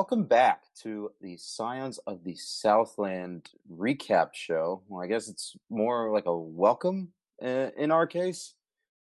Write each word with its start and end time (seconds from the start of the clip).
welcome 0.00 0.24
back 0.24 0.62
to 0.74 1.12
the 1.20 1.36
Scions 1.36 1.98
of 2.06 2.24
the 2.24 2.34
Southland 2.34 3.50
recap 3.70 4.30
show. 4.32 4.80
Well, 4.88 5.04
I 5.04 5.06
guess 5.06 5.28
it's 5.28 5.54
more 5.68 6.10
like 6.10 6.24
a 6.24 6.34
welcome 6.34 7.08
uh, 7.44 7.68
in 7.76 7.90
our 7.90 8.06
case. 8.06 8.54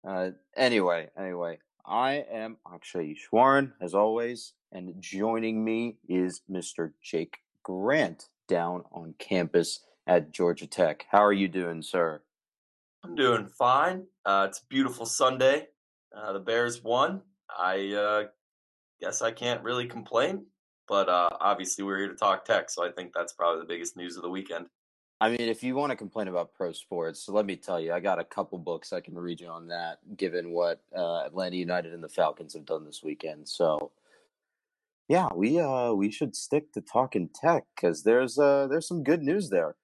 Uh, 0.03 0.31
anyway, 0.57 1.11
anyway, 1.15 1.59
I 1.85 2.25
am 2.33 2.57
Akshay 2.73 3.15
Ishwaran, 3.15 3.73
as 3.83 3.95
always, 3.95 4.55
and 4.73 4.95
joining 4.99 5.63
me 5.63 5.99
is 6.09 6.41
Mr. 6.51 6.93
Jake 7.03 7.37
Grant 7.63 8.31
down 8.49 8.85
on 8.91 9.15
campus 9.19 9.81
at 10.07 10.33
Georgia 10.33 10.67
Tech. 10.67 11.05
How 11.11 11.23
are 11.23 11.35
you 11.35 11.49
doing, 11.49 11.83
sir? 11.83 12.23
I'm 13.05 13.15
doing 13.15 13.47
fine. 13.47 14.05
Uh, 14.25 14.47
it's 14.49 14.61
a 14.61 14.67
beautiful 14.71 15.05
Sunday. 15.05 15.67
Uh, 16.17 16.33
the 16.33 16.41
Bears 16.41 16.83
won. 16.83 17.21
I 17.51 17.93
uh, 17.93 18.23
guess 19.03 19.21
I 19.21 19.33
can't 19.33 19.63
really 19.63 19.87
complain, 19.87 20.47
but 20.89 21.09
uh, 21.09 21.31
obviously 21.41 21.85
we're 21.85 21.99
here 21.99 22.09
to 22.09 22.15
talk 22.15 22.45
tech, 22.45 22.71
so 22.71 22.85
I 22.85 22.91
think 22.91 23.13
that's 23.15 23.33
probably 23.33 23.61
the 23.61 23.69
biggest 23.69 23.97
news 23.97 24.17
of 24.17 24.23
the 24.23 24.31
weekend. 24.31 24.67
I 25.21 25.31
mean, 25.31 25.41
if 25.41 25.65
you 25.65 25.75
want 25.75 25.91
to 25.91 25.97
complain 25.97 26.29
about 26.29 26.55
pro 26.55 26.73
sports, 26.73 27.25
so 27.25 27.33
let 27.33 27.45
me 27.45 27.57
tell 27.57 27.81
you, 27.81 27.93
I 27.93 27.99
got 27.99 28.21
a 28.21 28.25
couple 28.25 28.57
books 28.59 28.93
I 28.93 29.01
can 29.01 29.17
read 29.17 29.41
you 29.41 29.49
on 29.49 29.67
that, 29.69 29.99
given 30.17 30.53
what 30.53 30.81
uh, 30.97 31.25
Atlanta 31.25 31.57
United 31.57 31.93
and 31.93 32.03
the 32.03 32.09
Falcons 32.09 32.55
have 32.55 32.65
done 32.65 32.85
this 32.85 33.03
weekend. 33.03 33.49
So, 33.49 33.91
yeah, 35.09 35.29
we 35.35 35.59
uh 35.59 35.93
we 35.93 36.11
should 36.11 36.37
stick 36.37 36.73
to 36.73 36.81
talking 36.81 37.31
tech 37.35 37.65
because 37.75 38.05
there's 38.05 38.39
uh 38.39 38.69
there's 38.69 38.87
some 38.87 39.03
good 39.03 39.23
news 39.23 39.51
there. 39.51 39.75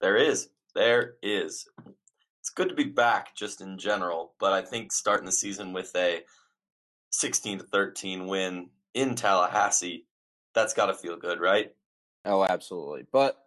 There 0.00 0.16
is, 0.16 0.48
there 0.74 1.14
is. 1.22 1.68
It's 2.40 2.50
good 2.50 2.70
to 2.70 2.74
be 2.74 2.84
back, 2.84 3.36
just 3.36 3.60
in 3.60 3.78
general, 3.78 4.32
but 4.40 4.52
I 4.52 4.62
think 4.62 4.92
starting 4.92 5.26
the 5.26 5.32
season 5.32 5.72
with 5.72 5.94
a 5.94 6.22
16 7.10 7.58
to 7.58 7.64
13 7.64 8.26
win 8.26 8.70
in 8.94 9.14
Tallahassee, 9.14 10.06
that's 10.54 10.74
got 10.74 10.86
to 10.86 10.94
feel 10.94 11.16
good, 11.16 11.40
right? 11.40 11.72
Oh, 12.24 12.44
absolutely. 12.44 13.04
But 13.12 13.38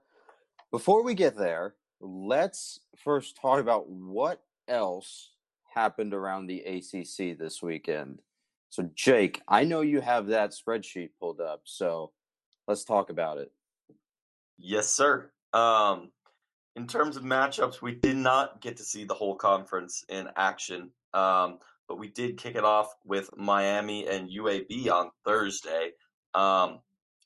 before 0.71 1.03
we 1.03 1.13
get 1.13 1.35
there, 1.35 1.75
let's 1.99 2.79
first 2.97 3.37
talk 3.39 3.59
about 3.59 3.89
what 3.89 4.41
else 4.67 5.31
happened 5.73 6.13
around 6.13 6.47
the 6.47 6.61
ACC 6.61 7.37
this 7.37 7.61
weekend. 7.61 8.19
So, 8.69 8.89
Jake, 8.95 9.41
I 9.47 9.63
know 9.65 9.81
you 9.81 10.01
have 10.01 10.27
that 10.27 10.51
spreadsheet 10.51 11.09
pulled 11.19 11.39
up, 11.39 11.61
so 11.65 12.11
let's 12.67 12.83
talk 12.83 13.09
about 13.09 13.37
it. 13.37 13.51
Yes, 14.57 14.89
sir. 14.89 15.31
Um, 15.53 16.09
in 16.75 16.87
terms 16.87 17.17
of 17.17 17.23
matchups, 17.23 17.81
we 17.81 17.93
did 17.93 18.17
not 18.17 18.61
get 18.61 18.77
to 18.77 18.83
see 18.83 19.03
the 19.03 19.13
whole 19.13 19.35
conference 19.35 20.03
in 20.09 20.27
action, 20.35 20.89
um, 21.13 21.59
but 21.87 21.97
we 21.97 22.07
did 22.07 22.37
kick 22.37 22.55
it 22.55 22.63
off 22.63 22.93
with 23.05 23.29
Miami 23.35 24.07
and 24.07 24.29
UAB 24.29 24.89
on 24.89 25.11
Thursday. 25.25 25.91
Um, 26.33 26.79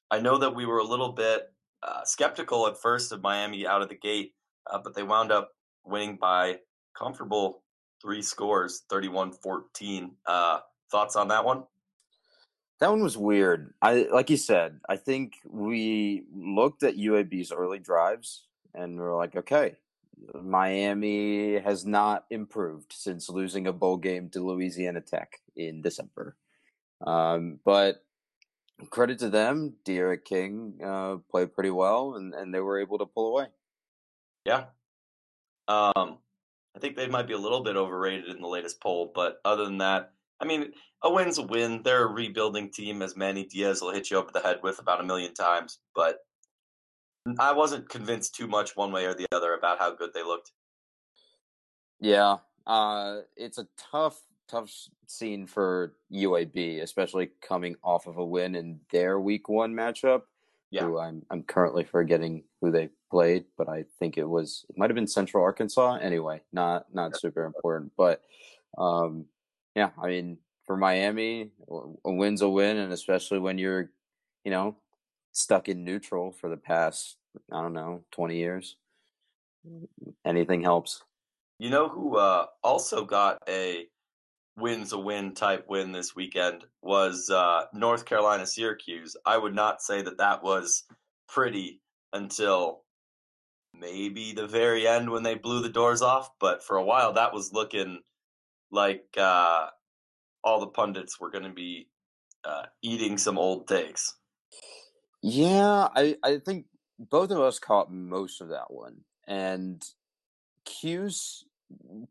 I 0.09 0.19
know 0.19 0.37
that 0.37 0.55
we 0.55 0.65
were 0.65 0.79
a 0.79 0.83
little 0.83 1.11
bit 1.11 1.53
uh, 1.83 2.03
skeptical 2.03 2.67
at 2.67 2.77
first 2.77 3.11
of 3.11 3.21
Miami 3.21 3.67
out 3.67 3.81
of 3.81 3.89
the 3.89 3.95
gate, 3.95 4.33
uh, 4.69 4.79
but 4.83 4.95
they 4.95 5.03
wound 5.03 5.31
up 5.31 5.51
winning 5.85 6.17
by 6.17 6.59
comfortable 6.97 7.61
three 8.01 8.21
scores 8.21 8.83
31 8.89 9.31
14. 9.31 10.11
Uh, 10.25 10.59
thoughts 10.91 11.15
on 11.15 11.27
that 11.29 11.45
one? 11.45 11.63
That 12.79 12.91
one 12.91 13.01
was 13.01 13.17
weird. 13.17 13.73
I 13.81 14.07
like 14.11 14.29
you 14.29 14.37
said, 14.37 14.79
I 14.87 14.97
think 14.97 15.33
we 15.49 16.23
looked 16.33 16.83
at 16.83 16.95
UAB's 16.95 17.51
early 17.51 17.79
drives 17.79 18.45
and 18.73 18.99
we're 18.99 19.15
like, 19.15 19.35
okay, 19.35 19.75
Miami 20.33 21.59
has 21.59 21.85
not 21.85 22.25
improved 22.29 22.93
since 22.93 23.29
losing 23.29 23.67
a 23.67 23.73
bowl 23.73 23.97
game 23.97 24.29
to 24.29 24.45
Louisiana 24.45 25.01
Tech 25.01 25.39
in 25.55 25.81
December. 25.81 26.35
Um, 27.05 27.59
but 27.63 28.03
credit 28.89 29.19
to 29.19 29.29
them, 29.29 29.75
D'Eriq 29.85 30.25
King 30.25 30.79
uh, 30.83 31.17
played 31.29 31.53
pretty 31.53 31.69
well, 31.69 32.15
and, 32.15 32.33
and 32.33 32.53
they 32.53 32.59
were 32.59 32.79
able 32.79 32.97
to 32.99 33.05
pull 33.05 33.29
away. 33.29 33.47
Yeah. 34.45 34.65
Um, 35.67 36.19
I 36.75 36.79
think 36.79 36.95
they 36.95 37.07
might 37.07 37.27
be 37.27 37.33
a 37.33 37.39
little 37.39 37.63
bit 37.63 37.75
overrated 37.75 38.29
in 38.29 38.41
the 38.41 38.47
latest 38.47 38.79
poll, 38.81 39.11
but 39.13 39.39
other 39.43 39.65
than 39.65 39.79
that, 39.79 40.13
I 40.39 40.45
mean, 40.45 40.71
a 41.01 41.11
win's 41.11 41.39
a 41.39 41.41
win. 41.41 41.81
They're 41.83 42.03
a 42.03 42.11
rebuilding 42.11 42.71
team, 42.71 43.01
as 43.01 43.17
Manny 43.17 43.45
Diaz 43.45 43.81
will 43.81 43.93
hit 43.93 44.11
you 44.11 44.17
over 44.17 44.29
the 44.31 44.39
head 44.39 44.59
with 44.61 44.79
about 44.79 45.01
a 45.01 45.03
million 45.03 45.33
times. 45.33 45.79
But 45.95 46.19
I 47.39 47.53
wasn't 47.53 47.89
convinced 47.89 48.35
too 48.35 48.47
much 48.47 48.75
one 48.75 48.91
way 48.91 49.05
or 49.05 49.13
the 49.13 49.27
other 49.31 49.53
about 49.53 49.79
how 49.79 49.93
good 49.95 50.13
they 50.13 50.23
looked. 50.23 50.51
Yeah, 51.99 52.37
uh, 52.65 53.19
it's 53.35 53.57
a 53.57 53.67
tough 53.91 54.21
tough 54.47 54.71
scene 55.07 55.45
for 55.45 55.95
UAB, 56.11 56.81
especially 56.81 57.31
coming 57.41 57.75
off 57.83 58.07
of 58.07 58.17
a 58.17 58.25
win 58.25 58.55
in 58.55 58.79
their 58.91 59.19
week 59.19 59.49
one 59.49 59.73
matchup. 59.73 60.23
Yeah. 60.69 60.83
Who 60.83 60.99
I'm 60.99 61.25
I'm 61.29 61.43
currently 61.43 61.85
forgetting 61.85 62.43
who 62.61 62.71
they 62.71 62.89
played, 63.09 63.45
but 63.57 63.69
I 63.69 63.85
think 63.99 64.17
it 64.17 64.27
was 64.27 64.65
it 64.69 64.77
might 64.77 64.89
have 64.89 64.95
been 64.95 65.07
Central 65.07 65.43
Arkansas. 65.43 65.97
Anyway, 66.01 66.41
not 66.51 66.93
not 66.93 67.17
super 67.17 67.45
important, 67.45 67.93
but 67.97 68.21
um, 68.77 69.25
yeah, 69.75 69.91
I 70.01 70.07
mean 70.07 70.37
for 70.67 70.75
Miami, 70.75 71.49
a 72.05 72.11
win's 72.11 72.41
a 72.41 72.49
win, 72.49 72.77
and 72.77 72.91
especially 72.91 73.39
when 73.39 73.57
you're, 73.57 73.89
you 74.43 74.51
know, 74.51 74.75
stuck 75.37 75.69
in 75.69 75.83
neutral 75.83 76.31
for 76.31 76.49
the 76.49 76.57
past 76.57 77.17
I 77.51 77.61
don't 77.61 77.73
know 77.73 78.03
twenty 78.11 78.37
years, 78.37 78.75
anything 80.25 80.61
helps. 80.61 81.03
You 81.59 81.69
know 81.69 81.87
who 81.87 82.17
uh, 82.17 82.47
also 82.63 83.05
got 83.05 83.41
a 83.47 83.87
wins 84.57 84.91
a 84.91 84.97
win 84.97 85.35
type 85.35 85.65
win 85.69 85.91
this 85.91 86.15
weekend 86.15 86.65
was 86.81 87.29
uh, 87.29 87.65
North 87.73 88.05
Carolina 88.05 88.47
Syracuse. 88.47 89.15
I 89.25 89.37
would 89.37 89.53
not 89.53 89.81
say 89.81 90.01
that 90.01 90.17
that 90.17 90.43
was 90.43 90.83
pretty 91.27 91.81
until 92.13 92.83
maybe 93.79 94.33
the 94.33 94.47
very 94.47 94.87
end 94.87 95.11
when 95.11 95.21
they 95.21 95.35
blew 95.35 95.61
the 95.61 95.69
doors 95.69 96.01
off, 96.01 96.31
but 96.39 96.63
for 96.63 96.77
a 96.77 96.83
while 96.83 97.13
that 97.13 97.33
was 97.33 97.53
looking 97.53 97.99
like 98.71 99.05
uh, 99.15 99.67
all 100.43 100.59
the 100.59 100.67
pundits 100.67 101.19
were 101.19 101.29
going 101.29 101.43
to 101.43 101.53
be 101.53 101.87
uh, 102.43 102.63
eating 102.81 103.19
some 103.19 103.37
old 103.37 103.67
takes. 103.67 104.15
Yeah, 105.29 105.89
I, 105.93 106.15
I 106.23 106.37
think 106.37 106.67
both 106.97 107.31
of 107.31 107.39
us 107.39 107.59
caught 107.59 107.91
most 107.91 108.39
of 108.39 108.49
that 108.49 108.71
one. 108.71 109.01
And 109.27 109.83
Cuse 110.63 111.43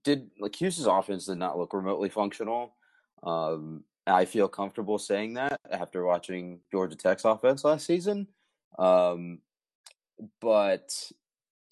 did 0.05 0.31
like 0.39 0.53
Cuse's 0.53 0.87
offense 0.87 1.25
did 1.25 1.39
not 1.39 1.59
look 1.59 1.73
remotely 1.73 2.11
functional. 2.11 2.75
Um, 3.23 3.85
I 4.07 4.27
feel 4.27 4.49
comfortable 4.49 4.99
saying 4.99 5.35
that 5.35 5.59
after 5.71 6.05
watching 6.05 6.61
Georgia 6.71 6.95
Tech's 6.95 7.25
offense 7.25 7.65
last 7.65 7.87
season. 7.87 8.29
Um, 8.79 9.39
but 10.41 10.93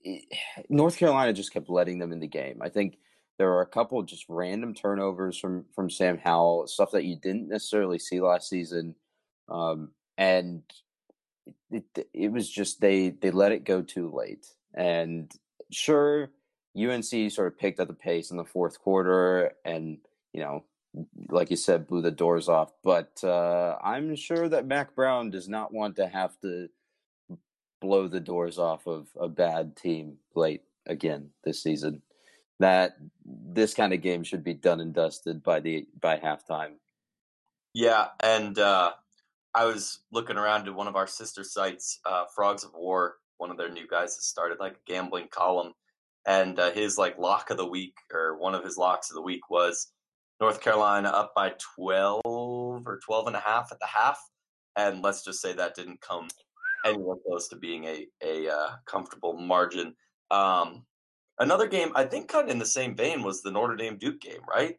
it, 0.03 0.25
North 0.71 0.97
Carolina 0.97 1.35
just 1.35 1.53
kept 1.53 1.69
letting 1.69 1.99
them 1.99 2.13
in 2.13 2.21
the 2.21 2.27
game. 2.27 2.61
I 2.63 2.71
think 2.71 2.97
there 3.39 3.51
were 3.51 3.61
a 3.61 3.67
couple 3.67 4.03
just 4.03 4.25
random 4.29 4.73
turnovers 4.73 5.39
from 5.39 5.67
from 5.75 5.91
Sam 5.91 6.17
Howell, 6.17 6.69
stuff 6.69 6.93
that 6.93 7.05
you 7.05 7.17
didn't 7.17 7.49
necessarily 7.49 7.99
see 7.99 8.21
last 8.21 8.49
season, 8.49 8.95
um, 9.51 9.91
and 10.17 10.63
it, 11.75 12.09
it, 12.13 12.33
was 12.33 12.49
just 12.49 12.81
they 12.81 13.11
they 13.11 13.31
let 13.31 13.53
it 13.53 13.65
go 13.65 13.83
too 13.83 14.11
late. 14.11 14.47
And 14.75 15.31
sure, 15.71 16.31
UNC 16.77 17.31
sort 17.31 17.49
of 17.49 17.59
picked 17.59 17.81
up 17.81 17.89
the 17.89 17.95
pace 17.95 18.31
in 18.31 18.37
the 18.37 18.45
fourth 18.45 18.81
quarter 18.81 19.53
and, 19.65 19.99
you 20.33 20.41
know, 20.41 20.65
like 21.29 21.51
you 21.51 21.57
said, 21.57 21.87
blew 21.87 22.03
the 22.03 22.11
doors 22.11 22.49
off. 22.49 22.73
But 22.83 23.23
uh, 23.23 23.77
I'm 23.83 24.15
sure 24.17 24.49
that 24.49 24.67
Mack 24.67 24.95
Brown 24.95 25.31
does 25.31 25.49
not 25.49 25.73
want 25.73 25.97
to 25.97 26.07
have 26.07 26.39
to 26.41 26.69
blow 27.81 28.09
the 28.09 28.21
doors 28.21 28.59
off 28.59 28.87
of 28.87 29.09
a 29.19 29.29
bad 29.29 29.77
team 29.77 30.19
late 30.35 30.63
again 30.87 31.31
this 31.45 31.63
season. 31.63 32.03
That 32.61 32.97
this 33.25 33.75
kind 33.75 33.93
of 33.93 34.01
game 34.01 34.23
should 34.23 34.45
be 34.45 34.55
done 34.55 34.81
and 34.81 34.95
dusted 34.95 35.43
by 35.43 35.59
the 35.61 35.87
by 36.01 36.19
halftime. 36.19 36.75
Yeah, 37.73 38.09
and 38.21 38.57
uh, 38.57 38.93
I 39.55 39.65
was 39.65 40.01
looking 40.11 40.37
around 40.37 40.65
to 40.65 40.73
one 40.73 40.89
of 40.89 40.97
our 40.97 41.07
sister 41.07 41.45
sites, 41.45 42.01
uh, 42.05 42.25
Frogs 42.35 42.65
of 42.65 42.73
War. 42.75 43.17
One 43.39 43.51
of 43.51 43.57
their 43.57 43.71
new 43.71 43.87
guys 43.89 44.15
has 44.17 44.27
started 44.27 44.59
like 44.59 44.75
a 44.75 44.91
gambling 44.93 45.29
column, 45.31 45.73
and 46.27 46.59
uh, 46.59 46.71
his 46.73 46.99
like 46.99 47.19
lock 47.19 47.51
of 47.51 47.57
the 47.57 47.67
week 47.67 47.95
or 48.13 48.37
one 48.39 48.55
of 48.55 48.65
his 48.65 48.77
locks 48.77 49.11
of 49.11 49.15
the 49.15 49.23
week 49.23 49.51
was 49.51 49.93
North 50.41 50.61
Carolina 50.61 51.09
up 51.09 51.33
by 51.35 51.53
12 51.77 52.23
or 52.25 53.01
12 53.05 53.29
and 53.29 53.37
a 53.37 53.41
half 53.41 53.71
at 53.71 53.79
the 53.81 53.87
half 53.87 54.19
and 54.77 55.03
let's 55.03 55.25
just 55.25 55.41
say 55.41 55.53
that 55.53 55.75
didn't 55.75 56.01
come 56.01 56.29
anywhere 56.85 57.17
close 57.27 57.49
to 57.49 57.57
being 57.57 57.85
a 57.85 58.07
a 58.23 58.49
uh, 58.49 58.71
comfortable 58.87 59.39
margin 59.39 59.95
um, 60.31 60.85
another 61.39 61.67
game 61.67 61.93
I 61.95 62.05
think 62.05 62.29
kind 62.29 62.47
of 62.47 62.51
in 62.51 62.59
the 62.59 62.67
same 62.67 62.97
vein 62.97 63.23
was 63.23 63.43
the 63.43 63.51
Notre 63.51 63.77
Dame 63.77 63.97
Duke 63.99 64.21
game 64.21 64.43
right 64.49 64.77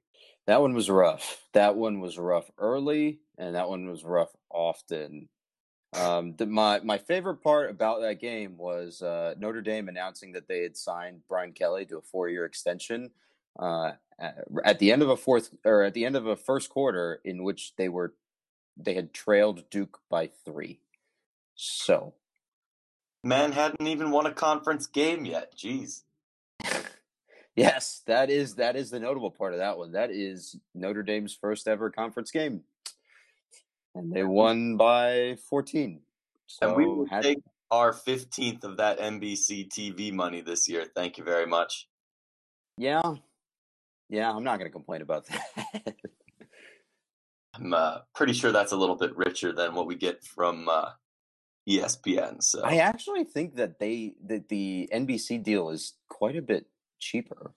that 0.48 0.62
one 0.62 0.74
was 0.74 0.89
rough 0.89 1.38
that 1.54 1.75
one 1.75 2.00
was 2.00 2.18
rough 2.18 2.50
early 2.57 3.19
and 3.38 3.56
that 3.56 3.69
one 3.69 3.88
was 3.89 4.04
rough 4.04 4.30
often 4.55 5.27
um, 5.93 6.35
the, 6.37 6.45
my 6.45 6.79
my 6.81 6.97
favorite 6.97 7.41
part 7.41 7.69
about 7.69 8.01
that 8.01 8.19
game 8.19 8.57
was 8.57 9.01
uh, 9.01 9.35
Notre 9.37 9.61
Dame 9.61 9.87
announcing 9.87 10.33
that 10.33 10.47
they 10.47 10.61
had 10.61 10.75
signed 10.75 11.21
Brian 11.29 11.53
Kelly 11.53 11.85
to 11.85 11.97
a 11.97 12.01
four 12.01 12.27
year 12.27 12.45
extension 12.45 13.11
uh, 13.57 13.91
at 14.63 14.79
the 14.79 14.91
end 14.91 15.01
of 15.01 15.09
a 15.09 15.17
fourth 15.17 15.51
or 15.63 15.83
at 15.83 15.93
the 15.93 16.05
end 16.05 16.15
of 16.15 16.25
a 16.25 16.35
first 16.35 16.69
quarter 16.69 17.21
in 17.23 17.43
which 17.43 17.75
they 17.77 17.89
were 17.89 18.13
they 18.77 18.93
had 18.93 19.13
trailed 19.13 19.69
Duke 19.69 19.99
by 20.09 20.29
three. 20.43 20.79
So, 21.55 22.13
man 23.23 23.53
hadn't 23.53 23.87
even 23.87 24.11
won 24.11 24.25
a 24.25 24.33
conference 24.33 24.87
game 24.87 25.25
yet. 25.25 25.55
Jeez. 25.55 26.01
yes, 27.55 28.01
that 28.05 28.29
is 28.29 28.55
that 28.55 28.75
is 28.75 28.89
the 28.89 28.99
notable 28.99 29.31
part 29.31 29.53
of 29.53 29.59
that 29.59 29.77
one. 29.77 29.93
That 29.93 30.11
is 30.11 30.57
Notre 30.73 31.03
Dame's 31.03 31.33
first 31.33 31.67
ever 31.67 31.89
conference 31.89 32.31
game, 32.31 32.63
and 33.95 34.13
they 34.13 34.24
won 34.24 34.77
by 34.77 35.38
fourteen. 35.50 36.01
So 36.47 36.68
and 36.68 36.77
we 36.77 36.86
will 36.86 37.07
had... 37.07 37.24
take 37.24 37.39
our 37.71 37.94
fifteenth 37.94 38.63
of 38.63 38.77
that 38.77 39.00
NBC 39.00 39.69
TV 39.69 40.13
money 40.13 40.42
this 40.42 40.68
year. 40.68 40.86
Thank 40.95 41.18
you 41.18 41.24
very 41.24 41.47
much. 41.47 41.88
Yeah, 42.77 43.01
yeah, 44.09 44.31
I'm 44.31 44.44
not 44.44 44.59
going 44.59 44.69
to 44.69 44.74
complain 44.74 45.01
about 45.01 45.25
that. 45.27 45.95
I'm 47.56 47.74
uh, 47.74 48.00
pretty 48.13 48.33
sure 48.33 48.51
that's 48.51 48.74
a 48.74 48.77
little 48.77 48.95
bit 48.95 49.15
richer 49.15 49.53
than 49.53 49.75
what 49.75 49.88
we 49.88 49.95
get 49.95 50.24
from 50.24 50.68
uh, 50.68 50.89
ESPN. 51.68 52.44
So 52.44 52.62
I 52.63 52.77
actually 52.77 53.24
think 53.24 53.56
that 53.56 53.80
they 53.80 54.13
that 54.27 54.50
the 54.50 54.89
NBC 54.94 55.41
deal 55.41 55.69
is 55.69 55.94
quite 56.09 56.36
a 56.36 56.41
bit 56.41 56.65
cheaper. 57.00 57.53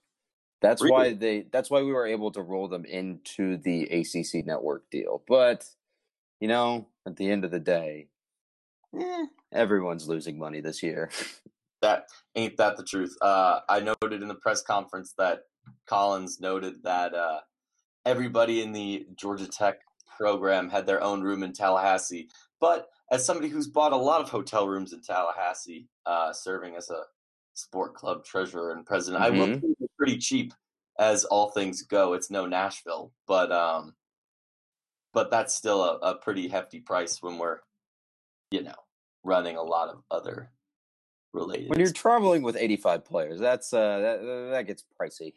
That's 0.61 0.81
really? 0.81 0.93
why 0.93 1.13
they 1.13 1.45
that's 1.51 1.69
why 1.69 1.81
we 1.81 1.91
were 1.91 2.07
able 2.07 2.31
to 2.31 2.41
roll 2.41 2.67
them 2.67 2.85
into 2.85 3.57
the 3.57 3.83
ACC 3.83 4.45
network 4.45 4.89
deal. 4.89 5.21
But 5.27 5.65
you 6.39 6.47
know, 6.47 6.87
at 7.05 7.15
the 7.15 7.29
end 7.29 7.45
of 7.45 7.51
the 7.51 7.59
day, 7.59 8.07
eh, 8.99 9.25
everyone's 9.51 10.07
losing 10.07 10.37
money 10.37 10.61
this 10.61 10.81
year. 10.81 11.09
that 11.81 12.05
ain't 12.35 12.57
that 12.57 12.77
the 12.77 12.83
truth. 12.83 13.15
Uh, 13.21 13.59
I 13.67 13.79
noted 13.79 14.21
in 14.21 14.27
the 14.27 14.35
press 14.35 14.61
conference 14.61 15.13
that 15.17 15.43
Collins 15.85 16.39
noted 16.39 16.83
that 16.83 17.13
uh, 17.13 17.39
everybody 18.05 18.61
in 18.61 18.71
the 18.71 19.07
Georgia 19.15 19.47
Tech 19.47 19.79
program 20.17 20.69
had 20.69 20.85
their 20.85 21.01
own 21.01 21.21
room 21.21 21.43
in 21.43 21.53
Tallahassee. 21.53 22.29
But 22.59 22.89
as 23.11 23.25
somebody 23.25 23.49
who's 23.49 23.67
bought 23.67 23.93
a 23.93 23.97
lot 23.97 24.21
of 24.21 24.29
hotel 24.29 24.67
rooms 24.67 24.93
in 24.93 25.01
Tallahassee, 25.01 25.87
uh, 26.05 26.33
serving 26.33 26.75
as 26.75 26.89
a 26.89 27.03
sport 27.53 27.95
club 27.95 28.25
treasurer 28.25 28.71
and 28.71 28.85
president, 28.85 29.23
mm-hmm. 29.23 29.35
I 29.35 29.37
will 29.37 29.47
mm-hmm. 29.47 29.85
pretty 29.97 30.17
cheap 30.17 30.53
as 30.99 31.23
all 31.25 31.51
things 31.51 31.81
go. 31.83 32.13
It's 32.13 32.29
no 32.29 32.45
Nashville, 32.45 33.13
but 33.27 33.51
um, 33.51 33.95
but 35.13 35.31
that's 35.31 35.55
still 35.55 35.83
a, 35.83 35.97
a 35.97 36.15
pretty 36.15 36.47
hefty 36.47 36.79
price 36.79 37.21
when 37.21 37.37
we're, 37.37 37.59
you 38.51 38.63
know, 38.63 38.75
running 39.23 39.57
a 39.57 39.63
lot 39.63 39.89
of 39.89 40.03
other 40.09 40.51
related. 41.33 41.69
When 41.69 41.79
you're 41.79 41.91
traveling 41.91 42.43
with 42.43 42.55
85 42.55 43.05
players, 43.05 43.39
that's 43.39 43.73
uh, 43.73 43.99
that 43.99 44.49
that 44.51 44.67
gets 44.67 44.83
pricey. 44.99 45.33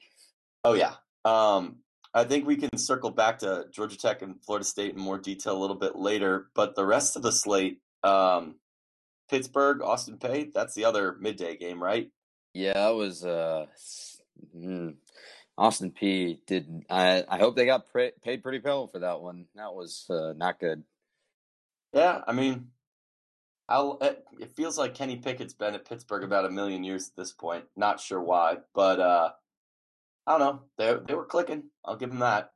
Oh 0.65 0.75
yeah. 0.75 0.95
Um, 1.25 1.77
I 2.15 2.25
think 2.25 2.47
we 2.47 2.57
can 2.57 2.77
circle 2.77 3.11
back 3.11 3.39
to 3.39 3.67
Georgia 3.71 3.97
Tech 3.97 4.23
and 4.23 4.43
Florida 4.45 4.65
State 4.65 4.95
in 4.95 5.01
more 5.01 5.19
detail 5.19 5.57
a 5.57 5.61
little 5.61 5.77
bit 5.77 5.97
later, 5.97 6.49
but 6.55 6.75
the 6.75 6.85
rest 6.85 7.17
of 7.17 7.23
the 7.23 7.33
slate, 7.33 7.81
um, 8.05 8.57
Pittsburgh, 9.31 9.81
Austin 9.81 10.19
Peay, 10.19 10.53
that's 10.53 10.75
the 10.75 10.85
other 10.85 11.17
midday 11.21 11.57
game, 11.57 11.83
right? 11.83 12.11
Yeah, 12.53 12.75
that 12.75 12.95
was 12.95 13.25
uh, 13.25 13.67
mm, 14.55 14.95
Austin 15.63 15.93
P 15.93 16.41
Did 16.49 16.85
I? 16.91 17.25
I 17.29 17.39
hope 17.39 17.55
they 17.55 17.67
got 17.67 17.89
pre- 17.93 18.11
paid 18.25 18.43
pretty 18.43 18.59
well 18.59 18.89
for 18.89 18.99
that 18.99 19.21
one. 19.21 19.47
That 19.55 19.73
was 19.73 20.07
uh, 20.11 20.33
not 20.37 20.59
good. 20.59 20.83
Yeah, 21.93 22.21
I 22.27 22.33
mean, 22.33 22.67
I'll, 23.69 23.97
it, 24.01 24.25
it 24.41 24.57
feels 24.57 24.77
like 24.77 24.95
Kenny 24.95 25.19
Pickett's 25.19 25.55
been 25.55 25.77
at 25.77 25.89
Pittsburgh 25.89 26.25
about 26.25 26.47
a 26.47 26.51
million 26.51 26.83
years 26.83 27.07
at 27.07 27.17
this 27.17 27.31
point. 27.31 27.65
Not 27.77 28.01
sure 28.01 28.21
why, 28.21 28.57
but 28.75 28.99
uh, 28.99 29.31
I 30.27 30.37
don't 30.37 30.41
know. 30.41 30.63
They 30.79 30.97
they 31.07 31.15
were 31.15 31.27
clicking. 31.27 31.63
I'll 31.85 31.97
give 31.97 32.11
them 32.11 32.19
that. 32.19 32.51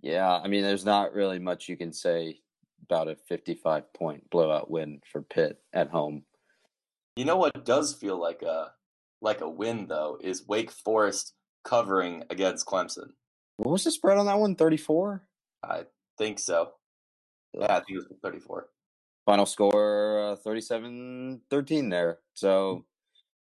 Yeah, 0.00 0.30
I 0.32 0.46
mean, 0.46 0.62
there's 0.62 0.84
not 0.84 1.12
really 1.12 1.40
much 1.40 1.68
you 1.68 1.76
can 1.76 1.92
say 1.92 2.38
about 2.84 3.08
a 3.08 3.16
55 3.28 3.92
point 3.92 4.30
blowout 4.30 4.70
win 4.70 5.00
for 5.10 5.22
Pitt 5.22 5.60
at 5.72 5.90
home. 5.90 6.22
You 7.16 7.24
know 7.24 7.38
what 7.38 7.64
does 7.64 7.92
feel 7.92 8.20
like 8.20 8.42
a 8.42 8.70
like 9.20 9.40
a 9.40 9.50
win 9.50 9.88
though 9.88 10.16
is 10.20 10.46
Wake 10.46 10.70
Forest 10.70 11.34
covering 11.64 12.24
against 12.30 12.66
Clemson. 12.66 13.12
What 13.56 13.72
was 13.72 13.84
the 13.84 13.90
spread 13.90 14.18
on 14.18 14.26
that 14.26 14.38
one? 14.38 14.54
34? 14.54 15.22
I 15.62 15.84
think 16.18 16.38
so. 16.38 16.72
Yeah, 17.52 17.76
I 17.76 17.80
think 17.80 17.90
it 17.90 17.96
was 17.96 18.06
34. 18.22 18.68
Final 19.26 19.46
score 19.46 20.32
uh, 20.32 20.36
37 20.36 21.42
13 21.50 21.88
there. 21.88 22.18
So 22.34 22.84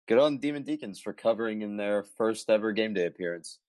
Good 0.09 0.17
on 0.17 0.39
Demon 0.39 0.63
Deacons 0.63 0.99
for 0.99 1.13
covering 1.13 1.61
in 1.61 1.77
their 1.77 2.01
first 2.01 2.49
ever 2.49 2.71
game 2.71 2.95
day 2.95 3.05
appearance. 3.05 3.59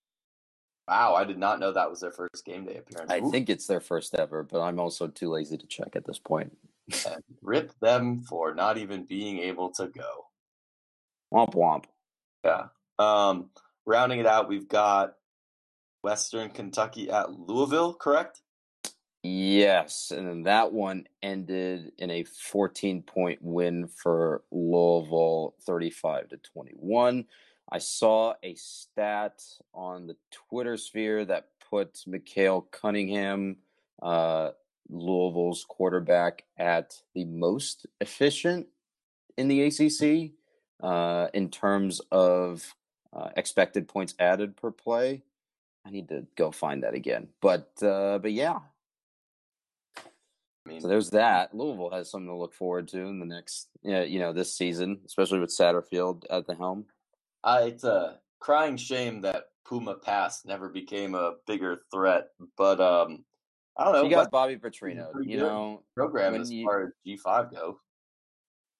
Wow, 0.87 1.13
I 1.13 1.23
did 1.23 1.37
not 1.37 1.59
know 1.59 1.71
that 1.71 1.87
was 1.87 1.99
their 1.99 2.11
first 2.11 2.43
game 2.43 2.65
day 2.65 2.77
appearance. 2.77 3.11
I 3.11 3.19
Ooh. 3.19 3.29
think 3.29 3.47
it's 3.47 3.67
their 3.67 3.79
first 3.79 4.15
ever, 4.15 4.41
but 4.41 4.59
I'm 4.59 4.79
also 4.79 5.05
too 5.05 5.29
lazy 5.29 5.55
to 5.55 5.67
check 5.67 5.95
at 5.95 6.03
this 6.03 6.17
point. 6.17 6.57
rip 7.43 7.79
them 7.79 8.21
for 8.21 8.55
not 8.55 8.79
even 8.79 9.03
being 9.05 9.37
able 9.37 9.69
to 9.73 9.89
go. 9.89 10.25
Womp 11.31 11.53
womp. 11.53 11.83
Yeah. 12.43 12.69
Um, 12.97 13.51
rounding 13.85 14.19
it 14.19 14.25
out, 14.25 14.49
we've 14.49 14.67
got 14.67 15.15
Western 16.03 16.49
Kentucky 16.49 17.09
at 17.09 17.31
Louisville, 17.31 17.93
correct? 17.93 18.41
Yes, 19.23 20.11
and 20.15 20.27
then 20.27 20.43
that 20.43 20.73
one 20.73 21.05
ended 21.21 21.91
in 21.99 22.09
a 22.09 22.23
14 22.23 23.03
point 23.03 23.39
win 23.41 23.87
for 23.87 24.43
Louisville, 24.51 25.53
35 25.61 26.29
to 26.29 26.37
21. 26.37 27.25
I 27.71 27.77
saw 27.77 28.33
a 28.41 28.55
stat 28.55 29.43
on 29.73 30.07
the 30.07 30.17
Twitter 30.31 30.75
sphere 30.75 31.23
that 31.25 31.49
put 31.69 32.03
Malik 32.07 32.71
Cunningham, 32.71 33.57
uh, 34.01 34.49
Louisville's 34.89 35.65
quarterback, 35.69 36.43
at 36.57 36.95
the 37.13 37.25
most 37.25 37.85
efficient 38.01 38.67
in 39.37 39.47
the 39.47 39.63
ACC 39.63 40.31
uh, 40.81 41.27
in 41.33 41.49
terms 41.49 42.01
of 42.11 42.75
uh, 43.13 43.29
expected 43.35 43.87
points 43.87 44.13
added 44.19 44.55
per 44.55 44.71
play. 44.71 45.23
I 45.85 45.89
need 45.89 46.09
to 46.09 46.27
go 46.35 46.51
find 46.51 46.83
that 46.83 46.93
again, 46.93 47.27
but 47.41 47.71
uh, 47.81 48.19
but 48.19 48.33
yeah, 48.33 48.59
I 50.65 50.69
mean, 50.69 50.81
so 50.81 50.87
there's 50.87 51.09
that. 51.11 51.55
Louisville 51.55 51.89
has 51.89 52.09
something 52.09 52.27
to 52.27 52.35
look 52.35 52.53
forward 52.53 52.87
to 52.89 52.99
in 52.99 53.19
the 53.19 53.25
next, 53.25 53.67
you 53.81 54.19
know, 54.19 54.31
this 54.31 54.53
season, 54.53 54.99
especially 55.05 55.39
with 55.39 55.49
Satterfield 55.49 56.23
at 56.29 56.45
the 56.45 56.53
helm. 56.53 56.85
Uh, 57.43 57.61
it's 57.63 57.83
a 57.83 58.19
crying 58.39 58.77
shame 58.77 59.21
that 59.21 59.45
Puma 59.65 59.95
Pass 59.95 60.45
never 60.45 60.69
became 60.69 61.15
a 61.15 61.33
bigger 61.47 61.79
threat, 61.91 62.27
but 62.57 62.79
um, 62.79 63.25
I 63.75 63.85
don't 63.85 63.93
know. 63.93 64.03
You 64.03 64.09
got 64.11 64.29
Bobby 64.29 64.57
Petrino, 64.57 65.09
you 65.23 65.37
know, 65.37 65.81
program 65.95 66.35
as 66.35 66.51
you, 66.51 66.65
far 66.65 66.83
as 66.83 66.91
G 67.05 67.17
five 67.17 67.49
go. 67.51 67.79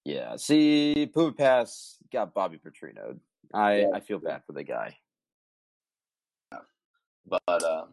Yeah, 0.05 0.35
see, 0.35 1.09
Puma 1.11 1.31
Pass 1.31 1.97
got 2.13 2.35
Bobby 2.35 2.59
Petrino. 2.59 3.17
I 3.53 3.81
yeah. 3.81 3.87
I 3.93 3.99
feel 3.99 4.19
bad 4.19 4.43
for 4.45 4.53
the 4.53 4.63
guy. 4.63 4.97
But 7.25 7.63
uh, 7.63 7.85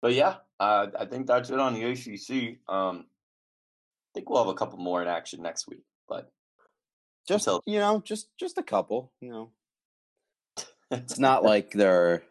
but 0.00 0.14
yeah, 0.14 0.36
uh, 0.60 0.86
I 0.98 1.06
think 1.06 1.26
that's 1.26 1.50
it 1.50 1.58
on 1.58 1.74
the 1.74 1.84
ACC. 1.84 2.58
Um, 2.72 3.06
I 3.06 4.10
think 4.14 4.28
we'll 4.28 4.44
have 4.44 4.52
a 4.52 4.54
couple 4.54 4.78
more 4.78 5.02
in 5.02 5.08
action 5.08 5.42
next 5.42 5.68
week, 5.68 5.84
but 6.08 6.30
just 7.26 7.46
until... 7.46 7.62
you 7.66 7.78
know, 7.78 8.00
just 8.04 8.28
just 8.38 8.58
a 8.58 8.62
couple. 8.62 9.12
You 9.20 9.30
know, 9.30 9.50
it's 10.90 11.18
not 11.18 11.42
like 11.42 11.72
there 11.72 12.12
are 12.12 12.22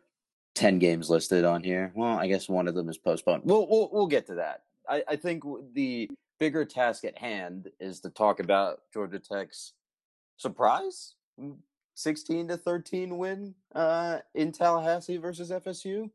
ten 0.55 0.79
games 0.79 1.09
listed 1.09 1.43
on 1.43 1.63
here. 1.63 1.91
Well, 1.95 2.17
I 2.17 2.27
guess 2.27 2.47
one 2.47 2.67
of 2.67 2.75
them 2.75 2.89
is 2.89 2.97
postponed. 2.97 3.43
We'll 3.45 3.67
we'll, 3.67 3.89
we'll 3.91 4.07
get 4.07 4.27
to 4.27 4.35
that. 4.35 4.63
I, 4.87 5.03
I 5.07 5.15
think 5.15 5.43
the 5.73 6.09
bigger 6.39 6.65
task 6.65 7.03
at 7.03 7.17
hand 7.17 7.69
is 7.79 7.99
to 8.01 8.09
talk 8.09 8.39
about 8.39 8.81
Georgia 8.93 9.19
Tech's 9.19 9.73
surprise 10.37 11.13
16 11.95 12.49
to 12.49 12.57
13 12.57 13.17
win 13.17 13.55
uh, 13.75 14.19
in 14.33 14.51
Tallahassee 14.51 15.17
versus 15.17 15.51
FSU. 15.51 16.09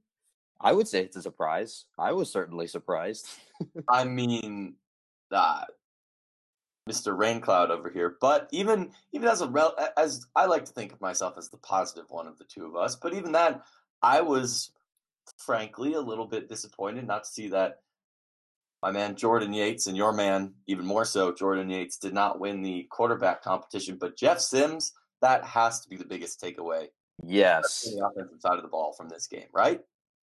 I 0.61 0.73
would 0.73 0.89
say 0.89 1.03
it's 1.03 1.17
a 1.17 1.23
surprise. 1.23 1.85
I 1.99 2.13
was 2.13 2.31
certainly 2.31 2.67
surprised. 2.67 3.29
I 3.89 4.05
mean, 4.05 4.75
uh, 5.31 5.65
Mr. 6.89 7.17
Raincloud 7.17 7.71
over 7.71 7.91
here, 7.91 8.17
but 8.21 8.49
even 8.53 8.91
even 9.13 9.29
as 9.29 9.41
a 9.41 9.49
rel- 9.49 9.77
as 9.97 10.27
I 10.35 10.47
like 10.47 10.65
to 10.67 10.73
think 10.73 10.93
of 10.93 11.01
myself 11.01 11.35
as 11.37 11.51
the 11.51 11.59
positive 11.59 12.07
one 12.09 12.27
of 12.27 12.39
the 12.39 12.45
two 12.45 12.65
of 12.65 12.77
us, 12.77 12.97
but 12.97 13.13
even 13.13 13.33
that, 13.33 13.63
I 14.03 14.21
was 14.21 14.71
frankly 15.37 15.95
a 15.95 16.01
little 16.01 16.27
bit 16.27 16.49
disappointed 16.49 17.07
not 17.07 17.25
to 17.25 17.31
see 17.31 17.49
that 17.49 17.81
my 18.83 18.93
man 18.93 19.17
Jordan 19.17 19.53
Yates 19.53 19.89
and 19.89 19.97
your 19.97 20.13
man 20.13 20.55
even 20.69 20.87
more 20.87 21.05
so 21.05 21.35
Jordan 21.35 21.71
Yates 21.71 21.99
did 21.99 22.15
not 22.15 22.39
win 22.39 22.63
the 22.63 22.87
quarterback 22.91 23.43
competition, 23.43 23.97
but 24.01 24.17
Jeff 24.17 24.39
Sims 24.39 24.93
that 25.27 25.45
has 25.45 25.81
to 25.81 25.89
be 25.89 25.97
the 25.97 26.05
biggest 26.05 26.41
takeaway. 26.41 26.89
Yes, 27.25 27.83
the 27.83 28.07
offensive 28.07 28.41
side 28.41 28.57
of 28.57 28.63
the 28.63 28.69
ball 28.69 28.93
from 28.93 29.09
this 29.09 29.27
game, 29.27 29.49
right? 29.53 29.81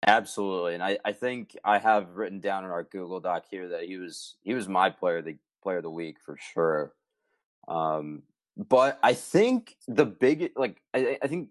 Absolutely, 0.06 0.74
and 0.74 0.82
I, 0.82 0.98
I 1.04 1.12
think 1.12 1.56
I 1.64 1.78
have 1.78 2.16
written 2.16 2.40
down 2.40 2.64
in 2.64 2.70
our 2.70 2.84
Google 2.84 3.20
Doc 3.20 3.44
here 3.50 3.68
that 3.68 3.84
he 3.84 3.96
was 3.96 4.36
he 4.42 4.54
was 4.54 4.68
my 4.68 4.90
player 4.90 5.22
the 5.22 5.36
player 5.62 5.78
of 5.78 5.82
the 5.82 5.90
week 5.90 6.16
for 6.24 6.36
sure. 6.54 6.92
Um, 7.68 8.22
but 8.56 8.98
I 9.02 9.14
think 9.14 9.76
the 9.88 10.04
big 10.04 10.52
like 10.56 10.82
I, 10.92 11.18
I 11.22 11.26
think 11.26 11.48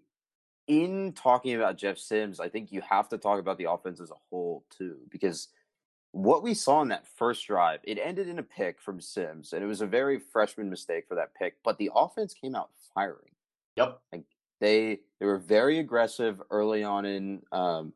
in 0.66 1.12
talking 1.12 1.54
about 1.54 1.76
Jeff 1.76 1.98
Sims, 1.98 2.40
I 2.40 2.48
think 2.48 2.72
you 2.72 2.80
have 2.82 3.08
to 3.08 3.18
talk 3.18 3.40
about 3.40 3.58
the 3.58 3.70
offense 3.70 4.00
as 4.00 4.10
a 4.10 4.20
whole 4.30 4.64
too, 4.70 4.96
because 5.10 5.48
what 6.12 6.42
we 6.42 6.54
saw 6.54 6.82
in 6.82 6.88
that 6.88 7.06
first 7.06 7.46
drive, 7.46 7.80
it 7.84 7.98
ended 7.98 8.28
in 8.28 8.38
a 8.38 8.42
pick 8.42 8.80
from 8.80 9.00
Sims, 9.00 9.52
and 9.52 9.64
it 9.64 9.66
was 9.66 9.80
a 9.80 9.86
very 9.86 10.18
freshman 10.18 10.70
mistake 10.70 11.08
for 11.08 11.16
that 11.16 11.34
pick. 11.34 11.56
But 11.64 11.78
the 11.78 11.90
offense 11.94 12.34
came 12.34 12.54
out 12.54 12.70
firing. 12.94 13.31
Yep. 13.76 14.00
Like 14.12 14.24
they 14.60 15.00
they 15.18 15.26
were 15.26 15.38
very 15.38 15.78
aggressive 15.78 16.40
early 16.50 16.84
on 16.84 17.04
in 17.04 17.42
um, 17.52 17.92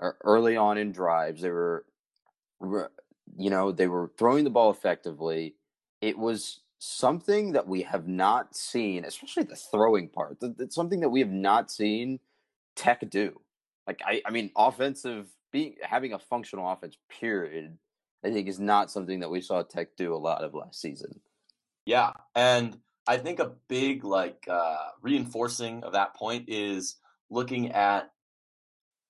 early 0.00 0.56
on 0.56 0.78
in 0.78 0.92
drives. 0.92 1.42
They 1.42 1.50
were, 1.50 1.84
you 2.60 3.50
know, 3.50 3.72
they 3.72 3.88
were 3.88 4.10
throwing 4.18 4.44
the 4.44 4.50
ball 4.50 4.70
effectively. 4.70 5.54
It 6.00 6.18
was 6.18 6.60
something 6.78 7.52
that 7.52 7.66
we 7.66 7.82
have 7.82 8.06
not 8.06 8.54
seen, 8.54 9.04
especially 9.04 9.44
the 9.44 9.56
throwing 9.56 10.08
part. 10.08 10.38
It's 10.42 10.74
something 10.74 11.00
that 11.00 11.08
we 11.08 11.20
have 11.20 11.30
not 11.30 11.70
seen 11.70 12.20
Tech 12.74 13.08
do. 13.10 13.40
Like 13.86 14.00
I, 14.04 14.22
I 14.26 14.30
mean, 14.30 14.50
offensive 14.56 15.28
being 15.52 15.76
having 15.82 16.12
a 16.12 16.18
functional 16.18 16.70
offense. 16.70 16.96
Period. 17.08 17.78
I 18.24 18.32
think 18.32 18.48
is 18.48 18.58
not 18.58 18.90
something 18.90 19.20
that 19.20 19.30
we 19.30 19.40
saw 19.40 19.62
Tech 19.62 19.96
do 19.96 20.14
a 20.14 20.16
lot 20.16 20.42
of 20.42 20.54
last 20.54 20.80
season. 20.80 21.20
Yeah, 21.84 22.12
and 22.34 22.76
I 23.06 23.18
think 23.18 23.38
a 23.38 23.52
big 23.68 24.04
like 24.04 24.46
uh, 24.48 24.88
reinforcing 25.00 25.84
of 25.84 25.92
that 25.92 26.14
point 26.14 26.46
is 26.48 26.96
looking 27.30 27.72
at 27.72 28.10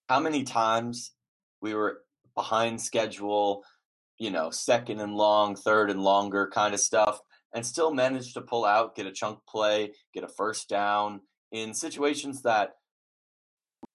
how 0.09 0.21
many 0.21 0.45
times 0.45 1.12
we 1.62 1.75
were 1.75 2.03
behind 2.35 2.81
schedule, 2.81 3.65
you 4.19 4.31
know, 4.31 4.50
second 4.50 5.00
and 5.00 5.15
long, 5.15 5.57
third 5.57 5.91
and 5.91 6.03
longer 6.03 6.50
kind 6.53 6.75
of 6.75 6.81
stuff, 6.81 7.21
and 7.55 7.65
still 7.65 7.93
managed 7.93 8.35
to 8.35 8.43
pull 8.43 8.65
out, 8.65 8.95
get 8.95 9.07
a 9.07 9.12
chunk 9.12 9.38
play, 9.49 9.93
get 10.12 10.25
a 10.25 10.29
first 10.29 10.69
down 10.69 11.21
in 11.53 11.73
situations 11.73 12.43
that 12.43 12.75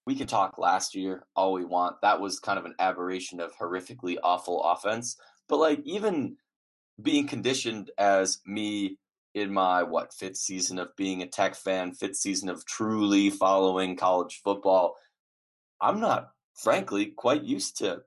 we 0.04 0.16
can 0.16 0.26
talk 0.26 0.58
last 0.58 0.94
year 0.94 1.24
all 1.36 1.52
we 1.52 1.64
want. 1.64 1.96
That 2.02 2.20
was 2.20 2.40
kind 2.40 2.58
of 2.58 2.64
an 2.64 2.74
aberration 2.78 3.40
of 3.40 3.56
horrifically 3.56 4.16
awful 4.22 4.62
offense. 4.62 5.16
But 5.48 5.58
like 5.58 5.80
even 5.84 6.36
being 7.00 7.28
conditioned 7.28 7.90
as 7.98 8.40
me 8.44 8.98
in 9.34 9.52
my 9.52 9.82
what 9.82 10.12
fifth 10.12 10.36
season 10.36 10.78
of 10.78 10.94
being 10.96 11.22
a 11.22 11.26
tech 11.26 11.54
fan, 11.54 11.92
fifth 11.92 12.16
season 12.16 12.48
of 12.48 12.66
truly 12.66 13.30
following 13.30 13.96
college 13.96 14.40
football, 14.44 14.96
I'm 15.80 16.00
not 16.00 16.30
frankly 16.54 17.06
quite 17.06 17.42
used 17.42 17.78
to 17.78 18.02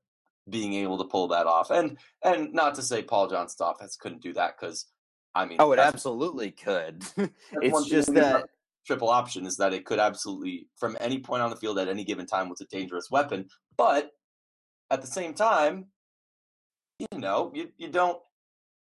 being 0.47 0.73
able 0.73 0.99
to 0.99 1.05
pull 1.05 1.29
that 1.29 1.47
off. 1.47 1.71
And 1.71 1.97
and 2.23 2.53
not 2.53 2.75
to 2.75 2.81
say 2.81 3.01
Paul 3.01 3.27
Johnson's 3.27 3.61
offense 3.61 3.95
couldn't 3.95 4.21
do 4.21 4.33
that 4.33 4.55
because 4.59 4.85
I 5.33 5.45
mean, 5.45 5.57
oh, 5.59 5.71
it 5.71 5.79
absolutely 5.79 6.51
could. 6.51 7.03
it's 7.51 7.89
just 7.89 8.13
that 8.13 8.45
triple 8.85 9.09
option 9.09 9.45
is 9.45 9.57
that 9.57 9.73
it 9.73 9.85
could 9.85 9.99
absolutely, 9.99 10.67
from 10.77 10.95
any 10.99 11.19
point 11.19 11.41
on 11.41 11.49
the 11.49 11.55
field 11.55 11.79
at 11.79 11.89
any 11.89 12.05
given 12.05 12.25
time, 12.25 12.49
was 12.49 12.61
a 12.61 12.65
dangerous 12.65 13.09
weapon. 13.11 13.49
But 13.75 14.11
at 14.89 15.01
the 15.01 15.07
same 15.07 15.33
time, 15.33 15.87
you 16.99 17.19
know, 17.19 17.51
you 17.53 17.69
you 17.77 17.89
don't, 17.89 18.19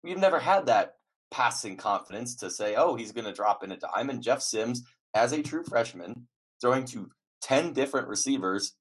you've 0.03 0.19
never 0.19 0.39
had 0.39 0.67
that 0.67 0.95
passing 1.31 1.77
confidence 1.77 2.36
to 2.38 2.50
say, 2.50 2.75
oh, 2.75 2.95
he's 2.95 3.12
going 3.12 3.25
to 3.25 3.33
drop 3.33 3.63
in 3.63 3.71
a 3.71 3.77
dime. 3.77 4.09
And 4.09 4.21
Jeff 4.21 4.41
Sims, 4.41 4.83
as 5.13 5.31
a 5.31 5.41
true 5.41 5.63
freshman, 5.63 6.27
throwing 6.62 6.86
to 6.86 7.09
10 7.41 7.74
different 7.74 8.07
receivers, 8.07 8.74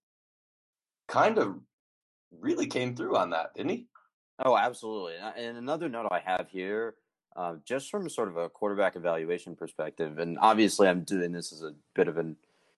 kind 1.08 1.38
of 1.38 1.60
really 2.30 2.66
came 2.66 2.94
through 2.94 3.16
on 3.16 3.30
that, 3.30 3.54
didn't 3.54 3.70
he? 3.70 3.86
Oh, 4.44 4.56
absolutely. 4.56 5.14
And 5.36 5.56
another 5.56 5.88
note 5.88 6.08
I 6.10 6.20
have 6.24 6.48
here, 6.50 6.94
uh, 7.36 7.56
just 7.64 7.90
from 7.90 8.08
sort 8.08 8.28
of 8.28 8.36
a 8.36 8.48
quarterback 8.48 8.94
evaluation 8.96 9.56
perspective, 9.56 10.18
and 10.18 10.38
obviously 10.40 10.88
I'm 10.88 11.02
doing 11.02 11.32
this 11.32 11.52
as 11.52 11.62
a 11.62 11.74
bit 11.94 12.08
of 12.08 12.18
an, 12.18 12.36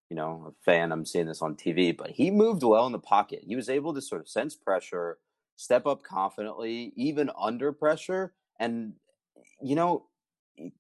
you 0.08 0.16
know, 0.16 0.46
a 0.48 0.64
fan. 0.64 0.90
I'm 0.90 1.04
seeing 1.04 1.26
this 1.26 1.42
on 1.42 1.56
TV, 1.56 1.96
but 1.96 2.10
he 2.10 2.30
moved 2.30 2.62
well 2.62 2.86
in 2.86 2.92
the 2.92 2.98
pocket. 2.98 3.44
He 3.46 3.56
was 3.56 3.68
able 3.68 3.92
to 3.94 4.00
sort 4.00 4.20
of 4.20 4.28
sense 4.28 4.56
pressure, 4.56 5.18
step 5.56 5.86
up 5.86 6.02
confidently, 6.02 6.92
even 6.96 7.30
under 7.38 7.72
pressure, 7.72 8.32
and 8.58 8.94
you 9.62 9.74
know, 9.74 10.06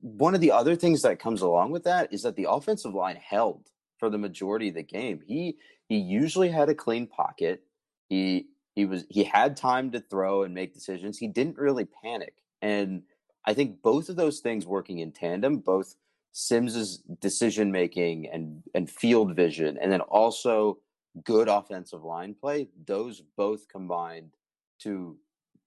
one 0.00 0.34
of 0.34 0.40
the 0.40 0.52
other 0.52 0.76
things 0.76 1.02
that 1.02 1.18
comes 1.18 1.40
along 1.40 1.70
with 1.70 1.84
that 1.84 2.12
is 2.12 2.22
that 2.22 2.36
the 2.36 2.48
offensive 2.48 2.94
line 2.94 3.16
held 3.16 3.70
for 3.98 4.10
the 4.10 4.18
majority 4.18 4.68
of 4.68 4.74
the 4.74 4.82
game. 4.82 5.20
He 5.26 5.56
he 5.88 5.96
usually 5.96 6.50
had 6.50 6.68
a 6.68 6.74
clean 6.74 7.06
pocket. 7.06 7.62
He 8.08 8.46
he 8.74 8.84
was 8.84 9.04
he 9.08 9.24
had 9.24 9.56
time 9.56 9.90
to 9.92 10.00
throw 10.00 10.42
and 10.42 10.54
make 10.54 10.74
decisions. 10.74 11.18
He 11.18 11.28
didn't 11.28 11.58
really 11.58 11.86
panic. 12.02 12.34
And 12.62 13.02
I 13.44 13.54
think 13.54 13.82
both 13.82 14.08
of 14.08 14.16
those 14.16 14.40
things 14.40 14.66
working 14.66 14.98
in 14.98 15.12
tandem, 15.12 15.58
both 15.58 15.96
Sims's 16.32 16.98
decision 17.20 17.72
making 17.72 18.28
and 18.28 18.62
and 18.74 18.90
field 18.90 19.34
vision, 19.34 19.78
and 19.80 19.90
then 19.90 20.00
also 20.00 20.78
good 21.24 21.48
offensive 21.48 22.04
line 22.04 22.34
play, 22.34 22.68
those 22.86 23.22
both 23.36 23.68
combined 23.68 24.30
to 24.80 25.16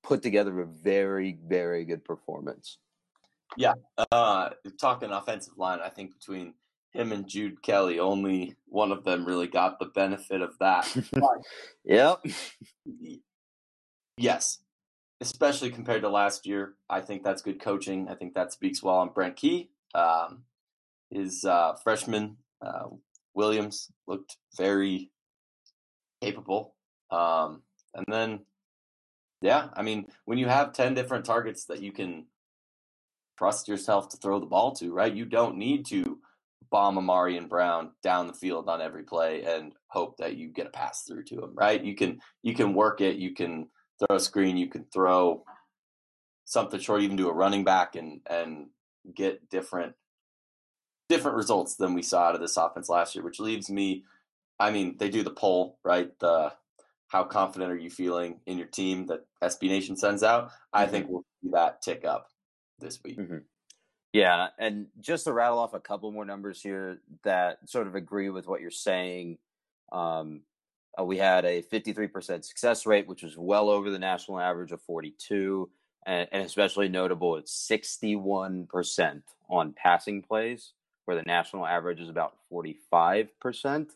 put 0.04 0.22
together 0.22 0.62
a 0.62 0.66
very, 0.66 1.38
very 1.48 1.86
good 1.86 2.04
performance. 2.04 2.78
Yeah, 3.58 3.74
uh, 4.12 4.50
talking 4.80 5.12
offensive 5.12 5.58
line, 5.58 5.80
I 5.84 5.90
think 5.90 6.14
between 6.18 6.54
him 6.92 7.12
and 7.12 7.28
Jude 7.28 7.62
Kelley, 7.62 8.00
only 8.00 8.56
one 8.68 8.92
of 8.92 9.04
them 9.04 9.26
really 9.26 9.48
got 9.48 9.80
the 9.80 9.88
benefit 9.88 10.42
of 10.42 10.58
that. 10.60 10.88
yep. 11.84 12.24
Yes, 14.18 14.60
especially 15.22 15.72
compared 15.72 16.04
to 16.04 16.10
last 16.10 16.46
year. 16.46 16.76
I 16.90 17.02
think 17.02 17.24
that's 17.24 17.42
good 17.42 17.60
coaching. 17.60 18.08
I 18.10 18.16
think 18.16 18.36
that 18.36 18.54
speaks 18.54 18.84
well 18.84 18.96
on 18.96 19.10
Brent 19.10 19.36
Key. 19.36 19.72
Um, 19.96 20.44
his 21.10 21.46
uh, 21.46 21.74
freshman 21.84 22.38
uh, 22.62 22.88
Williams 23.34 23.92
looked 24.08 24.38
very 24.56 25.12
capable. 26.22 26.76
Um, 27.12 27.64
and 27.94 28.06
then, 28.08 28.42
yeah, 29.42 29.70
I 29.74 29.82
mean, 29.82 30.08
when 30.26 30.38
you 30.38 30.48
have 30.48 30.74
10 30.74 30.94
different 30.94 31.26
targets 31.26 31.66
that 31.66 31.82
you 31.82 31.92
can 31.92 32.26
trust 33.38 33.68
yourself 33.68 34.10
to 34.10 34.18
throw 34.18 34.40
the 34.40 34.46
ball 34.46 34.74
to, 34.76 34.94
right? 34.94 35.14
You 35.14 35.26
don't 35.26 35.58
need 35.58 35.86
to 35.88 36.20
bomb 36.70 36.98
Ahmarean 36.98 37.48
Brown 37.50 37.92
down 38.02 38.28
the 38.28 38.34
field 38.34 38.68
on 38.68 38.82
every 38.82 39.04
play 39.04 39.44
and 39.44 39.74
hope 39.88 40.18
that 40.18 40.38
you 40.38 40.50
get 40.50 40.68
a 40.68 40.72
pass 40.72 41.04
through 41.04 41.24
to 41.26 41.44
him, 41.44 41.54
right? 41.54 41.84
You 41.84 41.96
can 41.96 42.20
you 42.42 42.56
can 42.56 42.74
work 42.74 43.02
it, 43.02 43.18
you 43.18 43.34
can 43.34 43.68
throw 44.00 44.18
a 44.18 44.20
screen, 44.20 44.58
you 44.58 44.68
can 44.68 44.86
throw 44.92 45.44
something 46.46 46.80
short, 46.80 47.02
even 47.02 47.16
do 47.16 47.30
a 47.30 47.34
running 47.34 47.64
back 47.64 47.96
and 47.96 48.22
and 48.30 48.68
get 49.16 49.50
different 49.50 49.94
different 51.10 51.38
results 51.38 51.76
than 51.76 51.94
we 51.94 52.02
saw 52.02 52.24
out 52.24 52.36
of 52.36 52.42
this 52.42 52.58
offense 52.58 52.90
last 52.90 53.14
year, 53.14 53.24
which 53.24 53.40
leaves 53.40 53.70
me 53.70 54.04
I 54.60 54.72
mean, 54.72 54.96
they 54.98 55.10
do 55.10 55.24
the 55.24 55.32
poll, 55.32 55.78
right? 55.84 56.10
The 56.20 56.54
how 57.08 57.24
confident 57.26 57.72
are 57.72 57.78
you 57.78 57.90
feeling 57.92 58.40
in 58.48 58.58
your 58.58 58.68
team 58.68 59.06
that 59.08 59.26
SB 59.44 59.68
Nation 59.68 59.96
sends 59.96 60.24
out? 60.24 60.52
I 60.72 60.88
think 60.88 61.06
mm-hmm. 61.06 61.14
we'll 61.14 61.26
see 61.44 61.50
that 61.52 61.82
tick 61.82 62.06
up 62.06 62.30
this 62.84 63.00
week. 63.04 63.18
Mm-hmm. 63.18 63.38
Yeah, 64.14 64.50
and 64.60 64.88
just 65.00 65.24
to 65.26 65.34
rattle 65.34 65.58
off 65.58 65.74
a 65.74 65.80
couple 65.80 66.12
more 66.12 66.26
numbers 66.26 66.62
here 66.62 67.00
that 67.24 67.68
sort 67.68 67.88
of 67.88 67.96
agree 67.96 68.30
with 68.30 68.48
what 68.48 68.62
you're 68.62 68.70
saying. 68.70 69.40
Um, 69.92 70.42
uh, 71.00 71.04
we 71.04 71.18
had 71.18 71.46
a 71.46 71.64
53% 71.64 72.46
success 72.46 72.86
rate, 72.86 73.08
which 73.08 73.24
was 73.24 73.36
well 73.36 73.70
over 73.70 73.90
the 73.90 73.98
national 73.98 74.40
average 74.40 74.72
of 74.72 74.82
42, 74.82 75.68
and, 76.06 76.28
and 76.32 76.44
especially 76.44 76.90
notable, 76.90 77.38
it's 77.38 77.68
61% 77.68 79.22
on 79.50 79.74
passing 79.74 80.22
plays, 80.22 80.74
where 81.06 81.18
the 81.18 81.24
national 81.24 81.66
average 81.66 82.00
is 82.00 82.10
about 82.10 82.38
45%. 82.52 83.90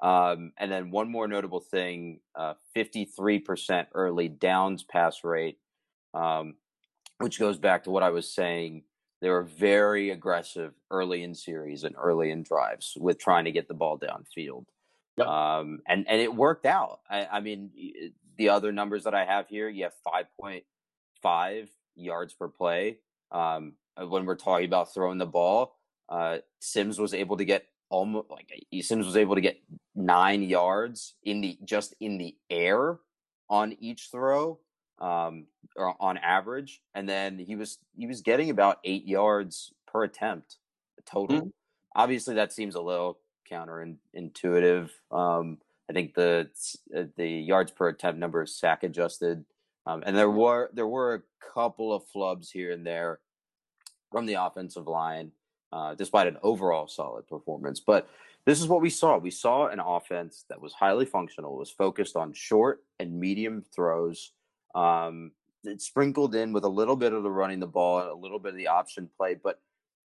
Um, 0.00 0.52
and 0.58 0.70
then 0.70 0.90
one 0.90 1.10
more 1.10 1.28
notable 1.28 1.60
thing: 1.60 2.20
uh, 2.34 2.54
53% 2.76 3.86
early 3.94 4.28
downs 4.28 4.82
pass 4.82 5.24
rate, 5.24 5.58
um, 6.12 6.56
which 7.18 7.38
goes 7.38 7.58
back 7.58 7.84
to 7.84 7.90
what 7.90 8.02
I 8.02 8.10
was 8.10 8.32
saying. 8.32 8.84
They 9.20 9.30
were 9.30 9.42
very 9.42 10.10
aggressive 10.10 10.74
early 10.90 11.22
in 11.22 11.34
series 11.34 11.84
and 11.84 11.94
early 11.98 12.30
in 12.30 12.42
drives 12.42 12.96
with 13.00 13.18
trying 13.18 13.46
to 13.46 13.52
get 13.52 13.68
the 13.68 13.74
ball 13.74 13.98
downfield. 13.98 14.66
Yep. 15.16 15.26
Um, 15.26 15.80
and, 15.88 16.06
and 16.08 16.20
it 16.20 16.34
worked 16.34 16.66
out. 16.66 17.00
I, 17.08 17.26
I, 17.26 17.40
mean, 17.40 17.70
the 18.36 18.50
other 18.50 18.72
numbers 18.72 19.04
that 19.04 19.14
I 19.14 19.24
have 19.24 19.48
here, 19.48 19.68
you 19.68 19.84
have 19.84 19.94
5.5 20.42 21.68
yards 21.94 22.34
per 22.34 22.48
play. 22.48 22.98
Um, 23.30 23.74
uh, 24.00 24.06
when 24.06 24.26
we're 24.26 24.36
talking 24.36 24.66
about 24.66 24.92
throwing 24.92 25.18
the 25.18 25.26
ball, 25.26 25.76
uh, 26.08 26.38
Sims 26.60 26.98
was 26.98 27.14
able 27.14 27.36
to 27.36 27.44
get 27.44 27.66
almost 27.88 28.30
like 28.30 28.52
he 28.70 28.82
Sims 28.82 29.06
was 29.06 29.16
able 29.16 29.36
to 29.36 29.40
get 29.40 29.58
nine 29.94 30.42
yards 30.42 31.14
in 31.22 31.40
the 31.40 31.58
just 31.64 31.94
in 32.00 32.18
the 32.18 32.36
air 32.50 32.98
on 33.48 33.76
each 33.78 34.08
throw 34.10 34.58
um, 35.00 35.46
on 35.76 36.18
average, 36.18 36.80
and 36.94 37.08
then 37.08 37.38
he 37.38 37.56
was 37.56 37.78
he 37.96 38.06
was 38.06 38.20
getting 38.20 38.50
about 38.50 38.78
eight 38.84 39.06
yards 39.06 39.72
per 39.86 40.04
attempt 40.04 40.56
total. 41.04 41.38
Mm-hmm. 41.38 41.48
Obviously, 41.96 42.34
that 42.34 42.52
seems 42.52 42.74
a 42.74 42.80
little 42.80 43.18
counterintuitive. 43.50 44.90
Um, 45.10 45.58
I 45.88 45.92
think 45.92 46.14
the 46.14 46.48
uh, 46.96 47.04
the 47.16 47.28
yards 47.28 47.70
per 47.70 47.88
attempt 47.88 48.18
number 48.18 48.42
is 48.42 48.56
sack 48.56 48.82
adjusted, 48.82 49.44
um, 49.86 50.02
and 50.06 50.16
there 50.16 50.30
were 50.30 50.70
there 50.72 50.86
were 50.86 51.14
a 51.14 51.22
couple 51.54 51.92
of 51.92 52.02
flubs 52.14 52.50
here 52.50 52.72
and 52.72 52.86
there 52.86 53.20
from 54.10 54.26
the 54.26 54.34
offensive 54.34 54.86
line, 54.86 55.32
uh, 55.72 55.94
despite 55.94 56.26
an 56.26 56.38
overall 56.42 56.86
solid 56.86 57.26
performance. 57.26 57.80
But 57.80 58.08
this 58.46 58.60
is 58.60 58.68
what 58.68 58.80
we 58.80 58.90
saw. 58.90 59.18
We 59.18 59.30
saw 59.30 59.68
an 59.68 59.80
offense 59.80 60.44
that 60.48 60.60
was 60.60 60.72
highly 60.72 61.06
functional, 61.06 61.56
was 61.56 61.70
focused 61.70 62.16
on 62.16 62.32
short 62.32 62.82
and 62.98 63.18
medium 63.18 63.64
throws 63.74 64.32
Um, 64.74 65.32
sprinkled 65.78 66.34
in 66.34 66.52
with 66.52 66.64
a 66.64 66.68
little 66.68 66.96
bit 66.96 67.12
of 67.12 67.22
the 67.22 67.30
running 67.30 67.60
the 67.60 67.66
ball 67.66 68.00
and 68.00 68.10
a 68.10 68.14
little 68.14 68.38
bit 68.38 68.52
of 68.52 68.58
the 68.58 68.68
option 68.68 69.08
play, 69.16 69.34
but 69.34 69.60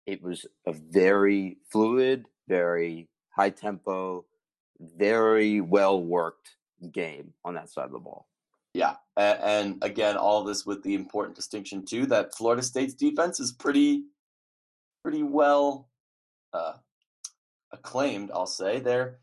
it 0.06 0.23
was 0.23 0.47
a 0.66 0.73
very 0.73 1.59
fluid, 1.71 2.26
very 2.49 3.09
high 3.30 3.50
tempo, 3.50 4.25
very 4.80 5.61
well 5.61 6.02
worked 6.02 6.56
game 6.92 7.33
on 7.44 7.54
that 7.54 7.71
side 7.71 7.87
of 7.87 7.92
the 7.92 7.99
ball. 7.99 8.26
Yeah, 8.75 8.97
and, 9.16 9.38
and 9.42 9.85
again, 9.85 10.16
all 10.16 10.42
this 10.42 10.66
with 10.66 10.83
the 10.83 10.94
important 10.94 11.37
distinction 11.37 11.85
too 11.85 12.06
that 12.06 12.35
Florida 12.35 12.62
State's 12.62 12.94
defense 12.94 13.38
is 13.38 13.52
pretty, 13.52 14.04
pretty 15.02 15.23
well 15.23 15.88
uh, 16.52 16.75
acclaimed. 17.73 18.30
I'll 18.35 18.47
say 18.47 18.80
they're. 18.80 19.21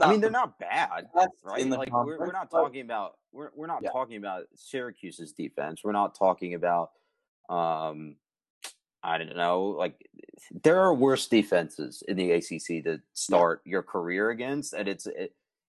I 0.00 0.10
mean, 0.10 0.20
they're 0.20 0.30
not 0.30 0.58
bad, 0.58 1.08
right? 1.42 1.66
like 1.66 1.92
we're, 1.92 2.18
we're 2.18 2.32
not 2.32 2.50
talking 2.50 2.82
about 2.82 3.14
we're 3.32 3.50
we're 3.54 3.66
not 3.66 3.80
yeah. 3.82 3.90
talking 3.90 4.16
about 4.16 4.44
Syracuse's 4.54 5.32
defense. 5.32 5.80
We're 5.82 5.92
not 5.92 6.14
talking 6.14 6.54
about 6.54 6.90
um 7.48 8.16
I 9.02 9.16
don't 9.16 9.36
know, 9.36 9.68
like 9.68 9.94
there 10.62 10.80
are 10.80 10.92
worse 10.92 11.26
defenses 11.26 12.02
in 12.06 12.16
the 12.16 12.32
ACC 12.32 12.84
to 12.84 13.00
start 13.14 13.62
yeah. 13.64 13.70
your 13.70 13.82
career 13.82 14.30
against, 14.30 14.74
and 14.74 14.88
it's 14.88 15.06
it, 15.06 15.34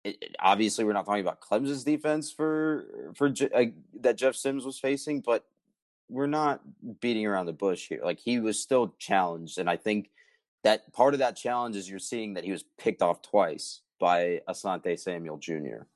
it, 0.05 0.37
obviously 0.41 0.85
we're 0.85 0.93
not 0.95 1.05
talking 1.05 1.21
about 1.21 1.41
Clemson's 1.41 1.85
defense 1.85 2.33
for 2.33 3.13
for 3.15 3.33
uh, 3.55 3.65
that 4.01 4.17
Jeff 4.17 4.37
Sims 4.37 4.65
was 4.65 4.79
facing, 4.79 5.21
but 5.21 5.45
we're 6.09 6.27
not 6.27 6.63
beating 7.01 7.27
around 7.27 7.47
the 7.47 7.53
bush 7.53 7.89
here. 7.89 8.01
Like 8.03 8.21
he 8.21 8.41
was 8.41 8.59
still 8.59 8.95
challenged, 8.99 9.59
and 9.59 9.69
I 9.69 9.77
think 9.77 10.11
that 10.65 10.91
part 10.95 11.13
of 11.13 11.21
that 11.21 11.37
challenge 11.37 11.77
is 11.77 11.91
you're 11.91 11.99
seeing 11.99 12.35
that 12.35 12.45
he 12.45 12.53
was 12.53 12.65
picked 12.79 13.03
off 13.03 13.21
twice 13.21 13.83
by 13.99 14.41
Asante 14.49 14.99
Samuel 14.99 15.39
Jr. 15.39 15.87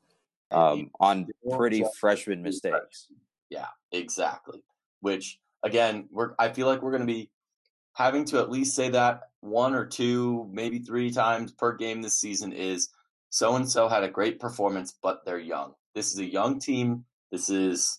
Um, 0.51 0.91
on 1.01 1.29
pretty 1.57 1.85
freshman 1.99 2.43
mistakes. 2.43 3.09
Yeah, 3.49 3.69
exactly. 3.91 4.63
Which 5.01 5.39
again, 5.63 6.09
we're 6.11 6.35
I 6.39 6.51
feel 6.51 6.67
like 6.67 6.83
we're 6.83 6.91
going 6.91 7.07
to 7.07 7.13
be 7.13 7.31
having 7.95 8.25
to 8.27 8.39
at 8.39 8.51
least 8.51 8.75
say 8.75 8.89
that 8.91 9.23
one 9.41 9.75
or 9.75 9.87
two, 9.87 10.49
maybe 10.53 10.79
three 10.79 11.11
times 11.11 11.53
per 11.53 11.77
game 11.77 12.03
this 12.03 12.19
season 12.19 12.53
is 12.53 12.89
so 13.31 13.57
and 13.57 13.69
so 13.69 13.89
had 13.89 14.05
a 14.05 14.09
great 14.09 14.41
performance, 14.41 14.95
but 15.03 15.25
they're 15.25 15.39
young. 15.39 15.73
This 15.95 16.13
is 16.13 16.19
a 16.19 16.31
young 16.31 16.59
team. 16.59 17.05
This 17.31 17.49
is 17.49 17.99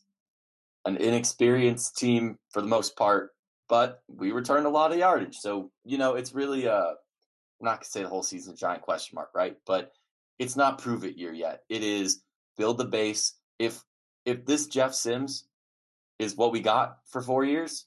an 0.85 0.97
inexperienced 0.97 1.97
team 1.97 2.37
for 2.51 2.61
the 2.61 2.67
most 2.67 2.95
part, 2.95 3.31
but 3.69 4.01
we 4.07 4.31
returned 4.31 4.65
a 4.65 4.69
lot 4.69 4.91
of 4.91 4.97
yardage. 4.97 5.37
So, 5.37 5.71
you 5.85 5.97
know, 5.97 6.15
it's 6.15 6.33
really 6.33 6.65
a, 6.65 6.93
I'm 7.63 7.67
not 7.67 7.75
going 7.75 7.83
to 7.85 7.89
say 7.91 8.03
the 8.03 8.09
whole 8.09 8.23
season 8.23 8.55
a 8.55 8.57
giant 8.57 8.81
question 8.81 9.15
mark, 9.15 9.29
right? 9.33 9.55
But 9.65 9.93
it's 10.37 10.57
not 10.57 10.79
prove 10.79 11.05
it 11.05 11.17
year 11.17 11.31
yet. 11.31 11.63
It 11.69 11.81
is 11.81 12.21
build 12.57 12.77
the 12.77 12.83
base. 12.83 13.35
If 13.57 13.81
if 14.25 14.45
this 14.45 14.67
Jeff 14.67 14.93
Sims 14.93 15.45
is 16.19 16.35
what 16.35 16.51
we 16.51 16.59
got 16.59 16.97
for 17.05 17.21
four 17.21 17.45
years, 17.45 17.85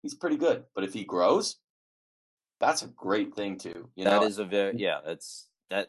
he's 0.00 0.14
pretty 0.14 0.38
good. 0.38 0.64
But 0.74 0.84
if 0.84 0.94
he 0.94 1.04
grows, 1.04 1.56
that's 2.58 2.80
a 2.80 2.86
great 2.86 3.34
thing 3.34 3.58
too. 3.58 3.90
You 3.96 4.06
know, 4.06 4.20
that 4.20 4.22
is 4.22 4.38
a 4.38 4.46
very 4.46 4.78
yeah. 4.78 5.00
That's 5.04 5.46
that. 5.68 5.88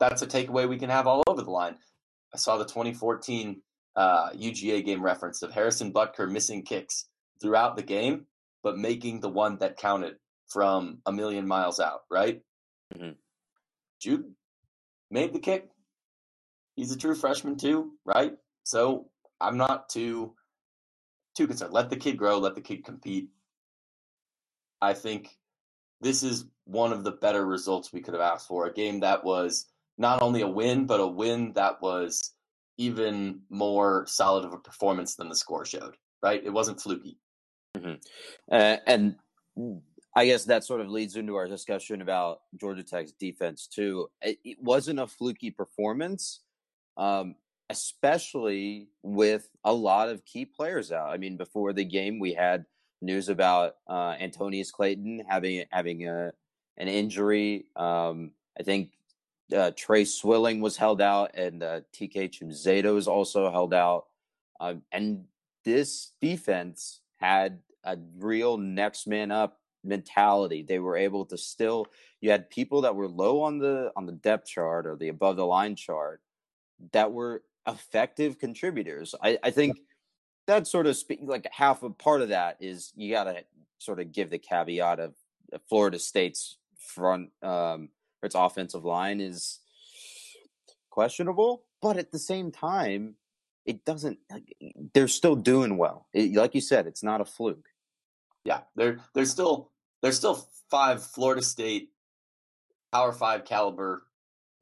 That's 0.00 0.22
a 0.22 0.26
takeaway 0.26 0.66
we 0.66 0.78
can 0.78 0.88
have 0.88 1.06
all 1.06 1.22
over 1.26 1.42
the 1.42 1.50
line. 1.50 1.76
I 2.32 2.38
saw 2.38 2.56
the 2.56 2.64
2014 2.64 3.60
uh, 3.96 4.30
UGA 4.30 4.82
game 4.82 5.02
reference 5.02 5.42
of 5.42 5.52
Harrison 5.52 5.92
Butker 5.92 6.30
missing 6.30 6.62
kicks 6.62 7.04
throughout 7.38 7.76
the 7.76 7.82
game, 7.82 8.24
but 8.62 8.78
making 8.78 9.20
the 9.20 9.28
one 9.28 9.58
that 9.58 9.76
counted 9.76 10.16
from 10.48 10.98
a 11.06 11.12
million 11.12 11.46
miles 11.46 11.80
out. 11.80 12.02
Right? 12.10 12.42
Mm-hmm. 12.94 13.12
Jude 14.00 14.32
made 15.10 15.32
the 15.32 15.38
kick. 15.38 15.68
He's 16.74 16.92
a 16.92 16.98
true 16.98 17.14
freshman 17.14 17.56
too, 17.56 17.92
right? 18.04 18.32
So 18.64 19.08
I'm 19.40 19.56
not 19.56 19.88
too 19.88 20.34
too 21.36 21.46
concerned. 21.46 21.72
Let 21.72 21.90
the 21.90 21.96
kid 21.96 22.16
grow. 22.16 22.38
Let 22.38 22.54
the 22.54 22.60
kid 22.60 22.84
compete. 22.84 23.28
I 24.80 24.94
think 24.94 25.36
this 26.00 26.22
is 26.22 26.46
one 26.64 26.92
of 26.92 27.04
the 27.04 27.12
better 27.12 27.46
results 27.46 27.92
we 27.92 28.00
could 28.00 28.14
have 28.14 28.22
asked 28.22 28.48
for. 28.48 28.66
A 28.66 28.72
game 28.72 29.00
that 29.00 29.24
was 29.24 29.66
not 29.98 30.22
only 30.22 30.42
a 30.42 30.48
win, 30.48 30.86
but 30.86 31.00
a 31.00 31.06
win 31.06 31.52
that 31.54 31.80
was 31.80 32.32
even 32.78 33.40
more 33.48 34.04
solid 34.06 34.44
of 34.44 34.52
a 34.52 34.58
performance 34.58 35.14
than 35.14 35.28
the 35.28 35.36
score 35.36 35.64
showed. 35.64 35.96
Right? 36.22 36.44
It 36.44 36.52
wasn't 36.52 36.80
fluky. 36.80 37.18
Mm-hmm. 37.76 37.94
Uh, 38.50 38.76
and 38.86 39.16
I 40.16 40.26
guess 40.26 40.44
that 40.46 40.64
sort 40.64 40.80
of 40.80 40.88
leads 40.88 41.16
into 41.16 41.36
our 41.36 41.46
discussion 41.46 42.02
about 42.02 42.40
Georgia 42.58 42.82
Tech's 42.82 43.12
defense 43.12 43.66
too. 43.66 44.08
It, 44.22 44.38
it 44.44 44.56
wasn't 44.60 44.98
a 44.98 45.06
fluky 45.06 45.50
performance. 45.50 46.40
Um, 46.96 47.36
especially 47.68 48.88
with 49.02 49.48
a 49.64 49.72
lot 49.72 50.08
of 50.08 50.24
key 50.24 50.44
players 50.44 50.92
out. 50.92 51.10
I 51.10 51.16
mean, 51.16 51.36
before 51.36 51.72
the 51.72 51.84
game, 51.84 52.18
we 52.18 52.32
had 52.32 52.64
news 53.02 53.28
about 53.28 53.76
uh, 53.88 54.14
Antonneous 54.20 54.70
Clayton 54.70 55.24
having 55.28 55.64
having 55.70 56.08
a 56.08 56.32
an 56.76 56.88
injury. 56.88 57.66
Um, 57.74 58.32
I 58.58 58.62
think 58.62 58.90
uh, 59.54 59.72
Tre 59.76 60.04
Swilling 60.04 60.60
was 60.60 60.76
held 60.76 61.00
out, 61.00 61.32
and 61.34 61.62
uh, 61.62 61.80
TK 61.92 62.30
Chimedza 62.30 62.96
is 62.96 63.08
also 63.08 63.50
held 63.50 63.74
out. 63.74 64.06
Um, 64.60 64.82
and 64.92 65.24
this 65.64 66.12
defense 66.20 67.00
had 67.18 67.60
a 67.84 67.98
real 68.18 68.56
next 68.56 69.06
man 69.06 69.30
up 69.30 69.58
mentality. 69.86 70.62
They 70.62 70.78
were 70.78 70.96
able 70.96 71.24
to 71.26 71.38
still. 71.38 71.86
You 72.20 72.30
had 72.30 72.50
people 72.50 72.82
that 72.82 72.96
were 72.96 73.08
low 73.08 73.42
on 73.42 73.58
the 73.58 73.92
on 73.96 74.06
the 74.06 74.12
depth 74.12 74.46
chart 74.46 74.86
or 74.86 74.96
the 74.96 75.08
above 75.08 75.36
the 75.36 75.46
line 75.46 75.76
chart 75.76 76.20
that 76.92 77.12
were 77.12 77.42
effective 77.66 78.38
contributors. 78.38 79.14
I, 79.22 79.38
I 79.42 79.50
think 79.50 79.78
that 80.46 80.66
sort 80.66 80.86
of 80.86 80.96
speak 80.96 81.20
like 81.22 81.46
half 81.50 81.82
a 81.82 81.90
part 81.90 82.22
of 82.22 82.28
that 82.28 82.58
is 82.60 82.92
you 82.96 83.12
got 83.12 83.24
to 83.24 83.44
sort 83.78 84.00
of 84.00 84.12
give 84.12 84.30
the 84.30 84.38
caveat 84.38 85.00
of 85.00 85.14
Florida 85.68 85.98
State's 85.98 86.58
front, 86.78 87.30
um, 87.42 87.88
its 88.22 88.34
offensive 88.34 88.84
line 88.84 89.20
is 89.20 89.60
questionable, 90.90 91.64
but 91.82 91.96
at 91.96 92.10
the 92.10 92.18
same 92.18 92.50
time, 92.50 93.14
it 93.64 93.84
doesn't. 93.84 94.18
They're 94.94 95.08
still 95.08 95.36
doing 95.36 95.76
well. 95.76 96.06
It, 96.12 96.34
like 96.34 96.54
you 96.54 96.60
said, 96.60 96.86
it's 96.86 97.02
not 97.02 97.20
a 97.20 97.24
fluke. 97.24 97.68
Yeah, 98.44 98.60
they're 98.76 98.98
they're 99.12 99.24
still 99.24 99.72
there's 100.06 100.16
still 100.16 100.48
five 100.70 101.02
Florida 101.02 101.42
State 101.42 101.90
Power 102.92 103.10
Five 103.10 103.44
caliber 103.44 104.06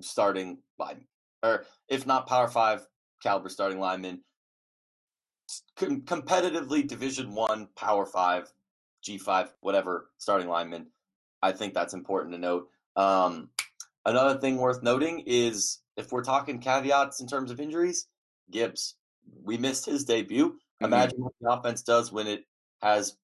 starting 0.00 0.56
line, 0.78 1.04
or 1.42 1.66
if 1.86 2.06
not 2.06 2.26
Power 2.26 2.48
Five 2.48 2.86
caliber 3.22 3.50
starting 3.50 3.78
linemen, 3.78 4.22
com- 5.76 6.00
competitively 6.00 6.88
Division 6.88 7.34
One, 7.34 7.68
Power 7.76 8.06
Five, 8.06 8.50
G 9.02 9.18
five, 9.18 9.52
whatever 9.60 10.08
starting 10.16 10.48
linemen. 10.48 10.86
I 11.42 11.52
think 11.52 11.74
that's 11.74 11.92
important 11.92 12.32
to 12.32 12.38
note. 12.38 12.70
Um, 12.96 13.50
another 14.06 14.40
thing 14.40 14.56
worth 14.56 14.82
noting 14.82 15.24
is 15.26 15.82
if 15.98 16.10
we're 16.10 16.24
talking 16.24 16.58
caveats 16.58 17.20
in 17.20 17.26
terms 17.26 17.50
of 17.50 17.60
injuries, 17.60 18.06
Gibbs, 18.50 18.96
we 19.42 19.58
missed 19.58 19.84
his 19.84 20.04
debut. 20.04 20.52
Mm-hmm. 20.52 20.86
Imagine 20.86 21.22
what 21.22 21.34
the 21.38 21.50
offense 21.50 21.82
does 21.82 22.10
when 22.10 22.28
it 22.28 22.46
has 22.80 23.18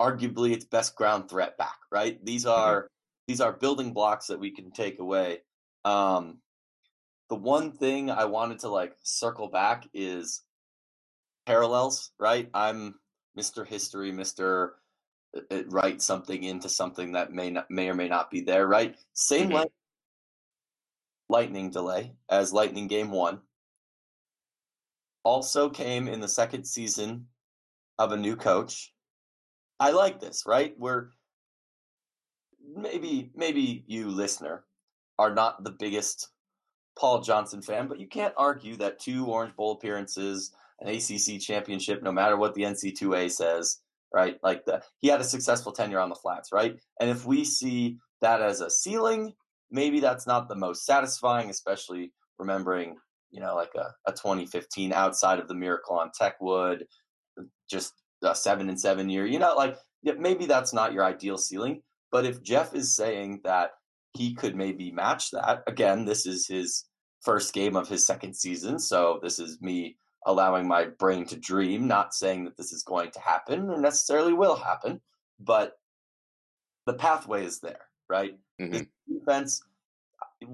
arguably 0.00 0.52
its 0.52 0.64
best 0.64 0.94
ground 0.94 1.28
threat 1.28 1.58
back. 1.58 1.78
Right? 1.90 2.24
These 2.24 2.44
mm-hmm. 2.44 2.60
are 2.60 2.76
mm-hmm. 2.80 2.86
these 3.26 3.40
are 3.40 3.52
building 3.52 3.92
blocks 3.92 4.26
that 4.28 4.40
we 4.40 4.50
can 4.50 4.70
take 4.70 4.98
away. 4.98 5.38
Um, 5.84 6.38
the 7.28 7.36
one 7.36 7.72
thing 7.72 8.10
I 8.10 8.24
wanted 8.24 8.60
to 8.60 8.68
like 8.68 8.94
circle 9.02 9.48
back 9.48 9.86
is 9.92 10.42
parallels, 11.46 12.10
right? 12.18 12.48
I'm 12.54 12.94
Mr. 13.38 13.66
History, 13.66 14.12
Mr. 14.12 14.70
It, 15.34 15.46
uh, 15.50 15.54
uh, 15.56 15.62
write 15.68 16.00
something 16.00 16.42
into 16.42 16.68
something 16.68 17.12
that 17.12 17.32
may 17.32 17.50
not 17.50 17.70
may 17.70 17.88
or 17.88 17.94
may 17.94 18.08
not 18.08 18.30
be 18.30 18.40
there, 18.40 18.66
right? 18.66 18.96
Same 19.12 19.50
mm-hmm. 19.50 19.66
lightning 21.28 21.70
delay 21.70 22.14
as 22.30 22.52
Lightning 22.52 22.86
Game 22.86 23.10
One. 23.10 23.40
Also 25.24 25.68
came 25.68 26.08
in 26.08 26.20
the 26.20 26.28
second 26.28 26.64
season 26.64 27.26
of 27.98 28.12
a 28.12 28.16
new 28.16 28.36
coach. 28.36 28.94
I 29.80 29.90
like 29.90 30.20
this, 30.20 30.44
right? 30.46 30.74
We're 30.78 31.08
maybe 32.76 33.30
maybe 33.34 33.84
you 33.86 34.08
listener 34.08 34.64
are 35.18 35.34
not 35.34 35.64
the 35.64 35.70
biggest 35.70 36.28
Paul 36.98 37.20
Johnson 37.22 37.62
fan, 37.62 37.86
but 37.88 38.00
you 38.00 38.06
can't 38.06 38.34
argue 38.36 38.76
that 38.76 38.98
two 38.98 39.26
Orange 39.26 39.54
Bowl 39.56 39.72
appearances, 39.72 40.52
an 40.80 40.88
ACC 40.88 41.40
championship, 41.40 42.02
no 42.02 42.12
matter 42.12 42.36
what 42.36 42.54
the 42.54 42.62
NC2A 42.62 43.30
says, 43.30 43.80
right? 44.12 44.38
Like 44.42 44.64
the, 44.64 44.82
he 45.00 45.08
had 45.08 45.20
a 45.20 45.24
successful 45.24 45.72
tenure 45.72 46.00
on 46.00 46.08
the 46.08 46.14
flats, 46.16 46.50
right? 46.52 46.76
And 47.00 47.08
if 47.08 47.24
we 47.24 47.44
see 47.44 47.98
that 48.20 48.42
as 48.42 48.60
a 48.60 48.70
ceiling, 48.70 49.34
maybe 49.70 50.00
that's 50.00 50.26
not 50.26 50.48
the 50.48 50.56
most 50.56 50.84
satisfying, 50.84 51.50
especially 51.50 52.12
remembering, 52.38 52.96
you 53.30 53.40
know, 53.40 53.54
like 53.54 53.74
a, 53.76 53.94
a 54.06 54.12
2015 54.12 54.92
outside 54.92 55.38
of 55.38 55.48
the 55.48 55.54
miracle 55.54 55.96
on 55.96 56.10
Techwood, 56.20 56.82
just 57.70 57.92
a 58.22 58.34
seven 58.34 58.68
and 58.68 58.80
seven 58.80 59.08
year, 59.08 59.26
you 59.26 59.38
know, 59.38 59.54
like 59.54 59.76
maybe 60.02 60.46
that's 60.46 60.72
not 60.72 60.92
your 60.92 61.04
ideal 61.04 61.38
ceiling. 61.38 61.82
But 62.10 62.24
if 62.24 62.42
Geoff 62.42 62.74
is 62.74 62.94
saying 62.96 63.40
that 63.44 63.72
he 64.14 64.34
could 64.34 64.56
maybe 64.56 64.90
match 64.90 65.30
that, 65.32 65.62
again, 65.66 66.04
this 66.04 66.26
is 66.26 66.46
his 66.46 66.84
first 67.22 67.52
game 67.52 67.76
of 67.76 67.88
his 67.88 68.06
second 68.06 68.34
season. 68.34 68.78
So 68.78 69.20
this 69.22 69.38
is 69.38 69.60
me 69.60 69.96
allowing 70.26 70.66
my 70.66 70.86
brain 70.86 71.26
to 71.26 71.36
dream, 71.36 71.86
not 71.86 72.14
saying 72.14 72.44
that 72.44 72.56
this 72.56 72.72
is 72.72 72.82
going 72.82 73.10
to 73.12 73.20
happen 73.20 73.68
or 73.70 73.80
necessarily 73.80 74.32
will 74.32 74.56
happen, 74.56 75.00
but 75.38 75.78
the 76.86 76.94
pathway 76.94 77.44
is 77.44 77.60
there, 77.60 77.80
right? 78.08 78.38
Mhm. 78.60 78.88
Defense, 79.08 79.62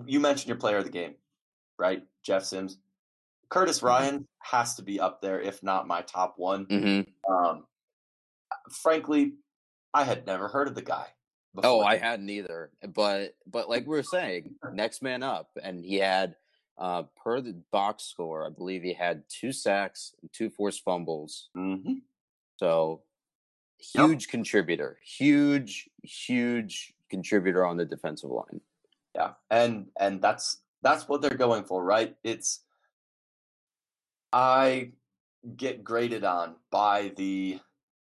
you 0.07 0.21
mentioned 0.21 0.49
your 0.49 0.59
player 0.59 0.79
of 0.79 0.85
the 0.85 0.91
game, 0.91 1.15
right? 1.79 2.03
Jeff 2.23 2.45
Sims. 2.45 2.79
Curtis 3.49 3.79
Mm-hmm. 3.79 3.87
Ryan 3.87 4.29
has 4.43 4.75
to 4.77 4.83
be 4.83 5.01
up 5.01 5.21
there, 5.21 5.41
if 5.41 5.63
not 5.63 5.87
my 5.87 6.03
top 6.03 6.35
one. 6.37 6.67
Mhm. 6.67 7.07
Um, 7.29 7.67
frankly, 8.71 9.35
I 9.93 10.05
had 10.05 10.27
never 10.27 10.49
heard 10.49 10.69
of 10.69 10.75
the 10.75 10.83
guy. 10.83 11.07
Oh. 11.63 11.81
I 11.83 11.97
hadn't 11.97 12.29
either. 12.31 12.73
But 12.95 13.37
but 13.47 13.69
like 13.69 13.83
we 13.87 13.97
were 13.97 14.03
saying, 14.03 14.57
next 14.73 15.03
man 15.03 15.23
up, 15.23 15.51
and 15.63 15.85
he 15.85 15.97
had 15.97 16.35
uh, 16.77 17.05
per 17.23 17.41
the 17.41 17.53
box 17.71 18.03
score, 18.05 18.45
I 18.45 18.51
believe 18.51 18.83
he 18.83 18.93
had 18.93 19.23
two 19.29 19.53
sacks, 19.53 20.15
and 20.21 20.33
two 20.33 20.51
forced 20.51 20.83
fumbles. 20.83 21.49
Mm-hmm. 21.57 21.95
So 22.59 23.03
Yep. 23.95 24.07
huge 24.09 24.29
contributor, 24.29 24.99
huge 25.05 25.91
huge 26.03 26.95
contributor 27.11 27.67
on 27.67 27.77
the 27.77 27.85
defensive 27.85 28.31
line. 28.31 28.61
Yeah, 29.15 29.33
and 29.51 29.89
and 30.01 30.23
that's 30.23 30.63
that's 30.83 31.07
what 31.09 31.21
they're 31.21 31.31
going 31.37 31.65
for, 31.65 31.85
right? 31.85 32.17
It's 32.25 32.64
I 34.35 34.91
get 35.57 35.85
graded 35.85 36.25
on 36.25 36.57
by 36.73 37.13
the 37.17 37.61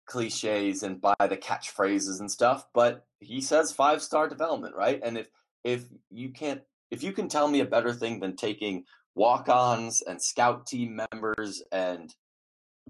cliches 0.06 0.84
and 0.84 1.02
by 1.02 1.16
the 1.20 1.36
catchphrases 1.36 2.20
and 2.20 2.30
stuff, 2.30 2.68
but 2.76 3.08
he 3.20 3.42
says 3.42 3.72
five 3.72 4.04
star 4.04 4.30
development, 4.30 4.76
right? 4.76 5.02
And 5.04 5.18
if 5.18 5.28
if 5.64 5.86
you 6.12 6.30
can't 6.30 6.62
if 6.92 7.02
you 7.02 7.12
can 7.12 7.28
tell 7.28 7.48
me 7.48 7.62
a 7.62 7.66
better 7.66 7.92
thing 7.92 8.20
than 8.20 8.36
taking 8.36 8.84
walk-ons 9.16 10.04
and 10.04 10.22
scout 10.22 10.68
team 10.68 11.02
members 11.12 11.64
and 11.72 12.14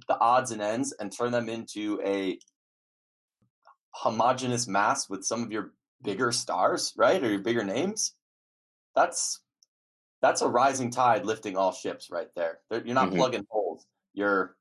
the 0.09 0.19
odds 0.19 0.51
and 0.51 0.61
ends 0.61 0.93
and 0.99 1.09
turn 1.09 1.31
them 1.31 1.47
into 1.47 2.01
a 2.05 2.37
homogenous 3.91 4.67
mass 4.67 5.09
with 5.09 5.23
some 5.23 5.41
of 5.41 5.53
your 5.53 5.71
bigger 6.03 6.33
stars, 6.33 6.91
right? 6.97 7.23
Or 7.23 7.29
your 7.29 7.39
bigger 7.39 7.63
names. 7.63 8.13
That's 8.93 9.39
that's 10.21 10.41
a 10.41 10.47
rising 10.47 10.91
tide 10.91 11.25
lifting 11.25 11.57
all 11.57 11.71
ships 11.71 12.09
right 12.11 12.29
there. 12.35 12.59
There- 12.69 12.85
You're 12.85 12.95
not 12.95 13.09
Mhm. 13.11 13.15
plugging 13.17 13.45
holes. 13.49 13.85
You're 14.13 14.55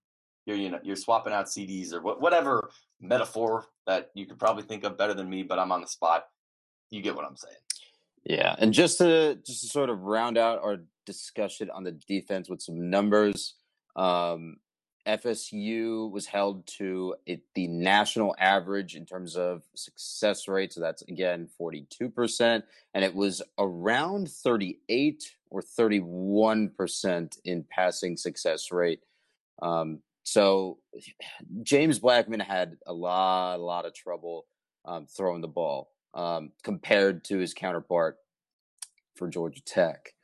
you're 0.46 0.56
you 0.56 0.70
know 0.70 0.80
you're 0.82 0.96
swapping 0.96 1.32
out 1.34 1.46
CDs 1.46 1.92
or 1.92 2.00
what, 2.00 2.20
whatever 2.20 2.70
metaphor 2.98 3.66
that 3.86 4.10
you 4.14 4.26
could 4.26 4.38
probably 4.38 4.62
think 4.62 4.84
of 4.84 4.96
better 4.96 5.12
than 5.14 5.28
me, 5.28 5.42
but 5.42 5.58
I'm 5.58 5.70
on 5.70 5.80
the 5.82 5.86
spot. 5.86 6.26
You 6.88 7.02
get 7.02 7.14
what 7.14 7.24
I'm 7.26 7.36
saying. 7.36 7.56
Yeah, 8.24 8.56
and 8.58 8.72
just 8.72 8.98
to 8.98 9.36
just 9.46 9.60
to 9.62 9.66
sort 9.68 9.90
of 9.90 10.00
round 10.02 10.38
out 10.38 10.62
our 10.62 10.78
discussion 11.06 11.70
on 11.70 11.84
the 11.84 11.92
defense 11.92 12.48
with 12.48 12.62
some 12.62 12.88
numbers, 12.90 13.54
um, 13.96 14.56
FSU 15.18 16.10
was 16.10 16.26
held 16.26 16.66
to 16.78 17.16
it, 17.26 17.42
the 17.54 17.66
national 17.66 18.34
average 18.38 18.94
in 18.94 19.04
terms 19.04 19.36
of 19.36 19.62
success 19.74 20.46
rate. 20.46 20.72
So 20.72 20.80
that's 20.80 21.02
again 21.02 21.48
forty 21.58 21.86
two 21.90 22.08
percent, 22.08 22.64
and 22.94 23.04
it 23.04 23.14
was 23.14 23.42
around 23.58 24.30
thirty 24.30 24.78
eight 24.88 25.34
or 25.50 25.62
thirty 25.62 25.98
one 25.98 26.70
percent 26.70 27.38
in 27.44 27.64
passing 27.68 28.16
success 28.16 28.70
rate. 28.70 29.00
Um, 29.62 30.00
so 30.22 30.78
James 31.62 31.98
Blackman 31.98 32.40
had 32.40 32.76
a 32.86 32.92
lot, 32.92 33.56
a 33.56 33.62
lot 33.62 33.86
of 33.86 33.94
trouble 33.94 34.46
um, 34.84 35.06
throwing 35.06 35.40
the 35.40 35.48
ball 35.48 35.90
um, 36.14 36.52
compared 36.62 37.24
to 37.24 37.38
his 37.38 37.52
counterpart 37.52 38.16
for 39.16 39.28
Georgia 39.28 39.62
Tech. 39.64 40.14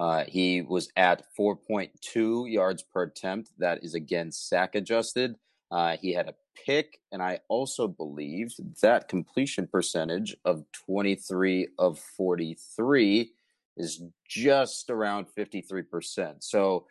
Uh, 0.00 0.24
he 0.26 0.62
was 0.62 0.88
at 0.96 1.22
4.2 1.38 2.50
yards 2.50 2.82
per 2.82 3.02
attempt. 3.02 3.50
That 3.58 3.84
is 3.84 3.94
again 3.94 4.32
sack 4.32 4.74
adjusted. 4.74 5.36
Uh, 5.70 5.98
he 6.00 6.14
had 6.14 6.26
a 6.26 6.34
pick, 6.64 7.00
and 7.12 7.22
I 7.22 7.40
also 7.48 7.86
believe 7.86 8.50
that 8.80 9.08
completion 9.08 9.66
percentage 9.66 10.34
of 10.46 10.64
23 10.86 11.68
of 11.78 11.98
43 12.16 13.30
is 13.76 14.02
just 14.26 14.88
around 14.88 15.26
53%. 15.36 16.36
So 16.42 16.86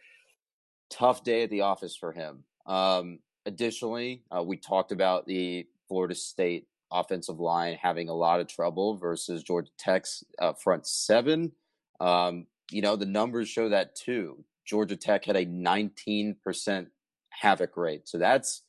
tough 0.91 1.23
day 1.23 1.43
at 1.43 1.49
the 1.49 1.61
office 1.61 1.95
for 1.95 2.11
him. 2.11 2.43
Um, 2.67 3.19
additionally, 3.47 4.21
uh, 4.29 4.43
we 4.43 4.55
talked 4.55 4.91
about 4.91 5.25
the 5.25 5.67
Florida 5.87 6.13
State 6.13 6.67
offensive 6.91 7.39
line 7.39 7.75
having 7.81 8.07
a 8.09 8.13
lot 8.13 8.39
of 8.39 8.47
trouble 8.47 8.97
versus 8.97 9.43
Georgia 9.43 9.71
Tech's 9.79 10.23
uh, 10.37 10.53
front 10.53 10.85
seven. 10.85 11.51
Um, 11.99 12.45
you 12.71 12.81
know, 12.81 12.95
the 12.95 13.05
numbers 13.05 13.49
show 13.49 13.69
that 13.69 13.95
too. 13.95 14.43
Georgia 14.65 14.95
Tech 14.95 15.25
had 15.25 15.35
a 15.35 15.45
19% 15.45 16.87
havoc 17.29 17.77
rate. 17.77 18.07
So 18.07 18.17
that's 18.17 18.63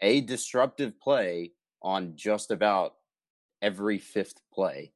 a 0.00 0.20
disruptive 0.20 0.98
play 1.00 1.52
on 1.82 2.16
just 2.16 2.50
about 2.50 2.94
every 3.62 3.98
fifth 3.98 4.40
play 4.52 4.92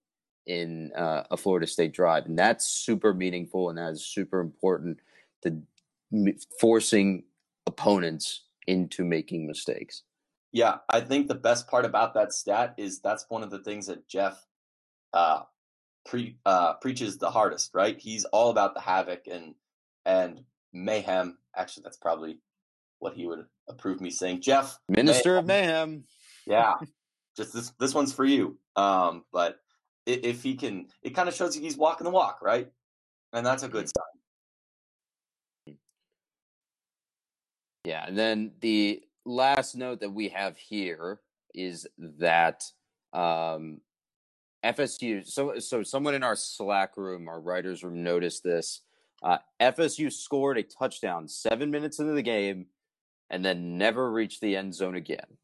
in 0.47 0.91
uh, 0.97 1.25
a 1.31 1.37
Florida 1.37 1.67
State 1.67 1.93
drive. 1.93 2.27
And 2.27 2.39
that's 2.39 2.67
super 2.67 3.15
meaningful 3.15 3.69
and 3.69 3.79
that 3.79 3.93
is 3.93 4.05
super 4.05 4.41
important 4.41 4.99
to 5.43 5.63
forcing 6.59 7.25
opponents 7.67 8.45
into 8.67 9.05
making 9.05 9.47
mistakes. 9.47 10.03
Yeah, 10.53 10.79
I 10.89 11.01
think 11.01 11.29
the 11.29 11.35
best 11.35 11.69
part 11.69 11.85
about 11.85 12.15
that 12.15 12.33
stat 12.33 12.75
is 12.79 13.01
that's 13.01 13.27
one 13.29 13.43
of 13.43 13.51
the 13.51 13.59
things 13.59 13.87
that 13.87 14.09
Geoff 14.09 14.47
uh, 15.13 15.43
pre 16.07 16.37
uh, 16.47 16.75
preaches 16.75 17.19
the 17.19 17.31
hardest, 17.31 17.71
right? 17.75 17.99
He's 17.99 18.25
all 18.27 18.51
about 18.51 18.75
the 18.75 18.81
havoc 18.81 19.27
and 19.31 19.55
and 20.07 20.45
mayhem. 20.73 21.39
Actually, 21.57 21.85
that's 21.85 21.97
probably 21.97 22.41
what 22.99 23.15
he 23.15 23.27
would 23.27 23.45
approve 23.69 24.01
me 24.01 24.11
saying. 24.11 24.41
Geoff, 24.41 24.79
Minister 24.89 25.37
of 25.37 25.47
Mayhem. 25.47 26.05
yeah, 26.47 26.75
just 27.37 27.53
this 27.53 27.71
this 27.79 27.95
one's 27.95 28.13
for 28.13 28.25
you. 28.25 28.59
Um, 28.77 29.25
but 29.33 29.61
i- 30.07 30.21
if 30.23 30.43
he 30.43 30.55
can, 30.55 30.89
it 31.03 31.11
kind 31.15 31.29
of 31.29 31.35
shows 31.35 31.57
you 31.57 31.63
he's 31.63 31.77
walking 31.77 32.05
the 32.05 32.11
walk, 32.11 32.41
right? 32.43 32.71
And 33.33 33.45
that's 33.45 33.63
a 33.63 33.69
good 33.69 33.89
sign. 33.89 35.77
Yeah, 37.85 38.05
and 38.07 38.19
then 38.19 38.53
the 38.61 39.03
last 39.25 39.75
note 39.77 40.01
that 40.01 40.11
we 40.11 40.29
have 40.31 40.57
here 40.57 41.21
is 41.55 41.87
that 41.99 42.65
um, 43.13 43.81
FSU. 44.65 45.27
So, 45.27 45.59
so 45.59 45.83
someone 45.83 46.15
in 46.15 46.23
our 46.23 46.37
Slack 46.37 46.97
room, 46.97 47.29
our 47.29 47.41
writers 47.41 47.83
room, 47.83 48.03
noticed 48.03 48.43
this. 48.43 48.83
Uh, 49.23 49.39
FSU 49.61 50.13
scored 50.13 50.59
a 50.59 50.63
touchdown 50.63 51.29
seven 51.29 51.71
minutes 51.71 51.99
into 51.99 52.13
the 52.13 52.23
game, 52.23 52.67
and 53.31 53.45
then 53.45 53.79
never 53.79 54.11
reached 54.11 54.41
the 54.41 54.57
end 54.57 54.75
zone 54.75 54.95
again. 54.95 55.39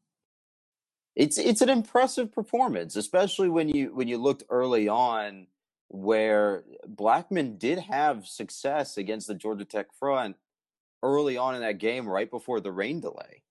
It's 1.15 1.37
it's 1.37 1.61
an 1.61 1.69
impressive 1.69 2.31
performance, 2.31 2.95
especially 2.95 3.49
when 3.49 3.69
you 3.69 3.95
when 3.95 4.07
you 4.07 4.17
looked 4.17 4.43
early 4.49 4.89
on 4.89 5.47
where 5.87 6.63
Blackman 6.87 7.57
did 7.57 7.79
have 7.79 8.27
success 8.27 8.97
against 8.97 9.27
the 9.27 9.35
Georgia 9.35 9.65
Tech 9.65 9.93
front 9.97 10.35
early 11.03 11.37
on 11.37 11.55
in 11.55 11.61
that 11.61 11.77
game, 11.77 12.07
right 12.07 12.29
before 12.29 12.59
the 12.59 12.71
rain 12.71 12.99
delay, 12.99 13.43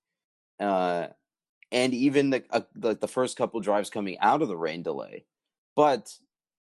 uh, 0.61 1.07
and 1.73 1.95
even 1.95 2.31
the 2.31 2.45
uh, 2.51 2.63
the, 2.75 2.95
the 2.97 3.09
first 3.09 3.37
couple 3.39 3.61
drives 3.61 3.89
coming 3.89 4.19
out 4.19 4.43
of 4.43 4.49
the 4.49 4.57
rain 4.57 4.83
delay, 4.83 5.25
but 5.77 6.13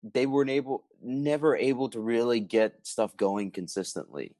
they 0.02 0.26
weren't 0.26 0.50
able, 0.50 0.84
never 1.02 1.56
able 1.56 1.88
to 1.90 2.00
really 2.00 2.40
get 2.40 2.86
stuff 2.86 3.16
going 3.16 3.50
consistently, 3.50 4.34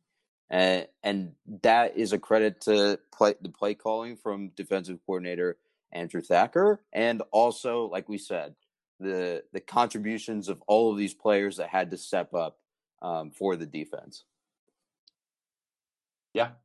and 0.50 0.86
and 1.02 1.32
that 1.62 1.96
is 1.96 2.12
a 2.12 2.18
credit 2.18 2.60
to 2.62 2.98
play 3.12 3.34
the 3.40 3.48
play 3.48 3.74
calling 3.74 4.16
from 4.16 4.48
defensive 4.56 4.98
coordinator 5.06 5.56
Andrew 5.92 6.22
Thacker, 6.22 6.82
and 6.92 7.22
also, 7.30 7.86
like 7.86 8.08
we 8.08 8.18
said, 8.18 8.54
the 8.98 9.44
the 9.52 9.60
contributions 9.60 10.48
of 10.48 10.62
all 10.66 10.90
of 10.90 10.98
these 10.98 11.14
players 11.14 11.58
that 11.58 11.68
had 11.68 11.90
to 11.90 11.96
step 11.96 12.34
up 12.34 12.58
um, 13.02 13.30
for 13.30 13.56
the 13.56 13.66
defense. 13.66 14.24
Yeah. 16.34 16.50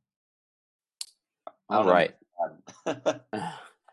All 1.68 1.84
right. 1.84 2.14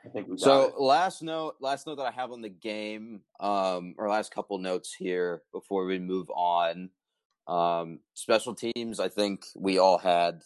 I 0.05 0.09
think 0.09 0.27
we 0.27 0.37
So 0.37 0.63
it. 0.63 0.79
last 0.79 1.23
note, 1.23 1.55
last 1.59 1.87
note 1.87 1.95
that 1.95 2.05
I 2.05 2.11
have 2.11 2.31
on 2.31 2.41
the 2.41 2.49
game, 2.49 3.21
um, 3.39 3.95
or 3.97 4.09
last 4.09 4.33
couple 4.33 4.57
notes 4.59 4.93
here 4.93 5.41
before 5.51 5.85
we 5.85 5.99
move 5.99 6.29
on. 6.29 6.89
Um, 7.47 7.99
special 8.13 8.55
teams, 8.55 8.99
I 8.99 9.09
think 9.09 9.45
we 9.55 9.77
all 9.79 9.97
had 9.97 10.41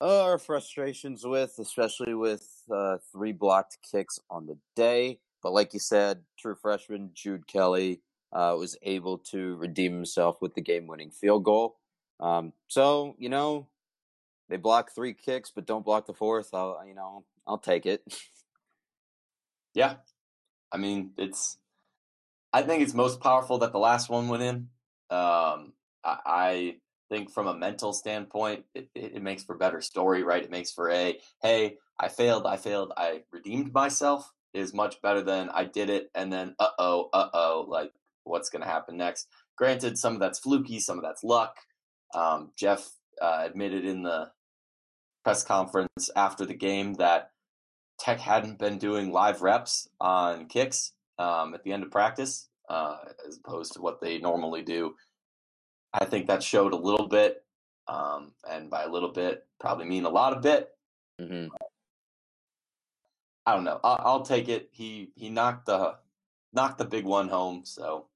our 0.00 0.38
frustrations 0.38 1.24
with, 1.24 1.54
especially 1.58 2.14
with 2.14 2.46
uh, 2.70 2.98
three 3.12 3.32
blocked 3.32 3.78
kicks 3.90 4.18
on 4.30 4.46
the 4.46 4.58
day. 4.76 5.18
But 5.42 5.52
like 5.52 5.74
you 5.74 5.80
said, 5.80 6.22
true 6.38 6.54
freshman 6.54 7.10
Jude 7.14 7.46
Kelley 7.46 8.02
uh, 8.32 8.54
was 8.58 8.76
able 8.82 9.18
to 9.18 9.56
redeem 9.56 9.92
himself 9.92 10.40
with 10.40 10.54
the 10.54 10.60
game-winning 10.60 11.10
field 11.10 11.44
goal. 11.44 11.76
Um, 12.20 12.52
so 12.68 13.14
you 13.18 13.28
know, 13.28 13.68
they 14.48 14.56
block 14.56 14.92
three 14.94 15.14
kicks, 15.14 15.50
but 15.54 15.66
don't 15.66 15.84
block 15.84 16.06
the 16.06 16.14
fourth. 16.14 16.50
I'll, 16.52 16.82
you 16.86 16.94
know, 16.94 17.24
I'll 17.46 17.58
take 17.58 17.86
it. 17.86 18.02
Yeah. 19.74 19.96
I 20.72 20.78
mean, 20.78 21.10
it's. 21.16 21.58
I 22.52 22.62
think 22.62 22.82
it's 22.82 22.94
most 22.94 23.20
powerful 23.20 23.58
that 23.58 23.72
the 23.72 23.78
last 23.78 24.08
one 24.08 24.28
went 24.28 24.42
in. 24.42 24.68
Um, 25.10 25.72
I, 26.04 26.18
I 26.24 26.76
think 27.10 27.30
from 27.30 27.46
a 27.46 27.54
mental 27.54 27.92
standpoint, 27.92 28.64
it, 28.74 28.88
it, 28.94 29.16
it 29.16 29.22
makes 29.22 29.42
for 29.42 29.56
better 29.56 29.80
story, 29.80 30.22
right? 30.22 30.42
It 30.42 30.50
makes 30.50 30.70
for 30.70 30.90
a 30.90 31.18
hey, 31.42 31.78
I 31.98 32.08
failed, 32.08 32.46
I 32.46 32.56
failed, 32.56 32.92
I 32.96 33.22
redeemed 33.32 33.72
myself 33.72 34.32
is 34.52 34.72
much 34.72 35.02
better 35.02 35.20
than 35.20 35.48
I 35.48 35.64
did 35.64 35.90
it 35.90 36.10
and 36.14 36.32
then 36.32 36.54
uh 36.60 36.68
oh, 36.78 37.08
uh 37.12 37.28
oh, 37.34 37.66
like 37.68 37.90
what's 38.22 38.50
going 38.50 38.62
to 38.62 38.68
happen 38.68 38.96
next. 38.96 39.28
Granted, 39.56 39.98
some 39.98 40.14
of 40.14 40.20
that's 40.20 40.38
fluky, 40.38 40.80
some 40.80 40.98
of 40.98 41.04
that's 41.04 41.22
luck. 41.22 41.56
Um, 42.14 42.52
Geoff 42.56 42.90
uh, 43.20 43.42
admitted 43.44 43.84
in 43.84 44.02
the 44.02 44.30
press 45.24 45.44
conference 45.44 46.10
after 46.16 46.44
the 46.46 46.54
game 46.54 46.94
that 46.94 47.30
Tech 47.98 48.18
hadn't 48.18 48.58
been 48.58 48.78
doing 48.78 49.12
live 49.12 49.42
reps 49.42 49.88
on 50.00 50.46
kicks 50.46 50.92
um, 51.18 51.54
at 51.54 51.62
the 51.62 51.72
end 51.72 51.82
of 51.82 51.90
practice, 51.90 52.48
uh, 52.68 52.96
as 53.26 53.38
opposed 53.38 53.72
to 53.74 53.80
what 53.80 54.00
they 54.00 54.18
normally 54.18 54.62
do. 54.62 54.94
I 55.92 56.04
think 56.04 56.26
that 56.26 56.42
showed 56.42 56.72
a 56.72 56.76
little 56.76 57.06
bit, 57.06 57.44
um, 57.86 58.32
and 58.50 58.68
by 58.68 58.82
a 58.82 58.90
little 58.90 59.12
bit, 59.12 59.46
probably 59.60 59.86
mean 59.86 60.04
a 60.04 60.10
lot 60.10 60.32
of 60.32 60.42
bit. 60.42 60.70
Mm-hmm. 61.20 61.54
I 63.46 63.54
don't 63.54 63.64
know. 63.64 63.78
I'll, 63.84 64.00
I'll, 64.04 64.22
take 64.22 64.48
it. 64.48 64.70
He 64.72 65.12
he 65.14 65.28
knocked 65.28 65.66
the 65.66 65.94
knocked 66.52 66.78
the 66.78 66.84
big 66.84 67.04
one 67.04 67.28
home, 67.28 67.62
so 67.64 68.06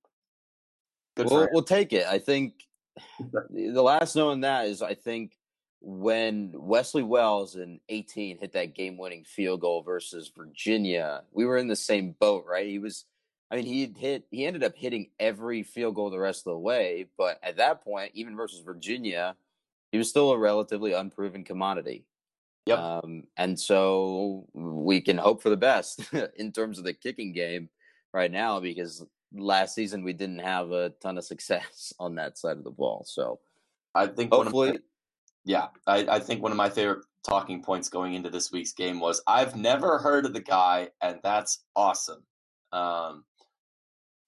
good. 1.16 1.26
We'll, 1.30 1.48
we'll 1.52 1.62
take 1.62 1.92
it. 1.92 2.06
I 2.06 2.18
think 2.18 2.66
the 3.50 3.82
last 3.82 4.16
note 4.16 4.30
on 4.30 4.40
that 4.40 4.66
is 4.66 4.82
I 4.82 4.94
think 4.94 5.37
when 5.80 6.52
Wesley 6.54 7.02
Wells 7.02 7.56
in 7.56 7.80
18 7.88 8.38
hit 8.38 8.52
that 8.52 8.74
game 8.74 8.96
winning 8.96 9.24
field 9.24 9.60
goal 9.60 9.82
versus 9.82 10.32
Virginia, 10.36 11.22
we 11.32 11.44
were 11.44 11.56
in 11.56 11.68
the 11.68 11.76
same 11.76 12.14
boat, 12.18 12.44
right? 12.48 12.66
He 12.66 12.78
was, 12.78 13.04
I 13.50 13.56
mean, 13.56 13.66
he 13.66 13.92
hit, 13.96 14.24
he 14.30 14.44
ended 14.44 14.64
up 14.64 14.76
hitting 14.76 15.10
every 15.20 15.62
field 15.62 15.94
goal 15.94 16.10
the 16.10 16.18
rest 16.18 16.46
of 16.46 16.52
the 16.52 16.58
way. 16.58 17.06
But 17.16 17.38
at 17.42 17.58
that 17.58 17.84
point, 17.84 18.12
even 18.14 18.36
versus 18.36 18.60
Virginia, 18.60 19.36
he 19.92 19.98
was 19.98 20.10
still 20.10 20.32
a 20.32 20.38
relatively 20.38 20.92
unproven 20.92 21.44
commodity. 21.44 22.04
Yep. 22.66 22.78
Um, 22.78 23.24
and 23.36 23.58
so 23.58 24.46
we 24.52 25.00
can 25.00 25.16
hope 25.16 25.42
for 25.42 25.48
the 25.48 25.56
best 25.56 26.02
in 26.36 26.52
terms 26.52 26.78
of 26.78 26.84
the 26.84 26.92
kicking 26.92 27.32
game 27.32 27.70
right 28.12 28.30
now 28.30 28.60
because 28.60 29.04
last 29.32 29.74
season 29.74 30.04
we 30.04 30.12
didn't 30.12 30.40
have 30.40 30.72
a 30.72 30.90
ton 31.00 31.18
of 31.18 31.24
success 31.24 31.92
on 32.00 32.16
that 32.16 32.36
side 32.36 32.58
of 32.58 32.64
the 32.64 32.70
ball. 32.70 33.04
So 33.06 33.38
I 33.94 34.06
think 34.06 34.32
hopefully 34.32 34.78
yeah, 35.48 35.68
I, 35.86 36.06
I 36.10 36.18
think 36.18 36.42
one 36.42 36.52
of 36.52 36.58
my 36.58 36.68
favorite 36.68 37.06
talking 37.26 37.62
points 37.62 37.88
going 37.88 38.12
into 38.12 38.28
this 38.28 38.52
week's 38.52 38.74
game 38.74 39.00
was 39.00 39.22
I've 39.26 39.56
never 39.56 39.96
heard 39.96 40.26
of 40.26 40.34
the 40.34 40.42
guy, 40.42 40.90
and 41.00 41.20
that's 41.22 41.64
awesome. 41.74 42.22
Um, 42.70 43.24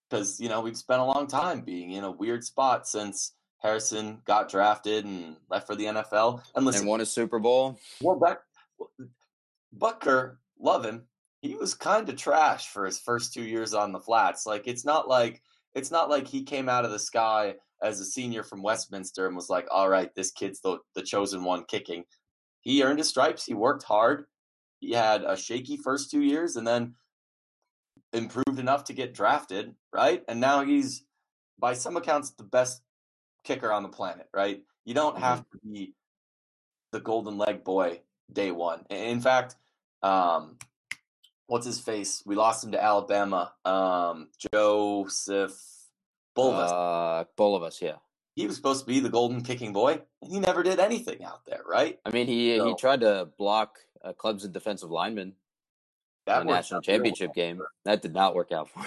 because 0.08 0.40
you 0.40 0.48
know 0.48 0.62
we've 0.62 0.78
spent 0.78 1.02
a 1.02 1.04
long 1.04 1.26
time 1.26 1.60
being 1.60 1.92
in 1.92 2.04
a 2.04 2.10
weird 2.10 2.42
spot 2.42 2.88
since 2.88 3.34
Harrison 3.58 4.22
got 4.24 4.48
drafted 4.48 5.04
and 5.04 5.36
left 5.50 5.66
for 5.66 5.76
the 5.76 5.84
NFL, 5.84 6.42
and 6.54 6.64
listen, 6.64 6.80
and 6.80 6.88
won 6.88 7.02
a 7.02 7.06
Super 7.06 7.38
Bowl. 7.38 7.78
Well, 8.00 8.18
that 8.20 8.38
Butker, 9.76 10.36
love 10.58 10.86
him. 10.86 11.04
He 11.42 11.54
was 11.54 11.74
kind 11.74 12.08
of 12.08 12.16
trash 12.16 12.68
for 12.68 12.86
his 12.86 12.98
first 12.98 13.34
two 13.34 13.44
years 13.44 13.74
on 13.74 13.92
the 13.92 14.00
flats. 14.00 14.46
Like 14.46 14.66
it's 14.66 14.86
not 14.86 15.06
like 15.06 15.42
it's 15.74 15.90
not 15.90 16.08
like 16.08 16.26
he 16.26 16.44
came 16.44 16.70
out 16.70 16.86
of 16.86 16.92
the 16.92 16.98
sky 16.98 17.56
as 17.82 18.00
a 18.00 18.04
senior 18.04 18.42
from 18.42 18.62
Westminster 18.62 19.26
and 19.26 19.34
was 19.34 19.48
like, 19.48 19.66
all 19.70 19.88
right, 19.88 20.14
this 20.14 20.30
kid's 20.30 20.60
the, 20.60 20.78
the 20.94 21.02
chosen 21.02 21.44
one 21.44 21.64
kicking. 21.68 22.04
He 22.60 22.82
earned 22.82 22.98
his 22.98 23.08
stripes. 23.08 23.44
He 23.44 23.54
worked 23.54 23.84
hard. 23.84 24.26
He 24.80 24.92
had 24.92 25.22
a 25.22 25.36
shaky 25.36 25.76
first 25.76 26.10
two 26.10 26.22
years 26.22 26.56
and 26.56 26.66
then 26.66 26.94
improved 28.12 28.58
enough 28.58 28.84
to 28.84 28.92
get 28.92 29.14
drafted, 29.14 29.74
right? 29.92 30.22
And 30.28 30.40
now 30.40 30.64
he's, 30.64 31.04
by 31.58 31.74
some 31.74 31.96
accounts, 31.96 32.30
the 32.30 32.44
best 32.44 32.82
kicker 33.44 33.72
on 33.72 33.82
the 33.82 33.88
planet, 33.88 34.28
right? 34.34 34.62
You 34.84 34.94
don't 34.94 35.14
mm-hmm. 35.14 35.24
have 35.24 35.40
to 35.40 35.58
be 35.64 35.94
the 36.92 37.00
golden 37.00 37.38
leg 37.38 37.64
boy 37.64 38.00
day 38.32 38.50
one. 38.50 38.84
In 38.90 39.20
fact, 39.20 39.56
um, 40.02 40.56
what's 41.46 41.66
his 41.66 41.80
face? 41.80 42.22
We 42.26 42.34
lost 42.34 42.64
him 42.64 42.72
to 42.72 42.82
Alabama. 42.82 43.52
Um, 43.64 44.28
Joseph 44.52 45.58
Bulovas. 46.40 46.70
Uh, 46.70 47.24
Bulovas, 47.38 47.80
yeah. 47.80 47.96
He 48.36 48.46
was 48.46 48.56
supposed 48.56 48.80
to 48.80 48.86
be 48.86 49.00
the 49.00 49.10
golden 49.10 49.42
kicking 49.42 49.72
boy, 49.72 50.00
and 50.22 50.32
he 50.32 50.40
never 50.40 50.62
did 50.62 50.78
anything 50.78 51.24
out 51.24 51.44
there, 51.46 51.62
right? 51.68 51.98
I 52.06 52.10
mean, 52.10 52.26
he 52.26 52.56
so, 52.56 52.68
he 52.68 52.74
tried 52.74 53.00
to 53.00 53.28
block 53.36 53.78
uh, 54.02 54.12
Clemson 54.12 54.52
defensive 54.52 54.90
lineman 54.90 55.34
that 56.26 56.46
national 56.46 56.80
championship 56.80 57.34
game. 57.34 57.60
That 57.84 58.02
did 58.02 58.14
not 58.14 58.34
work 58.34 58.52
out 58.52 58.68
for 58.70 58.80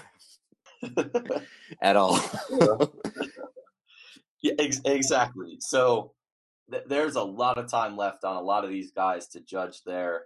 him 0.81 1.41
at 1.81 1.95
all. 1.95 2.19
yeah, 4.41 4.53
ex- 4.59 4.81
exactly. 4.85 5.57
So 5.59 6.13
th- 6.71 6.83
there's 6.87 7.15
a 7.15 7.23
lot 7.23 7.57
of 7.57 7.69
time 7.69 7.97
left 7.97 8.23
on 8.23 8.35
a 8.35 8.41
lot 8.41 8.63
of 8.63 8.69
these 8.69 8.91
guys 8.91 9.27
to 9.29 9.39
judge 9.39 9.83
their 9.83 10.23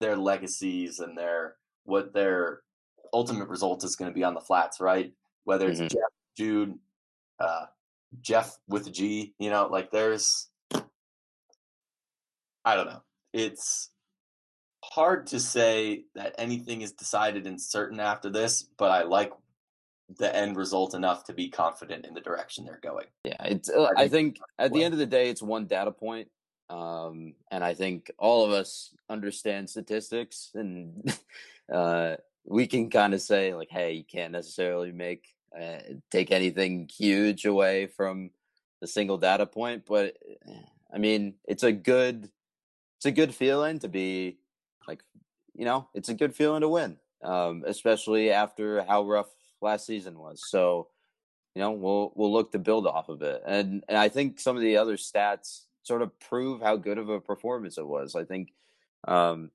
their 0.00 0.16
legacies 0.16 1.00
and 1.00 1.16
their 1.16 1.56
what 1.84 2.12
their 2.12 2.60
ultimate 3.12 3.48
result 3.48 3.82
is 3.84 3.96
going 3.96 4.10
to 4.10 4.14
be 4.14 4.24
on 4.24 4.34
the 4.34 4.40
flats, 4.40 4.80
right? 4.80 5.12
Whether 5.48 5.70
it's 5.70 5.80
mm-hmm. 5.80 5.88
Jeff, 5.88 6.10
Jude, 6.36 6.78
uh, 7.40 7.64
Geoff 8.20 8.58
with 8.68 8.86
a 8.86 8.90
G, 8.90 9.32
you 9.38 9.48
know, 9.48 9.66
like 9.68 9.90
there's, 9.90 10.46
I 12.66 12.74
don't 12.74 12.84
know. 12.84 13.00
It's 13.32 13.88
hard 14.84 15.28
to 15.28 15.40
say 15.40 16.04
that 16.14 16.34
anything 16.36 16.82
is 16.82 16.92
decided 16.92 17.46
and 17.46 17.58
certain 17.58 17.98
after 17.98 18.28
this, 18.28 18.62
but 18.76 18.90
I 18.90 19.04
like 19.04 19.32
the 20.18 20.36
end 20.36 20.58
result 20.58 20.92
enough 20.92 21.24
to 21.24 21.32
be 21.32 21.48
confident 21.48 22.04
in 22.04 22.12
the 22.12 22.20
direction 22.20 22.66
they're 22.66 22.78
going. 22.82 23.06
Yeah, 23.24 23.42
it's. 23.46 23.70
Uh, 23.70 23.88
I, 23.96 24.08
think, 24.08 24.08
I 24.08 24.08
think 24.08 24.40
at 24.58 24.72
the 24.74 24.84
end 24.84 24.92
of 24.92 24.98
the 24.98 25.06
day, 25.06 25.30
it's 25.30 25.42
one 25.42 25.64
data 25.64 25.92
point, 25.92 26.28
um, 26.68 27.32
and 27.50 27.64
I 27.64 27.72
think 27.72 28.10
all 28.18 28.44
of 28.44 28.50
us 28.50 28.94
understand 29.08 29.70
statistics, 29.70 30.50
and 30.54 31.10
uh, 31.72 32.16
we 32.44 32.66
can 32.66 32.90
kind 32.90 33.14
of 33.14 33.22
say 33.22 33.54
like, 33.54 33.70
"Hey, 33.70 33.92
you 33.94 34.04
can't 34.04 34.32
necessarily 34.32 34.92
make 34.92 35.24
uh, 35.56 35.78
take 36.10 36.30
anything 36.30 36.88
huge 36.88 37.44
away 37.44 37.86
from 37.86 38.30
the 38.80 38.86
single 38.86 39.18
data 39.18 39.46
point, 39.46 39.84
but 39.86 40.16
eh, 40.46 40.52
I 40.92 40.98
mean, 40.98 41.34
it's 41.46 41.62
a 41.62 41.72
good, 41.72 42.30
it's 42.98 43.06
a 43.06 43.12
good 43.12 43.34
feeling 43.34 43.78
to 43.80 43.88
be 43.88 44.38
like, 44.86 45.02
you 45.54 45.64
know, 45.64 45.88
it's 45.94 46.08
a 46.08 46.14
good 46.14 46.34
feeling 46.34 46.62
to 46.62 46.68
win, 46.68 46.96
um, 47.22 47.64
especially 47.66 48.30
after 48.30 48.82
how 48.84 49.04
rough 49.04 49.28
last 49.60 49.86
season 49.86 50.18
was. 50.18 50.42
So, 50.46 50.88
you 51.54 51.62
know, 51.62 51.72
we'll 51.72 52.12
we'll 52.14 52.32
look 52.32 52.52
to 52.52 52.58
build 52.58 52.86
off 52.86 53.08
of 53.08 53.22
it, 53.22 53.42
and 53.46 53.82
and 53.88 53.98
I 53.98 54.08
think 54.08 54.38
some 54.38 54.56
of 54.56 54.62
the 54.62 54.76
other 54.76 54.96
stats 54.96 55.62
sort 55.82 56.02
of 56.02 56.18
prove 56.20 56.60
how 56.60 56.76
good 56.76 56.98
of 56.98 57.08
a 57.08 57.20
performance 57.20 57.78
it 57.78 57.86
was. 57.86 58.14
I 58.14 58.24
think 58.24 58.52
um, 59.08 59.50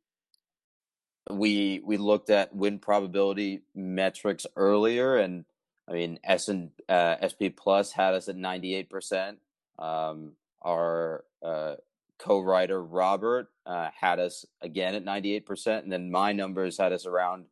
we 1.29 1.81
we 1.85 1.97
looked 1.97 2.29
at 2.29 2.55
win 2.55 2.79
probability 2.79 3.61
metrics 3.73 4.45
earlier, 4.55 5.15
and 5.15 5.45
I 5.87 5.93
mean, 5.93 6.19
S 6.23 6.47
and 6.47 6.71
uh, 6.87 7.15
SP 7.19 7.51
Plus 7.55 7.91
had 7.91 8.13
us 8.13 8.29
at 8.29 8.35
ninety 8.35 8.73
eight 8.75 8.89
percent. 8.89 9.39
Um, 9.77 10.33
our 10.61 11.25
uh, 11.43 11.75
co-writer 12.19 12.81
Robert 12.81 13.49
uh, 13.65 13.89
had 13.93 14.19
us 14.19 14.45
again 14.61 14.95
at 14.95 15.03
ninety 15.03 15.33
eight 15.35 15.45
percent, 15.45 15.83
and 15.83 15.91
then 15.91 16.09
my 16.09 16.31
numbers 16.31 16.77
had 16.77 16.93
us 16.93 17.05
around 17.05 17.45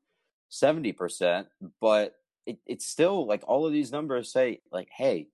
seventy 0.49 0.93
percent. 0.93 1.47
But 1.81 2.15
it, 2.45 2.59
it's 2.65 2.85
still 2.85 3.25
like 3.27 3.43
all 3.47 3.65
of 3.65 3.73
these 3.73 3.91
numbers 3.91 4.31
say, 4.31 4.61
like, 4.71 4.89
hey, 4.91 5.27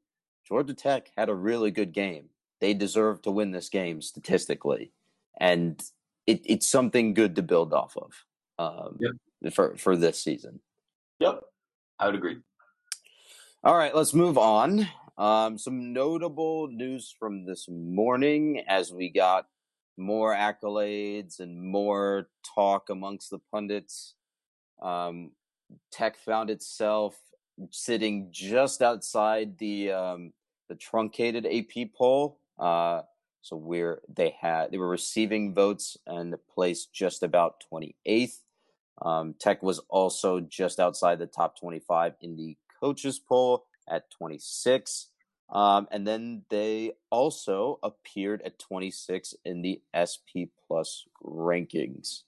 Georgia 0.48 0.74
Tech 0.74 1.12
had 1.18 1.30
a 1.30 1.36
really 1.36 1.72
good 1.72 1.94
game. 1.94 2.26
They 2.60 2.74
deserve 2.74 3.22
to 3.22 3.32
win 3.32 3.52
this 3.52 3.70
game 3.70 4.02
statistically, 4.02 4.92
and 5.40 5.82
it, 6.26 6.42
it's 6.46 6.68
something 6.68 7.14
good 7.14 7.36
to 7.36 7.44
build 7.44 7.74
off 7.74 7.96
of 7.96 8.26
um, 8.58 8.98
yep. 9.00 9.54
for 9.54 9.78
for 9.78 9.96
this 9.96 10.20
season. 10.20 10.60
Yep, 11.20 11.42
I 12.00 12.08
would 12.08 12.16
agree. 12.16 12.38
All 13.64 13.76
right, 13.76 13.94
let's 13.94 14.14
move 14.14 14.38
on. 14.38 14.88
Um, 15.18 15.58
some 15.58 15.92
notable 15.92 16.68
news 16.68 17.14
from 17.18 17.46
this 17.46 17.68
morning 17.68 18.64
as 18.68 18.94
we 18.94 19.10
got 19.10 19.48
more 19.98 20.36
accolades 20.36 21.40
and 21.40 21.60
more 21.60 22.30
talk 22.56 22.92
amongst 22.92 23.32
the 23.32 23.40
pundits. 23.52 24.14
Um, 24.80 25.32
Tech 25.92 26.18
found 26.18 26.52
itself 26.52 27.20
sitting 27.72 28.30
just 28.32 28.84
outside 28.84 29.58
the 29.58 29.92
um, 29.92 30.34
the 30.70 30.76
truncated 30.76 31.48
AP 31.48 31.90
poll. 31.98 32.40
Uh, 32.60 33.02
so 33.42 33.56
we're 33.56 34.04
they 34.08 34.36
had 34.40 34.70
they 34.70 34.78
were 34.78 34.88
receiving 34.88 35.56
votes 35.56 35.98
and 36.06 36.36
placed 36.54 36.94
just 36.94 37.24
about 37.24 37.64
28th. 37.74 38.38
Um, 39.02 39.34
Tech 39.40 39.64
was 39.64 39.80
also 39.90 40.42
just 40.42 40.80
outside 40.80 41.18
the 41.18 41.26
top 41.26 41.60
25 41.60 42.14
in 42.22 42.36
the 42.36 42.56
coaches 42.80 43.20
poll 43.20 43.66
at 43.88 44.10
26. 44.12 45.10
Um, 45.50 45.88
and 45.92 46.06
then 46.06 46.44
they 46.50 46.94
also 47.10 47.80
appeared 47.82 48.42
at 48.44 48.60
26 48.60 49.34
in 49.46 49.62
the 49.62 49.82
SP 49.94 50.52
Plus 50.68 51.06
rankings. 51.24 52.24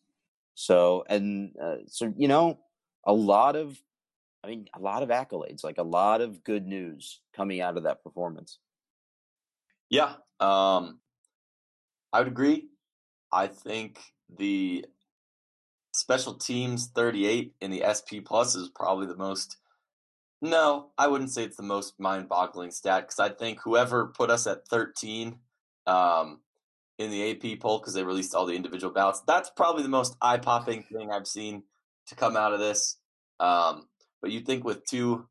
So, 0.56 1.04
and 1.10 1.56
uh, 1.62 1.78
so, 1.88 2.14
you 2.18 2.28
know, 2.28 2.60
a 3.06 3.14
lot 3.14 3.56
of, 3.56 3.78
I 4.44 4.48
mean, 4.48 4.68
a 4.74 4.80
lot 4.80 5.04
of 5.04 5.10
accolades, 5.10 5.64
like 5.64 5.78
a 5.78 5.84
lot 5.84 6.22
of 6.22 6.44
good 6.44 6.66
news 6.66 7.22
coming 7.34 7.62
out 7.62 7.78
of 7.78 7.84
that 7.84 8.04
performance. 8.04 8.60
Yeah, 9.90 10.14
um, 10.40 11.00
I 12.14 12.20
would 12.20 12.28
agree. 12.28 12.70
I 13.32 13.48
think 13.48 14.00
the 14.30 14.86
special 15.94 16.34
teams 16.34 16.88
38 16.88 17.54
in 17.62 17.72
the 17.72 17.84
SP 17.84 18.24
plus 18.24 18.56
is 18.56 18.70
probably 18.70 19.08
the 19.08 19.16
most. 19.16 19.58
No, 20.42 20.92
I 20.98 21.08
wouldn't 21.08 21.32
say 21.32 21.44
it's 21.44 21.58
the 21.58 21.64
most 21.64 22.00
mind-boggling 22.00 22.72
stat 22.72 23.04
because 23.04 23.20
I 23.20 23.30
think 23.30 23.60
whoever 23.64 24.08
put 24.08 24.30
us 24.30 24.48
at 24.48 24.68
13 24.68 25.38
um, 25.86 26.40
in 26.98 27.12
the 27.12 27.32
AP 27.32 27.60
poll 27.60 27.80
because 27.80 27.94
they 27.94 28.04
released 28.04 28.34
all 28.34 28.46
the 28.46 28.56
individual 28.56 28.94
ballots, 28.94 29.22
that's 29.28 29.50
probably 29.50 29.84
the 29.84 29.90
most 29.90 30.16
eye-popping 30.22 30.84
thing 30.84 31.12
I've 31.12 31.28
seen 31.28 31.64
to 32.08 32.16
come 32.16 32.38
out 32.38 32.54
of 32.54 32.60
this. 32.60 32.98
Um, 33.40 33.88
but 34.22 34.32
you 34.32 34.40
think 34.40 34.64
with 34.64 34.86
two 34.86 35.28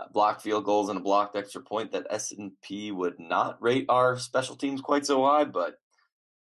uh, 0.00 0.06
blocked 0.12 0.42
field 0.42 0.64
goals 0.64 0.88
and 0.88 0.98
a 0.98 1.02
blocked 1.02 1.36
extra 1.36 1.60
point 1.60 1.92
that 1.92 2.06
S&P 2.10 2.90
would 2.90 3.20
not 3.20 3.62
rate 3.62 3.86
our 3.88 4.18
special 4.18 4.56
teams 4.56 4.80
quite 4.80 5.06
so 5.06 5.24
high, 5.24 5.44
but 5.44 5.78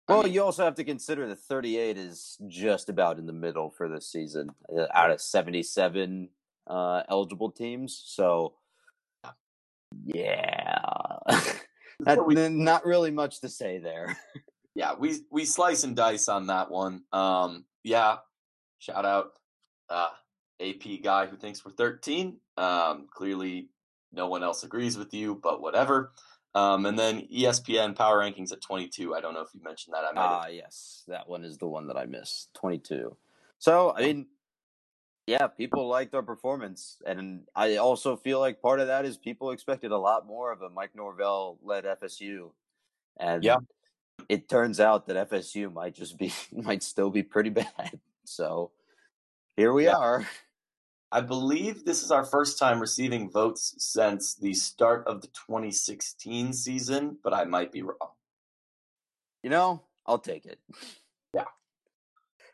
well, 0.07 0.19
I 0.19 0.23
mean, 0.25 0.33
you 0.33 0.43
also 0.43 0.63
have 0.63 0.75
to 0.75 0.83
consider 0.83 1.27
that 1.27 1.39
38 1.39 1.97
is 1.97 2.37
just 2.47 2.89
about 2.89 3.17
in 3.17 3.25
the 3.25 3.33
middle 3.33 3.71
for 3.71 3.89
this 3.89 4.11
season 4.11 4.49
uh, 4.77 4.85
out 4.93 5.11
of 5.11 5.19
77 5.19 6.29
uh, 6.67 7.03
eligible 7.09 7.51
teams. 7.51 8.01
So, 8.05 8.53
yeah, 10.05 10.79
that, 11.99 12.25
we, 12.25 12.35
not 12.49 12.85
really 12.85 13.11
much 13.11 13.41
to 13.41 13.49
say 13.49 13.79
there. 13.79 14.17
yeah, 14.75 14.93
we 14.97 15.19
we 15.31 15.45
slice 15.45 15.83
and 15.83 15.95
dice 15.95 16.27
on 16.27 16.47
that 16.47 16.69
one. 16.69 17.03
Um, 17.11 17.65
yeah, 17.83 18.17
shout 18.79 19.05
out 19.05 19.31
uh, 19.89 20.09
AP 20.59 21.01
guy 21.03 21.25
who 21.25 21.37
thinks 21.37 21.65
we're 21.65 21.71
13. 21.71 22.37
Um, 22.57 23.07
clearly, 23.13 23.69
no 24.11 24.27
one 24.27 24.43
else 24.43 24.63
agrees 24.63 24.97
with 24.97 25.13
you, 25.13 25.39
but 25.41 25.61
whatever. 25.61 26.11
Um, 26.53 26.85
and 26.85 26.97
then 26.97 27.27
ESPN 27.27 27.95
Power 27.95 28.19
Rankings 28.19 28.53
at 28.53 28.61
22. 28.61 29.13
I 29.13 29.19
don't 29.19 29.33
know 29.33 29.41
if 29.41 29.53
you 29.53 29.61
mentioned 29.61 29.93
that. 29.93 30.05
I. 30.05 30.11
Ah, 30.15 30.47
yes, 30.47 31.03
that 31.07 31.27
one 31.27 31.43
is 31.43 31.57
the 31.57 31.67
one 31.67 31.87
that 31.87 31.97
I 31.97 32.05
missed. 32.05 32.53
22. 32.53 33.15
So 33.59 33.93
I 33.95 34.01
mean, 34.01 34.27
yeah, 35.27 35.47
people 35.47 35.87
liked 35.87 36.13
our 36.13 36.21
performance, 36.21 36.97
and 37.05 37.41
I 37.55 37.77
also 37.77 38.15
feel 38.15 38.39
like 38.39 38.61
part 38.61 38.79
of 38.79 38.87
that 38.87 39.05
is 39.05 39.17
people 39.17 39.51
expected 39.51 39.91
a 39.91 39.97
lot 39.97 40.27
more 40.27 40.51
of 40.51 40.61
a 40.61 40.69
Mike 40.69 40.95
Norvell 40.95 41.57
led 41.63 41.85
FSU, 41.85 42.51
and 43.17 43.43
yeah, 43.43 43.57
it 44.29 44.47
turns 44.47 44.79
out 44.79 45.07
that 45.07 45.29
FSU 45.29 45.73
might 45.73 45.95
just 45.95 46.17
be 46.17 46.31
might 46.51 46.83
still 46.83 47.09
be 47.09 47.23
pretty 47.23 47.49
bad. 47.49 47.99
So 48.27 48.71
here 49.55 49.71
we 49.71 49.85
yeah. 49.85 49.97
are. 49.97 50.27
I 51.11 51.21
believe 51.21 51.85
this 51.85 52.01
is 52.01 52.09
our 52.09 52.25
first 52.25 52.57
time 52.57 52.79
receiving 52.79 53.29
votes 53.29 53.75
since 53.77 54.33
the 54.33 54.55
start 54.55 55.05
of 55.05 55.21
the 55.21 55.27
2016 55.27 56.51
season, 56.51 57.19
but 57.23 57.35
I 57.35 57.43
might 57.45 57.71
be 57.71 57.83
wrong. 57.83 58.13
You 59.43 59.51
know, 59.51 59.83
I'll 60.07 60.17
take 60.17 60.47
it. 60.47 60.59
Yeah. 61.35 61.45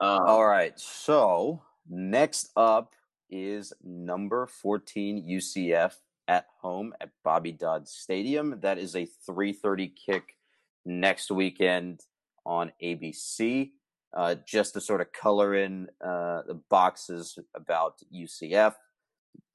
Um, 0.02 0.20
All 0.26 0.46
right. 0.46 0.78
So 0.78 1.62
next 1.90 2.52
up 2.56 2.96
is 3.30 3.74
number 3.84 4.48
14 4.48 5.26
UCF 5.28 5.96
at 6.28 6.48
home 6.62 6.94
at 7.02 7.10
Bobby 7.24 7.52
Dodd 7.52 7.88
Stadium. 7.88 8.60
That 8.62 8.78
is 8.78 8.96
a 8.96 9.08
3:30 9.28 9.94
kick 9.96 10.38
next 10.86 11.32
weekend 11.32 12.02
on 12.46 12.72
ABC 12.82 13.72
uh, 14.14 14.36
just 14.46 14.74
to 14.74 14.82
sort 14.82 15.02
of 15.02 15.12
color 15.14 15.56
in 15.56 15.88
uh, 16.04 16.42
the 16.48 16.60
boxes 16.70 17.38
about 17.56 18.02
UCF. 18.14 18.76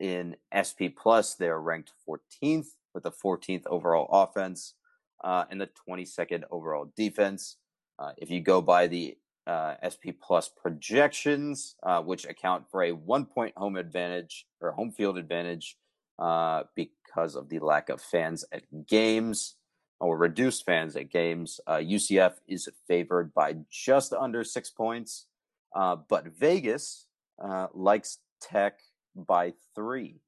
In 0.01 0.37
SP 0.53 0.89
Plus, 0.97 1.35
they're 1.35 1.61
ranked 1.61 1.93
14th 2.09 2.69
with 2.95 3.05
a 3.05 3.11
14th 3.11 3.67
overall 3.67 4.09
offense 4.11 4.75
uh, 5.23 5.45
and 5.51 5.61
the 5.61 5.69
22nd 5.89 6.45
overall 6.51 6.91
defense. 6.97 7.57
Uh, 7.99 8.13
if 8.17 8.31
you 8.31 8.41
go 8.41 8.63
by 8.63 8.87
the 8.87 9.17
uh, 9.47 9.75
SP 9.83 10.17
Plus 10.21 10.49
projections, 10.49 11.77
uh, 11.83 12.03
which 12.03 12.25
account 12.25 12.65
for 12.71 12.83
a 12.83 12.93
one 12.93 13.25
point 13.27 13.55
home 13.57 13.77
advantage 13.77 14.47
or 14.61 14.73
home 14.73 14.91
field 14.91 15.19
advantage 15.19 15.77
because 16.19 17.35
of 17.37 17.49
the 17.49 17.59
lack 17.59 17.89
of 17.89 18.01
fans 18.01 18.45
at 18.53 18.87
games, 18.87 19.57
or 20.01 20.17
reduced 20.17 20.65
fans 20.65 20.97
at 20.97 21.11
games. 21.11 21.61
Uh, 21.67 21.77
UCF 21.77 22.35
is 22.47 22.69
favored 22.87 23.33
by 23.35 23.57
just 23.71 24.13
under 24.13 24.45
six 24.45 24.71
points, 24.71 25.27
uh, 25.75 25.97
but 26.09 26.27
Vegas 26.27 27.07
uh, 27.43 27.69
likes 27.75 28.19
Tech 28.41 28.81
by 29.15 29.55
three. 29.75 30.21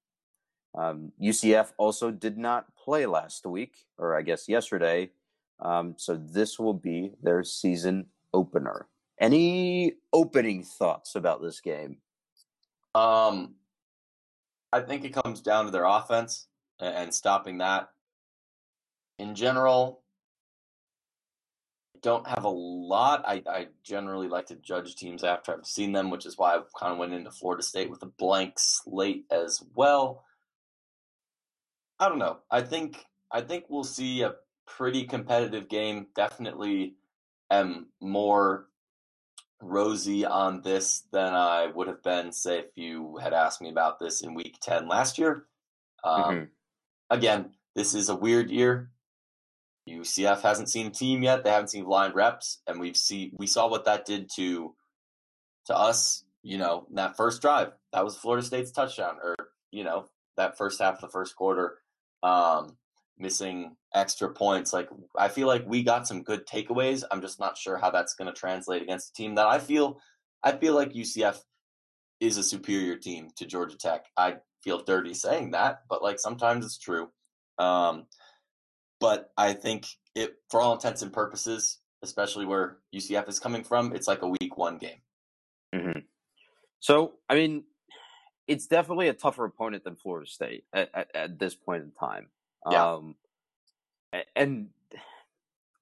Um, 0.74 1.12
UCF 1.20 1.72
also 1.76 2.11
did 2.11 2.38
not 2.38 2.66
play 2.76 3.07
last 3.07 3.46
week, 3.46 3.87
or 3.96 4.16
I 4.16 4.22
guess 4.22 4.48
yesterday, 4.48 5.11
um, 5.61 5.94
so 5.96 6.16
this 6.16 6.59
will 6.59 6.74
be 6.74 7.12
their 7.22 7.42
season 7.42 8.07
opener. 8.33 8.87
Any 9.20 9.94
opening 10.12 10.62
thoughts 10.62 11.14
about 11.14 11.42
this 11.42 11.61
game? 11.61 11.98
Um, 12.94 13.54
I 14.72 14.81
think 14.81 15.04
it 15.04 15.14
comes 15.14 15.40
down 15.40 15.64
to 15.64 15.70
their 15.70 15.85
offense 15.85 16.46
and 16.81 17.12
stopping 17.12 17.59
that 17.59 17.88
in 19.18 19.35
general, 19.35 20.02
don't 22.02 22.26
have 22.26 22.44
a 22.44 22.48
lot. 22.48 23.24
I, 23.26 23.42
I 23.48 23.66
generally 23.83 24.28
like 24.28 24.46
to 24.46 24.54
judge 24.54 24.94
teams 24.94 25.24
after 25.24 25.52
I've 25.52 25.66
seen 25.66 25.92
them, 25.92 26.11
which 26.11 26.26
is 26.26 26.38
why 26.38 26.54
I 26.54 26.61
kind 26.78 26.92
of 26.92 26.98
went 26.98 27.12
into 27.12 27.31
Florida 27.31 27.62
State 27.62 27.90
with 27.90 28.02
a 28.02 28.07
blank 28.07 28.54
slate 28.59 29.24
as 29.31 29.62
well. 29.74 30.24
I 31.98 32.09
don't 32.09 32.20
know. 32.20 32.38
I 32.50 32.62
think 32.62 33.04
I 33.33 33.40
think 33.40 33.64
we'll 33.68 33.83
see 33.83 34.22
a 34.22 34.35
pretty 34.66 35.04
competitive 35.04 35.68
game. 35.68 36.07
Definitely 36.14 36.94
am 37.50 37.88
more 38.00 38.67
rosy 39.61 40.25
on 40.25 40.62
this 40.62 41.05
than 41.12 41.35
I 41.35 41.66
would 41.66 41.88
have 41.88 42.03
been, 42.03 42.33
say, 42.33 42.61
if 42.61 42.66
you 42.77 43.16
had 43.16 43.33
asked 43.33 43.61
me 43.61 43.71
about 43.71 43.99
this 43.99 44.21
in 44.21 44.35
week 44.35 44.59
10 44.62 44.88
last 44.88 45.18
year. 45.18 45.44
Um, 46.05 46.23
mm-hmm. 46.23 46.44
Again, 47.11 47.51
this 47.75 47.94
is 47.94 48.09
a 48.09 48.14
weird 48.14 48.51
year. 48.51 48.90
UCF 49.88 50.42
hasn't 50.42 50.68
seen 50.68 50.88
a 50.88 50.90
team 50.90 51.23
yet. 51.23 51.44
They 51.44 51.51
haven't 51.51 51.71
seen 51.71 51.85
blind 51.85 52.14
reps, 52.14 52.61
and 52.66 52.79
we've 52.79 52.97
see 52.97 53.33
we 53.37 53.47
saw 53.47 53.68
what 53.68 53.87
that 53.87 54.05
did 54.05 54.29
to 54.37 54.75
to 55.66 55.77
us. 55.77 56.25
You 56.42 56.59
know, 56.59 56.87
that 56.92 57.16
first 57.16 57.40
drive 57.40 57.73
that 57.92 58.05
was 58.05 58.16
Florida 58.16 58.47
State's 58.47 58.71
touchdown, 58.71 59.16
or 59.23 59.35
you 59.71 59.85
know 59.85 60.09
that 60.37 60.59
first 60.59 60.81
half 60.81 60.97
of 60.97 61.01
the 61.01 61.09
first 61.09 61.37
quarter, 61.37 61.79
um, 62.23 62.77
missing 63.18 63.76
extra 63.94 64.33
points. 64.33 64.72
Like 64.72 64.88
I 65.16 65.28
feel 65.28 65.46
like 65.46 65.64
we 65.66 65.83
got 65.83 66.07
some 66.07 66.22
good 66.22 66.46
takeaways. 66.46 67.04
I'm 67.11 67.20
just 67.20 67.40
not 67.40 67.57
sure 67.57 67.78
how 67.78 67.90
that's 67.90 68.14
going 68.14 68.33
to 68.33 68.38
translate 68.38 68.83
against 68.83 69.11
a 69.11 69.14
team 69.14 69.35
that 69.37 69.46
I 69.46 69.59
feel 69.59 70.00
I 70.42 70.52
feel 70.52 70.74
like 70.74 70.92
UCF 70.92 71.38
is 72.20 72.37
a 72.37 72.42
superior 72.42 72.96
team 72.96 73.28
to 73.37 73.46
Georgia 73.46 73.76
Tech. 73.76 74.07
I 74.16 74.37
feel 74.62 74.83
dirty 74.83 75.14
saying 75.14 75.52
that, 75.52 75.81
but 75.88 76.02
like 76.02 76.18
sometimes 76.18 76.64
it's 76.64 76.78
true. 76.78 77.09
Um, 77.59 78.07
but 79.00 79.31
I 79.37 79.52
think 79.52 79.87
it, 80.14 80.35
for 80.50 80.61
all 80.61 80.74
intents 80.74 81.02
and 81.02 81.12
purposes, 81.12 81.78
especially 82.02 82.46
where 82.46 82.78
UCF 82.94 83.28
is 83.28 83.38
coming 83.38 83.64
from, 83.64 83.94
it's 83.94 84.09
like 84.09 84.22
a 84.22 84.28
week 84.28 84.57
one 84.57 84.78
game. 84.78 85.00
Mm-hmm. 85.74 86.00
So, 86.81 87.14
I 87.28 87.35
mean, 87.35 87.64
it's 88.46 88.66
definitely 88.66 89.09
a 89.09 89.12
tougher 89.12 89.44
opponent 89.44 89.85
than 89.85 89.96
Florida 89.96 90.29
State 90.29 90.64
at, 90.73 90.90
at, 90.94 91.08
at 91.14 91.38
this 91.38 91.54
point 91.54 91.85
in 91.85 91.92
time. 91.92 92.29
Yeah. 92.71 92.92
Um, 92.92 93.16
and 94.35 94.69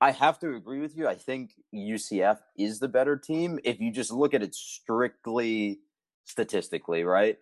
I 0.00 0.10
have 0.10 0.38
to 0.40 0.54
agree 0.54 0.80
with 0.80 0.96
you. 0.96 1.08
I 1.08 1.14
think 1.14 1.52
UCF 1.74 2.38
is 2.56 2.80
the 2.80 2.88
better 2.88 3.16
team 3.16 3.58
if 3.64 3.80
you 3.80 3.90
just 3.90 4.10
look 4.10 4.34
at 4.34 4.42
it 4.42 4.54
strictly 4.54 5.80
statistically, 6.24 7.04
right? 7.04 7.38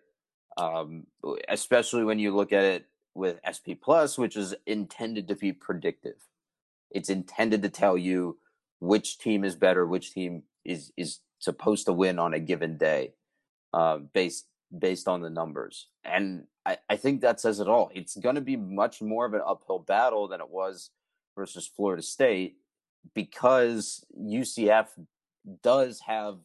Um, 0.57 1.07
especially 1.49 2.05
when 2.05 2.19
you 2.19 2.33
look 2.33 2.53
at 2.53 2.63
it 2.63 2.85
with 3.13 3.39
SP 3.43 3.75
Plus, 3.81 4.17
which 4.17 4.37
is 4.37 4.55
intended 4.65 5.27
to 5.27 5.35
be 5.35 5.51
predictive. 5.51 6.27
It's 6.91 7.09
intended 7.09 7.61
to 7.63 7.69
tell 7.69 7.97
you 7.97 8.37
which 8.79 9.17
team 9.17 9.43
is 9.43 9.55
better, 9.55 9.85
which 9.85 10.13
team 10.13 10.43
is 10.63 10.93
is 10.95 11.19
supposed 11.39 11.85
to 11.87 11.93
win 11.93 12.19
on 12.19 12.33
a 12.33 12.39
given 12.39 12.77
day, 12.77 13.13
uh, 13.73 13.97
based 13.97 14.45
based 14.77 15.07
on 15.07 15.21
the 15.21 15.29
numbers. 15.29 15.87
And 16.03 16.45
I, 16.65 16.77
I 16.89 16.95
think 16.97 17.21
that 17.21 17.39
says 17.39 17.59
it 17.59 17.67
all. 17.67 17.91
It's 17.93 18.15
going 18.15 18.35
to 18.35 18.41
be 18.41 18.55
much 18.55 19.01
more 19.01 19.25
of 19.25 19.33
an 19.33 19.41
uphill 19.45 19.79
battle 19.79 20.27
than 20.27 20.41
it 20.41 20.49
was 20.49 20.89
versus 21.35 21.67
Florida 21.67 22.01
State 22.01 22.57
because 23.13 24.03
UCF 24.19 24.87
does 25.61 26.01
have 26.01 26.37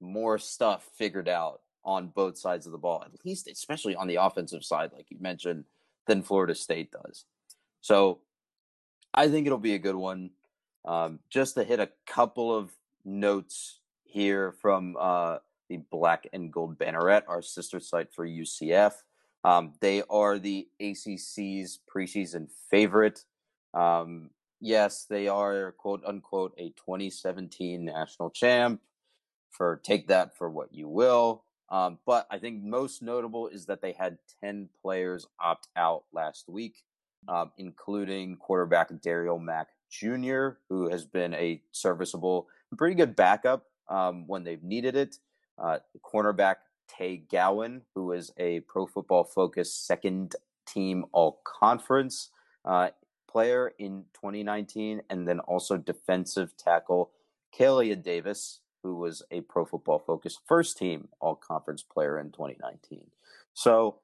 more 0.00 0.38
stuff 0.38 0.88
figured 0.96 1.28
out 1.28 1.60
on 1.84 2.08
both 2.08 2.36
sides 2.36 2.66
of 2.66 2.72
the 2.72 2.78
ball, 2.78 3.02
at 3.04 3.24
least, 3.24 3.48
especially 3.48 3.94
on 3.94 4.08
the 4.08 4.16
offensive 4.16 4.64
side, 4.64 4.90
like 4.92 5.06
you 5.10 5.18
mentioned 5.20 5.64
than 6.06 6.22
Florida 6.22 6.54
State 6.54 6.90
does. 6.90 7.24
So 7.80 8.20
I 9.12 9.28
think 9.28 9.46
it'll 9.46 9.58
be 9.58 9.74
a 9.74 9.78
good 9.78 9.94
one. 9.94 10.30
Um, 10.84 11.18
just 11.30 11.54
to 11.54 11.64
hit 11.64 11.80
a 11.80 11.90
couple 12.06 12.54
of 12.54 12.70
notes 13.04 13.80
here 14.04 14.52
from 14.52 14.96
uh, 14.98 15.38
the 15.68 15.78
Black 15.90 16.28
and 16.32 16.52
Gold 16.52 16.78
Banneret, 16.78 17.22
our 17.28 17.42
sister 17.42 17.80
site 17.80 18.12
for 18.12 18.26
UCF. 18.26 18.92
Um, 19.44 19.74
they 19.80 20.02
are 20.10 20.38
the 20.38 20.68
AAC's 20.80 21.80
preseason 21.92 22.48
favorite. 22.70 23.24
Um, 23.74 24.30
yes, 24.60 25.06
they 25.08 25.28
are 25.28 25.72
quote 25.72 26.02
unquote 26.04 26.54
a 26.58 26.70
2017 26.70 27.84
national 27.84 28.30
champ. 28.30 28.80
For 29.50 29.80
take 29.84 30.08
that 30.08 30.36
for 30.36 30.50
what 30.50 30.74
you 30.74 30.88
will. 30.88 31.44
Um, 31.70 31.98
but 32.06 32.26
I 32.30 32.38
think 32.38 32.62
most 32.62 33.02
notable 33.02 33.48
is 33.48 33.66
that 33.66 33.80
they 33.80 33.92
had 33.92 34.18
10 34.42 34.68
players 34.82 35.26
opt 35.40 35.68
out 35.76 36.04
last 36.12 36.48
week, 36.48 36.84
um, 37.28 37.50
including 37.58 38.36
quarterback 38.36 38.90
Darriel 38.92 39.40
Mack 39.40 39.68
Jr., 39.90 40.58
who 40.68 40.88
has 40.90 41.04
been 41.04 41.34
a 41.34 41.62
serviceable, 41.72 42.48
pretty 42.76 42.94
good 42.94 43.16
backup 43.16 43.66
um, 43.88 44.26
when 44.26 44.44
they've 44.44 44.62
needed 44.62 44.96
it. 44.96 45.16
Uh, 45.58 45.78
cornerback 46.04 46.56
Tay 46.88 47.22
Gowan, 47.30 47.82
who 47.94 48.12
is 48.12 48.32
a 48.38 48.60
pro 48.60 48.86
football 48.86 49.24
focus 49.24 49.72
second 49.74 50.36
team 50.66 51.06
all 51.12 51.40
conference 51.44 52.30
uh, 52.64 52.90
player 53.28 53.72
in 53.78 54.04
2019, 54.14 55.02
and 55.10 55.26
then 55.26 55.40
also 55.40 55.76
defensive 55.76 56.56
tackle 56.56 57.10
Kalia 57.56 58.00
Davis, 58.00 58.60
who 58.82 58.96
was 58.96 59.22
a 59.30 59.40
pro 59.42 59.64
football 59.64 59.98
focus 59.98 60.38
first 60.46 60.78
team 60.78 61.08
all 61.20 61.34
conference 61.34 61.82
player 61.82 62.18
in 62.18 62.30
2019. 62.30 63.10
So 63.54 64.00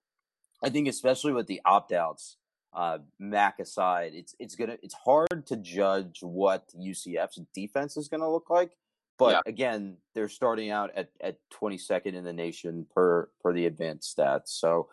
I 0.62 0.70
think 0.70 0.88
especially 0.88 1.32
with 1.32 1.46
the 1.46 1.60
opt 1.64 1.92
outs, 1.92 2.36
uh, 2.72 2.98
Mack 3.18 3.58
aside, 3.58 4.12
it's 4.14 4.34
it's 4.38 4.54
gonna 4.54 4.78
it's 4.82 4.94
hard 4.94 5.46
to 5.46 5.56
judge 5.56 6.20
what 6.22 6.72
UCF's 6.78 7.40
defense 7.54 7.96
is 7.96 8.08
gonna 8.08 8.30
look 8.30 8.48
like. 8.48 8.72
But 9.18 9.32
yeah. 9.32 9.40
again, 9.46 9.96
they're 10.14 10.28
starting 10.28 10.70
out 10.70 10.90
at, 10.96 11.10
at 11.20 11.36
22nd 11.60 12.14
in 12.14 12.24
the 12.24 12.32
nation 12.32 12.86
per 12.94 13.28
per 13.42 13.52
the 13.52 13.66
advanced 13.66 14.16
stats. 14.16 14.48
So 14.48 14.88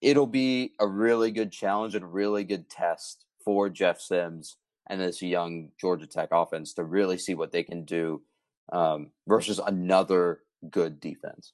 it'll 0.00 0.26
be 0.26 0.72
a 0.80 0.86
really 0.86 1.30
good 1.30 1.52
challenge 1.52 1.94
and 1.94 2.04
a 2.04 2.08
really 2.08 2.44
good 2.44 2.68
test 2.68 3.24
for 3.44 3.68
Jeff 3.68 4.00
Sims 4.00 4.56
and 4.88 5.00
this 5.00 5.22
young 5.22 5.70
Georgia 5.80 6.06
Tech 6.06 6.28
offense 6.32 6.74
to 6.74 6.84
really 6.84 7.18
see 7.18 7.34
what 7.34 7.52
they 7.52 7.62
can 7.62 7.84
do 7.84 8.22
um, 8.72 9.10
versus 9.26 9.58
another 9.64 10.40
good 10.70 11.00
defense. 11.00 11.52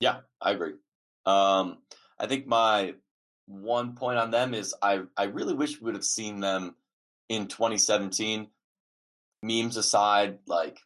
Yeah, 0.00 0.18
I 0.40 0.52
agree. 0.52 0.74
Um, 1.24 1.78
I 2.18 2.26
think 2.26 2.46
my 2.46 2.94
one 3.46 3.94
point 3.94 4.18
on 4.18 4.30
them 4.30 4.54
is 4.54 4.74
I, 4.82 5.02
I 5.16 5.24
really 5.24 5.54
wish 5.54 5.80
we 5.80 5.86
would 5.86 5.94
have 5.94 6.04
seen 6.04 6.40
them 6.40 6.74
in 7.28 7.46
2017. 7.46 8.48
Memes 9.42 9.76
aside, 9.76 10.38
like, 10.46 10.78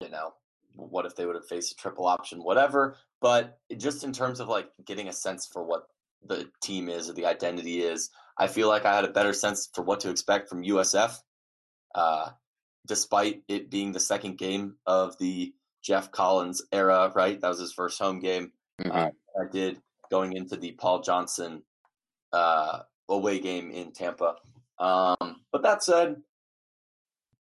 you 0.00 0.10
know, 0.10 0.34
what 0.74 1.06
if 1.06 1.16
they 1.16 1.26
would 1.26 1.34
have 1.34 1.48
faced 1.48 1.72
a 1.72 1.76
triple 1.76 2.06
option, 2.06 2.42
whatever. 2.42 2.96
But 3.20 3.58
just 3.76 4.04
in 4.04 4.12
terms 4.12 4.40
of 4.40 4.48
like 4.48 4.70
getting 4.84 5.08
a 5.08 5.12
sense 5.12 5.48
for 5.52 5.62
what 5.62 5.88
the 6.24 6.48
team 6.62 6.88
is 6.88 7.08
or 7.08 7.12
the 7.12 7.26
identity 7.26 7.82
is, 7.82 8.10
I 8.38 8.46
feel 8.46 8.68
like 8.68 8.84
I 8.84 8.94
had 8.94 9.04
a 9.04 9.12
better 9.12 9.32
sense 9.32 9.68
for 9.74 9.82
what 9.82 10.00
to 10.00 10.10
expect 10.10 10.48
from 10.48 10.62
USF. 10.62 11.18
Uh, 11.94 12.30
despite 12.86 13.42
it 13.48 13.70
being 13.70 13.92
the 13.92 14.00
second 14.00 14.38
game 14.38 14.76
of 14.86 15.18
the 15.18 15.52
Geoff 15.82 16.10
Collins 16.10 16.62
era, 16.72 17.12
right? 17.14 17.40
That 17.40 17.48
was 17.48 17.60
his 17.60 17.72
first 17.72 17.98
home 17.98 18.20
game. 18.20 18.52
Mm-hmm. 18.80 18.90
Uh, 18.90 19.10
I 19.40 19.52
did 19.52 19.80
going 20.10 20.32
into 20.32 20.56
the 20.56 20.72
Paul 20.72 21.00
Johnson 21.00 21.62
uh, 22.32 22.80
away 23.08 23.38
game 23.38 23.70
in 23.70 23.92
Tampa. 23.92 24.36
Um, 24.78 25.42
but 25.52 25.62
that 25.62 25.82
said, 25.82 26.16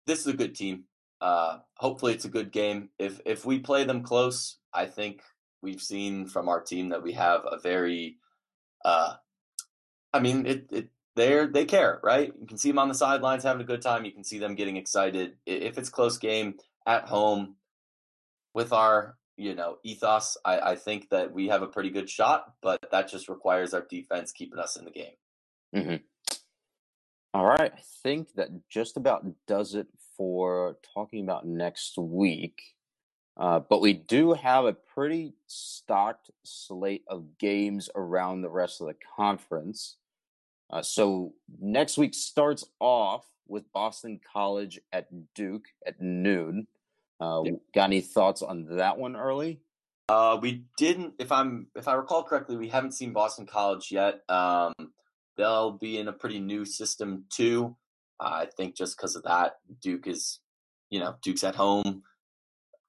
this 0.06 0.20
is 0.20 0.26
a 0.26 0.36
good 0.36 0.54
team. 0.54 0.84
Uh, 1.20 1.58
hopefully, 1.76 2.12
it's 2.14 2.24
a 2.24 2.30
good 2.30 2.52
game. 2.52 2.90
If 2.98 3.20
if 3.24 3.44
we 3.44 3.58
play 3.58 3.84
them 3.84 4.02
close, 4.02 4.58
I 4.72 4.86
think 4.86 5.20
we've 5.62 5.82
seen 5.82 6.26
from 6.26 6.48
our 6.48 6.60
team 6.60 6.90
that 6.90 7.02
we 7.02 7.12
have 7.12 7.42
a 7.44 7.58
very, 7.58 8.18
uh, 8.84 9.14
I 10.12 10.20
mean, 10.20 10.46
it, 10.46 10.66
it 10.70 10.88
they're 11.16 11.48
they 11.48 11.64
care, 11.64 12.00
right? 12.02 12.32
You 12.40 12.46
can 12.46 12.58
see 12.58 12.70
them 12.70 12.78
on 12.78 12.88
the 12.88 12.94
sidelines 12.94 13.42
having 13.42 13.62
a 13.62 13.66
good 13.66 13.82
time. 13.82 14.04
You 14.04 14.12
can 14.12 14.24
see 14.24 14.38
them 14.38 14.54
getting 14.54 14.76
excited. 14.76 15.34
If 15.46 15.76
it's 15.76 15.90
close 15.90 16.16
game 16.18 16.54
at 16.86 17.08
home 17.08 17.56
with 18.54 18.72
our 18.72 19.16
you 19.36 19.54
know 19.54 19.78
ethos, 19.82 20.36
I, 20.44 20.60
I 20.60 20.76
think 20.76 21.10
that 21.10 21.32
we 21.32 21.48
have 21.48 21.62
a 21.62 21.66
pretty 21.66 21.90
good 21.90 22.08
shot. 22.08 22.54
But 22.62 22.78
that 22.92 23.08
just 23.08 23.28
requires 23.28 23.74
our 23.74 23.84
defense 23.90 24.30
keeping 24.30 24.60
us 24.60 24.76
in 24.76 24.84
the 24.84 24.92
game. 24.92 25.14
Mm-hmm. 25.74 25.96
All 27.34 27.44
right, 27.44 27.72
I 27.74 27.82
think 28.02 28.34
that 28.36 28.48
just 28.68 28.96
about 28.96 29.26
does 29.46 29.74
it 29.74 29.88
for 30.18 30.76
talking 30.92 31.22
about 31.22 31.46
next 31.46 31.96
week. 31.96 32.74
Uh, 33.38 33.60
but 33.60 33.80
we 33.80 33.92
do 33.92 34.34
have 34.34 34.64
a 34.64 34.72
pretty 34.72 35.32
stocked 35.46 36.30
slate 36.42 37.04
of 37.06 37.38
games 37.38 37.88
around 37.94 38.42
the 38.42 38.50
rest 38.50 38.80
of 38.80 38.88
the 38.88 38.96
conference. 39.16 39.96
Uh, 40.70 40.82
so 40.82 41.32
next 41.60 41.96
week 41.96 42.12
starts 42.14 42.64
off 42.80 43.24
with 43.46 43.72
Boston 43.72 44.20
College 44.30 44.80
at 44.92 45.06
Duke 45.34 45.68
at 45.86 46.02
noon. 46.02 46.66
Uh, 47.20 47.42
Got 47.72 47.84
any 47.84 48.00
thoughts 48.00 48.42
on 48.42 48.76
that 48.76 48.98
one 48.98 49.16
early? 49.16 49.60
Uh, 50.08 50.38
we 50.40 50.64
didn't. 50.76 51.14
If 51.18 51.30
I'm, 51.30 51.68
if 51.76 51.86
I 51.86 51.94
recall 51.94 52.24
correctly, 52.24 52.56
we 52.56 52.68
haven't 52.68 52.92
seen 52.92 53.12
Boston 53.12 53.46
College 53.46 53.92
yet. 53.92 54.22
Um, 54.28 54.72
they'll 55.36 55.72
be 55.72 55.98
in 55.98 56.08
a 56.08 56.12
pretty 56.12 56.40
new 56.40 56.64
system 56.64 57.24
too. 57.30 57.76
I 58.20 58.46
think 58.46 58.76
just 58.76 58.96
because 58.96 59.16
of 59.16 59.22
that, 59.24 59.56
Duke 59.80 60.06
is, 60.06 60.40
you 60.90 61.00
know, 61.00 61.16
Duke's 61.22 61.44
at 61.44 61.54
home. 61.54 62.02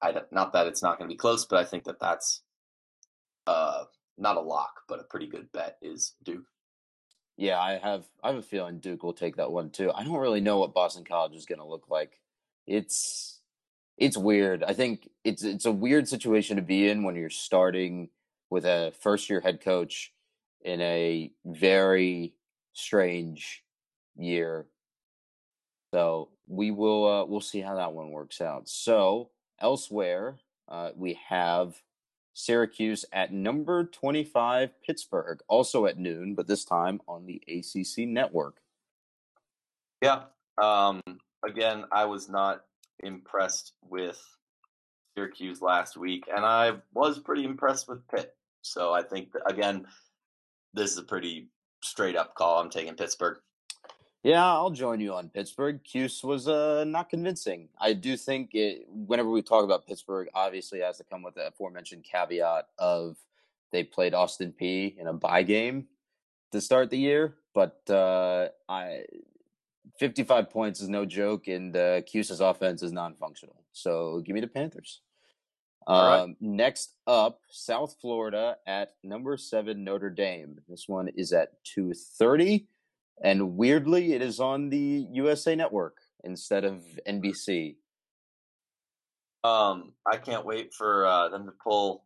I 0.02 0.14
not 0.30 0.52
that 0.54 0.66
it's 0.66 0.82
not 0.82 0.98
going 0.98 1.08
to 1.08 1.12
be 1.12 1.18
close, 1.18 1.44
but 1.44 1.58
I 1.58 1.64
think 1.64 1.84
that 1.84 2.00
that's 2.00 2.42
uh, 3.46 3.84
not 4.16 4.36
a 4.36 4.40
lock, 4.40 4.82
but 4.88 5.00
a 5.00 5.04
pretty 5.04 5.26
good 5.26 5.52
bet 5.52 5.76
is 5.82 6.14
Duke. 6.22 6.46
Yeah, 7.36 7.58
I 7.58 7.78
have 7.78 8.04
I 8.22 8.28
have 8.28 8.36
a 8.36 8.42
feeling 8.42 8.80
Duke 8.80 9.02
will 9.02 9.12
take 9.12 9.36
that 9.36 9.50
one 9.50 9.70
too. 9.70 9.90
I 9.92 10.04
don't 10.04 10.18
really 10.18 10.40
know 10.40 10.58
what 10.58 10.74
Boston 10.74 11.04
College 11.04 11.34
is 11.34 11.46
going 11.46 11.58
to 11.58 11.66
look 11.66 11.88
like. 11.88 12.20
It's 12.66 13.40
it's 13.96 14.16
weird. 14.16 14.64
I 14.64 14.72
think 14.72 15.08
it's 15.24 15.42
it's 15.44 15.66
a 15.66 15.72
weird 15.72 16.08
situation 16.08 16.56
to 16.56 16.62
be 16.62 16.88
in 16.88 17.02
when 17.02 17.16
you're 17.16 17.30
starting 17.30 18.08
with 18.50 18.64
a 18.64 18.92
first 19.00 19.30
year 19.30 19.40
head 19.40 19.62
coach 19.62 20.12
in 20.62 20.80
a 20.80 21.32
very 21.44 22.34
strange 22.72 23.62
year. 24.16 24.66
So 25.92 26.28
we 26.46 26.70
will 26.70 27.06
uh, 27.06 27.24
we'll 27.24 27.40
see 27.40 27.60
how 27.60 27.76
that 27.76 27.92
one 27.92 28.10
works 28.10 28.40
out. 28.40 28.68
So 28.68 29.30
elsewhere, 29.60 30.38
uh, 30.68 30.90
we 30.96 31.18
have 31.28 31.74
Syracuse 32.32 33.04
at 33.12 33.32
number 33.32 33.84
25 33.84 34.70
Pittsburgh, 34.82 35.40
also 35.48 35.86
at 35.86 35.98
noon, 35.98 36.34
but 36.34 36.46
this 36.46 36.64
time 36.64 37.00
on 37.08 37.26
the 37.26 37.42
ACC 37.48 38.06
network. 38.08 38.58
Yeah. 40.00 40.24
Um, 40.62 41.00
again, 41.44 41.84
I 41.92 42.04
was 42.04 42.28
not 42.28 42.62
impressed 43.00 43.72
with 43.82 44.20
Syracuse 45.16 45.60
last 45.60 45.96
week, 45.96 46.24
and 46.34 46.44
I 46.44 46.74
was 46.94 47.18
pretty 47.18 47.44
impressed 47.44 47.88
with 47.88 48.06
Pitt. 48.08 48.34
So 48.62 48.92
I 48.92 49.02
think, 49.02 49.32
again, 49.46 49.86
this 50.72 50.92
is 50.92 50.98
a 50.98 51.02
pretty 51.02 51.48
straight 51.82 52.16
up 52.16 52.34
call. 52.34 52.60
I'm 52.60 52.70
taking 52.70 52.94
Pittsburgh. 52.94 53.38
Yeah, 54.22 54.44
I'll 54.44 54.70
join 54.70 55.00
you 55.00 55.14
on 55.14 55.30
Pittsburgh. 55.30 55.80
Cuse 55.82 56.22
was 56.22 56.46
uh, 56.46 56.84
not 56.84 57.08
convincing. 57.08 57.68
I 57.80 57.94
do 57.94 58.18
think 58.18 58.50
it, 58.54 58.86
whenever 58.88 59.30
we 59.30 59.40
talk 59.40 59.64
about 59.64 59.86
Pittsburgh, 59.86 60.28
obviously 60.34 60.80
has 60.80 60.98
to 60.98 61.04
come 61.04 61.22
with 61.22 61.36
the 61.36 61.48
aforementioned 61.48 62.04
caveat 62.04 62.68
of 62.78 63.16
they 63.72 63.82
played 63.82 64.12
Austin 64.12 64.52
Peay 64.60 64.98
in 64.98 65.06
a 65.06 65.12
bye 65.12 65.42
game 65.42 65.86
to 66.52 66.60
start 66.60 66.90
the 66.90 66.98
year. 66.98 67.36
But 67.54 67.80
uh, 67.88 68.48
I, 68.68 69.04
55 69.98 70.50
points 70.50 70.80
is 70.80 70.88
no 70.88 71.06
joke, 71.06 71.48
and 71.48 71.74
uh, 71.74 72.02
Cuse's 72.02 72.40
offense 72.40 72.82
is 72.82 72.92
non-functional. 72.92 73.56
So 73.72 74.20
give 74.20 74.34
me 74.34 74.40
the 74.40 74.48
Panthers. 74.48 75.00
Um, 75.86 76.36
Next 76.40 76.94
up, 77.06 77.40
South 77.48 77.96
Florida 78.00 78.58
at 78.66 78.94
number 79.02 79.36
seven 79.38 79.82
Notre 79.82 80.10
Dame. 80.10 80.58
This 80.68 80.88
one 80.88 81.08
is 81.08 81.32
at 81.32 81.64
two 81.64 81.94
thirty. 81.94 82.66
And 83.22 83.56
weirdly, 83.56 84.14
it 84.14 84.22
is 84.22 84.40
on 84.40 84.70
the 84.70 85.06
USA 85.12 85.54
Network 85.54 85.98
instead 86.24 86.64
of 86.64 86.82
NBC. 87.08 87.76
Um, 89.44 89.92
I 90.10 90.16
can't 90.16 90.44
wait 90.44 90.74
for 90.74 91.06
uh, 91.06 91.28
them 91.28 91.46
to 91.46 91.52
pull 91.52 92.04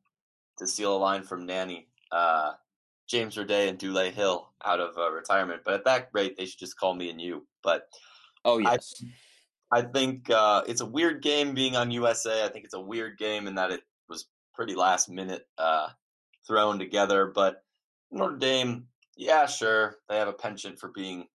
to 0.58 0.66
steal 0.66 0.96
a 0.96 0.98
line 0.98 1.22
from 1.24 1.46
Nanny, 1.46 1.88
uh, 2.12 2.52
James 3.08 3.36
Roday 3.36 3.68
and 3.68 3.78
Dule 3.78 4.10
Hill 4.10 4.50
out 4.64 4.80
of 4.80 4.96
uh, 4.96 5.10
retirement. 5.10 5.62
But 5.64 5.74
at 5.74 5.84
that 5.84 6.10
rate, 6.12 6.36
they 6.36 6.46
should 6.46 6.60
just 6.60 6.78
call 6.78 6.94
me 6.94 7.10
and 7.10 7.20
you. 7.20 7.46
But 7.62 7.88
oh 8.44 8.58
yes, 8.58 9.02
I, 9.72 9.78
I 9.78 9.82
think 9.82 10.30
uh, 10.30 10.62
it's 10.66 10.80
a 10.80 10.86
weird 10.86 11.22
game 11.22 11.54
being 11.54 11.76
on 11.76 11.90
USA. 11.90 12.44
I 12.44 12.48
think 12.48 12.64
it's 12.64 12.74
a 12.74 12.80
weird 12.80 13.18
game 13.18 13.46
in 13.46 13.56
that 13.56 13.72
it 13.72 13.82
was 14.08 14.26
pretty 14.54 14.74
last 14.74 15.08
minute 15.08 15.46
uh, 15.58 15.88
thrown 16.46 16.78
together. 16.78 17.26
But 17.26 17.64
Notre 18.10 18.36
Dame 18.36 18.86
yeah, 19.16 19.46
sure, 19.46 19.98
they 20.08 20.16
have 20.16 20.28
a 20.28 20.32
penchant 20.32 20.78
for 20.78 20.88
being 20.88 21.26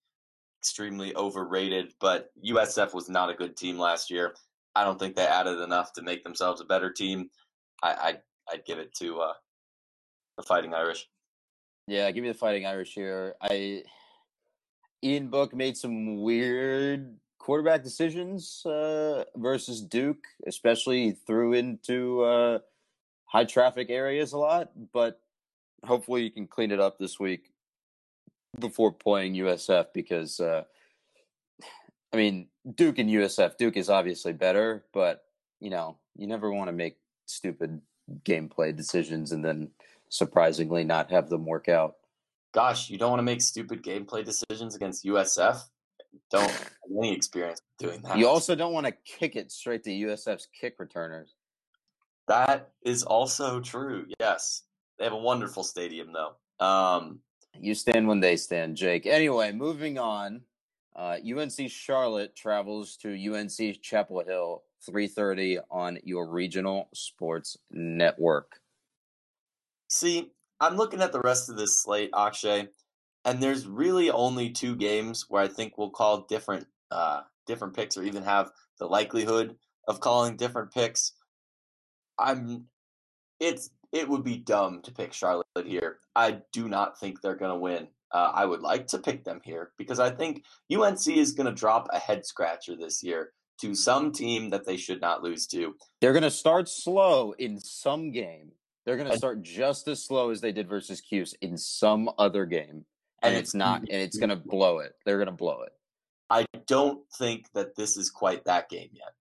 extremely 0.59 1.15
overrated, 1.15 1.93
but 1.99 2.31
USF 2.45 2.93
was 2.93 3.09
not 3.09 3.29
a 3.29 3.33
good 3.33 3.55
team 3.55 3.79
last 3.79 4.09
year. 4.09 4.35
I 4.75 4.83
don't 4.83 4.99
think 4.99 5.15
they 5.15 5.25
added 5.25 5.59
enough 5.59 5.93
to 5.93 6.01
make 6.01 6.23
themselves 6.23 6.61
a 6.61 6.65
better 6.65 6.91
team. 6.91 7.29
I, 7.81 7.93
I'd, 7.93 8.19
I'd 8.51 8.65
give 8.65 8.77
it 8.77 8.93
to 8.95 9.19
uh, 9.21 9.33
the 10.37 10.43
Fighting 10.43 10.73
Irish. 10.73 11.07
Yeah, 11.87 12.11
give 12.11 12.23
me 12.23 12.29
the 12.29 12.37
Fighting 12.37 12.65
Irish 12.65 12.93
here. 12.93 13.35
I 13.41 13.83
Ian 15.01 15.29
Book 15.29 15.55
made 15.55 15.77
some 15.77 16.21
weird 16.21 17.17
quarterback 17.39 17.83
decisions 17.83 18.65
uh, 18.65 19.23
versus 19.37 19.81
Duke, 19.81 20.25
especially 20.45 21.11
threw 21.25 21.53
into 21.53 22.21
uh, 22.23 22.59
high 23.25 23.45
traffic 23.45 23.89
areas 23.89 24.33
a 24.33 24.37
lot. 24.37 24.71
But 24.93 25.21
hopefully, 25.85 26.23
you 26.23 26.31
can 26.31 26.47
clean 26.47 26.71
it 26.71 26.81
up 26.81 26.99
this 26.99 27.19
week 27.19 27.49
before 28.57 28.91
playing 28.91 29.35
USF 29.35 29.87
because, 29.93 30.39
uh, 30.39 30.63
I 32.13 32.17
mean, 32.17 32.47
Duke 32.75 32.99
and 32.99 33.09
USF. 33.09 33.57
Duke 33.57 33.77
is 33.77 33.89
obviously 33.89 34.33
better, 34.33 34.85
but 34.93 35.23
you 35.59 35.69
know, 35.69 35.97
you 36.15 36.27
never 36.27 36.51
want 36.51 36.69
to 36.69 36.73
make 36.73 36.97
stupid 37.25 37.81
gameplay 38.23 38.75
decisions 38.75 39.31
and 39.31 39.43
then 39.43 39.69
surprisingly 40.09 40.83
not 40.83 41.11
have 41.11 41.29
them 41.29 41.45
work 41.45 41.69
out. 41.69 41.95
Gosh, 42.53 42.89
you 42.89 42.97
don't 42.97 43.11
want 43.11 43.19
to 43.19 43.23
make 43.23 43.41
stupid 43.41 43.83
gameplay 43.83 44.25
decisions 44.25 44.75
against 44.75 45.05
USF. 45.05 45.61
Don't 46.31 46.49
have 46.49 46.71
any 46.97 47.13
experience 47.13 47.61
doing 47.77 48.01
that. 48.01 48.17
You 48.17 48.27
also 48.27 48.55
don't 48.55 48.73
want 48.73 48.87
to 48.87 48.93
kick 49.05 49.35
it 49.35 49.51
straight 49.51 49.83
to 49.83 49.91
USF's 49.91 50.47
kick 50.59 50.75
returners. 50.79 51.35
That 52.27 52.71
is 52.83 53.03
also 53.03 53.59
true. 53.59 54.05
Yes, 54.19 54.63
they 54.97 55.03
have 55.03 55.13
a 55.13 55.17
wonderful 55.17 55.63
stadium 55.63 56.13
though. 56.13 56.65
Um, 56.65 57.19
you 57.57 57.73
stand 57.75 58.07
when 58.07 58.19
they 58.19 58.35
stand, 58.35 58.77
Jake. 58.77 59.05
Anyway, 59.05 59.51
moving 59.51 59.97
on. 59.97 60.41
Uh, 60.95 61.17
UNC 61.23 61.69
Charlotte 61.69 62.35
travels 62.35 62.97
to 62.97 63.09
UNC 63.09 63.81
Chapel 63.81 64.23
Hill, 64.25 64.63
3:30 64.87 65.59
on 65.71 65.99
your 66.03 66.27
regional 66.27 66.89
sports 66.93 67.57
network. 67.71 68.59
See, 69.87 70.31
I'm 70.59 70.75
looking 70.75 71.01
at 71.01 71.11
the 71.11 71.21
rest 71.21 71.49
of 71.49 71.57
this 71.57 71.81
slate, 71.81 72.09
Akshay, 72.13 72.67
and 73.23 73.41
there's 73.41 73.65
really 73.65 74.11
only 74.11 74.49
two 74.49 74.75
games 74.75 75.25
where 75.29 75.41
I 75.41 75.47
think 75.47 75.77
we'll 75.77 75.89
call 75.89 76.21
different 76.21 76.67
uh, 76.91 77.21
different 77.45 77.75
picks, 77.75 77.97
or 77.97 78.03
even 78.03 78.23
have 78.23 78.51
the 78.77 78.87
likelihood 78.87 79.55
of 79.87 79.99
calling 80.01 80.35
different 80.35 80.73
picks. 80.73 81.13
I'm. 82.17 82.65
It's 83.39 83.69
it 83.91 84.07
would 84.07 84.23
be 84.23 84.37
dumb 84.37 84.81
to 84.83 84.91
pick 84.91 85.13
Charlotte 85.13 85.45
here. 85.65 85.99
I 86.15 86.41
do 86.51 86.69
not 86.69 86.99
think 86.99 87.21
they're 87.21 87.35
going 87.35 87.51
to 87.51 87.57
win. 87.57 87.87
Uh, 88.11 88.31
I 88.33 88.45
would 88.45 88.61
like 88.61 88.87
to 88.87 88.97
pick 88.97 89.23
them 89.23 89.39
here 89.43 89.71
because 89.77 89.99
I 89.99 90.09
think 90.09 90.43
UNC 90.73 91.07
is 91.07 91.33
going 91.33 91.45
to 91.45 91.53
drop 91.53 91.87
a 91.91 91.99
head 91.99 92.25
scratcher 92.25 92.75
this 92.75 93.03
year 93.03 93.31
to 93.61 93.75
some 93.75 94.11
team 94.11 94.49
that 94.49 94.65
they 94.65 94.77
should 94.77 95.01
not 95.01 95.21
lose 95.21 95.45
to. 95.47 95.75
They're 96.01 96.13
going 96.13 96.23
to 96.23 96.31
start 96.31 96.69
slow 96.69 97.33
in 97.37 97.59
some 97.59 98.11
game. 98.11 98.51
They're 98.85 98.97
going 98.97 99.11
to 99.11 99.17
start 99.17 99.43
just 99.43 99.87
as 99.87 100.03
slow 100.03 100.31
as 100.31 100.41
they 100.41 100.51
did 100.51 100.67
versus 100.67 101.01
Cuse 101.01 101.35
in 101.41 101.57
some 101.57 102.09
other 102.17 102.45
game, 102.45 102.85
and, 103.21 103.35
it's 103.35 103.53
not, 103.53 103.81
and 103.81 103.89
it's 103.89 104.17
going 104.17 104.29
to 104.31 104.35
blow 104.35 104.79
it. 104.79 104.93
They're 105.05 105.17
going 105.17 105.27
to 105.27 105.31
blow 105.31 105.61
it. 105.63 105.73
I 106.29 106.45
don't 106.67 107.01
think 107.17 107.45
that 107.53 107.75
this 107.75 107.97
is 107.97 108.09
quite 108.09 108.45
that 108.45 108.69
game 108.69 108.89
yet. 108.93 109.13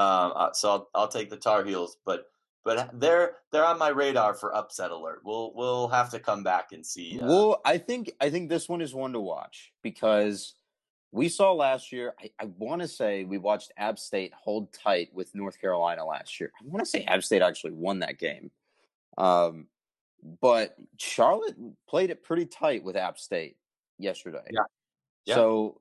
Um, 0.00 0.32
uh, 0.36 0.52
so 0.52 0.70
I'll, 0.70 0.90
I'll 0.94 1.08
take 1.08 1.30
the 1.30 1.36
Tar 1.36 1.64
Heels, 1.64 1.96
but 2.04 2.26
but 2.68 3.00
they're 3.00 3.36
they're 3.50 3.64
on 3.64 3.78
my 3.78 3.88
radar 3.88 4.34
for 4.34 4.54
upset 4.54 4.90
alert. 4.90 5.22
We'll 5.24 5.54
we'll 5.54 5.88
have 5.88 6.10
to 6.10 6.20
come 6.20 6.42
back 6.42 6.72
and 6.72 6.84
see. 6.84 7.18
Uh, 7.18 7.26
well, 7.26 7.60
I 7.64 7.78
think 7.78 8.12
I 8.20 8.28
think 8.28 8.50
this 8.50 8.68
one 8.68 8.82
is 8.82 8.94
one 8.94 9.14
to 9.14 9.20
watch 9.20 9.72
because 9.82 10.52
we 11.10 11.30
saw 11.30 11.54
last 11.54 11.92
year. 11.92 12.12
I, 12.20 12.30
I 12.38 12.44
want 12.58 12.82
to 12.82 12.88
say 12.88 13.24
we 13.24 13.38
watched 13.38 13.72
App 13.78 13.98
State 13.98 14.34
hold 14.34 14.70
tight 14.74 15.08
with 15.14 15.34
North 15.34 15.58
Carolina 15.58 16.04
last 16.04 16.38
year. 16.38 16.52
I 16.60 16.64
want 16.66 16.84
to 16.84 16.90
say 16.90 17.04
App 17.04 17.24
State 17.24 17.40
actually 17.40 17.72
won 17.72 18.00
that 18.00 18.18
game, 18.18 18.50
um, 19.16 19.68
but 20.42 20.76
Charlotte 20.98 21.56
played 21.88 22.10
it 22.10 22.22
pretty 22.22 22.44
tight 22.44 22.84
with 22.84 22.96
App 22.96 23.18
State 23.18 23.56
yesterday. 23.98 24.44
Yeah. 24.50 24.60
yeah. 25.24 25.34
So 25.36 25.80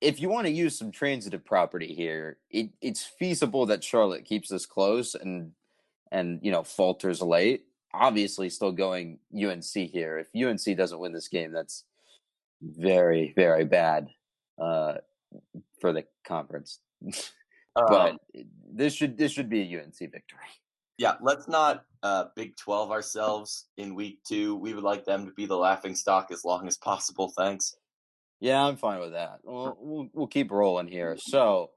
if 0.00 0.22
you 0.22 0.30
want 0.30 0.46
to 0.46 0.52
use 0.52 0.78
some 0.78 0.90
transitive 0.90 1.44
property 1.44 1.92
here, 1.92 2.38
it, 2.50 2.70
it's 2.80 3.04
feasible 3.04 3.66
that 3.66 3.84
Charlotte 3.84 4.24
keeps 4.24 4.48
this 4.48 4.64
close 4.64 5.14
and 5.14 5.52
and 6.12 6.40
you 6.42 6.50
know 6.50 6.62
falters 6.62 7.22
late. 7.22 7.64
Obviously, 7.94 8.50
still 8.50 8.72
going 8.72 9.18
UNC 9.34 9.64
here. 9.64 10.18
If 10.18 10.28
UNC 10.34 10.76
doesn't 10.76 10.98
win 10.98 11.12
this 11.12 11.28
game, 11.28 11.52
that's 11.52 11.84
very 12.60 13.32
very 13.34 13.64
bad 13.64 14.08
uh, 14.58 14.94
for 15.80 15.92
the 15.92 16.04
conference. 16.26 16.80
but 17.74 18.10
um, 18.12 18.18
this 18.70 18.94
should 18.94 19.16
this 19.16 19.32
should 19.32 19.48
be 19.48 19.62
a 19.62 19.80
UNC 19.80 19.98
victory. 19.98 20.38
Yeah, 20.98 21.14
let's 21.20 21.48
not 21.48 21.84
uh, 22.02 22.24
Big 22.34 22.56
Twelve 22.56 22.90
ourselves 22.90 23.66
in 23.76 23.94
week 23.94 24.20
two. 24.24 24.56
We 24.56 24.74
would 24.74 24.84
like 24.84 25.04
them 25.04 25.26
to 25.26 25.32
be 25.32 25.46
the 25.46 25.56
laughing 25.56 25.94
stock 25.94 26.28
as 26.32 26.44
long 26.44 26.66
as 26.66 26.76
possible. 26.76 27.32
Thanks. 27.36 27.76
Yeah, 28.40 28.64
I'm 28.64 28.76
fine 28.76 29.00
with 29.00 29.12
that. 29.12 29.40
We'll, 29.42 29.76
we'll, 29.80 30.08
we'll 30.12 30.26
keep 30.28 30.52
rolling 30.52 30.86
here. 30.86 31.16
So, 31.18 31.70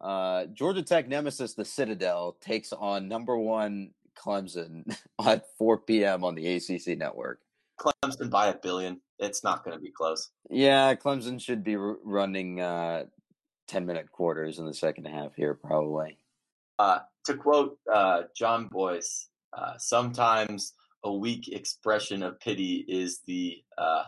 uh, 0.00 0.46
Georgia 0.46 0.82
Tech 0.82 1.08
nemesis, 1.08 1.54
the 1.54 1.64
Citadel, 1.64 2.36
takes 2.40 2.72
on 2.72 3.08
number 3.08 3.36
one 3.36 3.90
Clemson 4.16 4.96
at 5.24 5.46
4 5.58 5.78
p.m. 5.78 6.24
on 6.24 6.34
the 6.34 6.56
ACC 6.56 6.98
network. 6.98 7.40
Clemson 7.78 8.30
by 8.30 8.48
a 8.48 8.54
billion. 8.54 9.00
It's 9.18 9.42
not 9.42 9.64
going 9.64 9.76
to 9.76 9.82
be 9.82 9.90
close. 9.90 10.30
Yeah, 10.50 10.94
Clemson 10.94 11.40
should 11.40 11.64
be 11.64 11.76
r- 11.76 11.96
running 12.04 12.60
uh, 12.60 13.04
10 13.68 13.86
minute 13.86 14.10
quarters 14.10 14.58
in 14.58 14.66
the 14.66 14.74
second 14.74 15.06
half 15.06 15.34
here, 15.34 15.54
probably. 15.54 16.18
Uh, 16.78 17.00
to 17.24 17.34
quote 17.34 17.78
uh, 17.92 18.22
John 18.36 18.68
Boyce, 18.68 19.28
uh, 19.56 19.74
sometimes 19.78 20.74
a 21.04 21.12
weak 21.12 21.48
expression 21.48 22.22
of 22.22 22.40
pity 22.40 22.84
is 22.88 23.20
the 23.26 23.62
uh, 23.78 24.04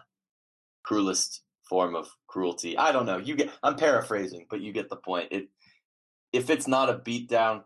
cruelest 0.83 1.43
form 1.69 1.95
of 1.95 2.09
cruelty. 2.27 2.77
I 2.77 2.93
don't 2.93 3.07
know. 3.07 3.19
You 3.19 3.37
get. 3.37 3.51
I'm 3.63 3.77
paraphrasing, 3.77 4.47
but 4.51 4.61
you 4.61 4.73
get 4.73 4.89
the 4.89 4.97
point. 4.97 5.29
It 5.31 5.49
if 6.37 6.51
it's 6.51 6.69
not 6.69 6.91
a 6.91 6.95
beatdown, 6.95 7.65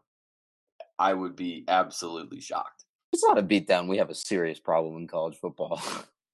I 0.99 1.13
would 1.13 1.35
be 1.35 1.65
absolutely 1.67 2.41
shocked. 2.41 2.85
It's 3.13 3.25
not 3.25 3.39
a 3.39 3.43
beatdown. 3.43 3.89
We 3.89 3.99
have 3.99 4.11
a 4.11 4.15
serious 4.15 4.61
problem 4.61 4.97
in 4.97 5.09
college 5.09 5.37
football. 5.37 5.83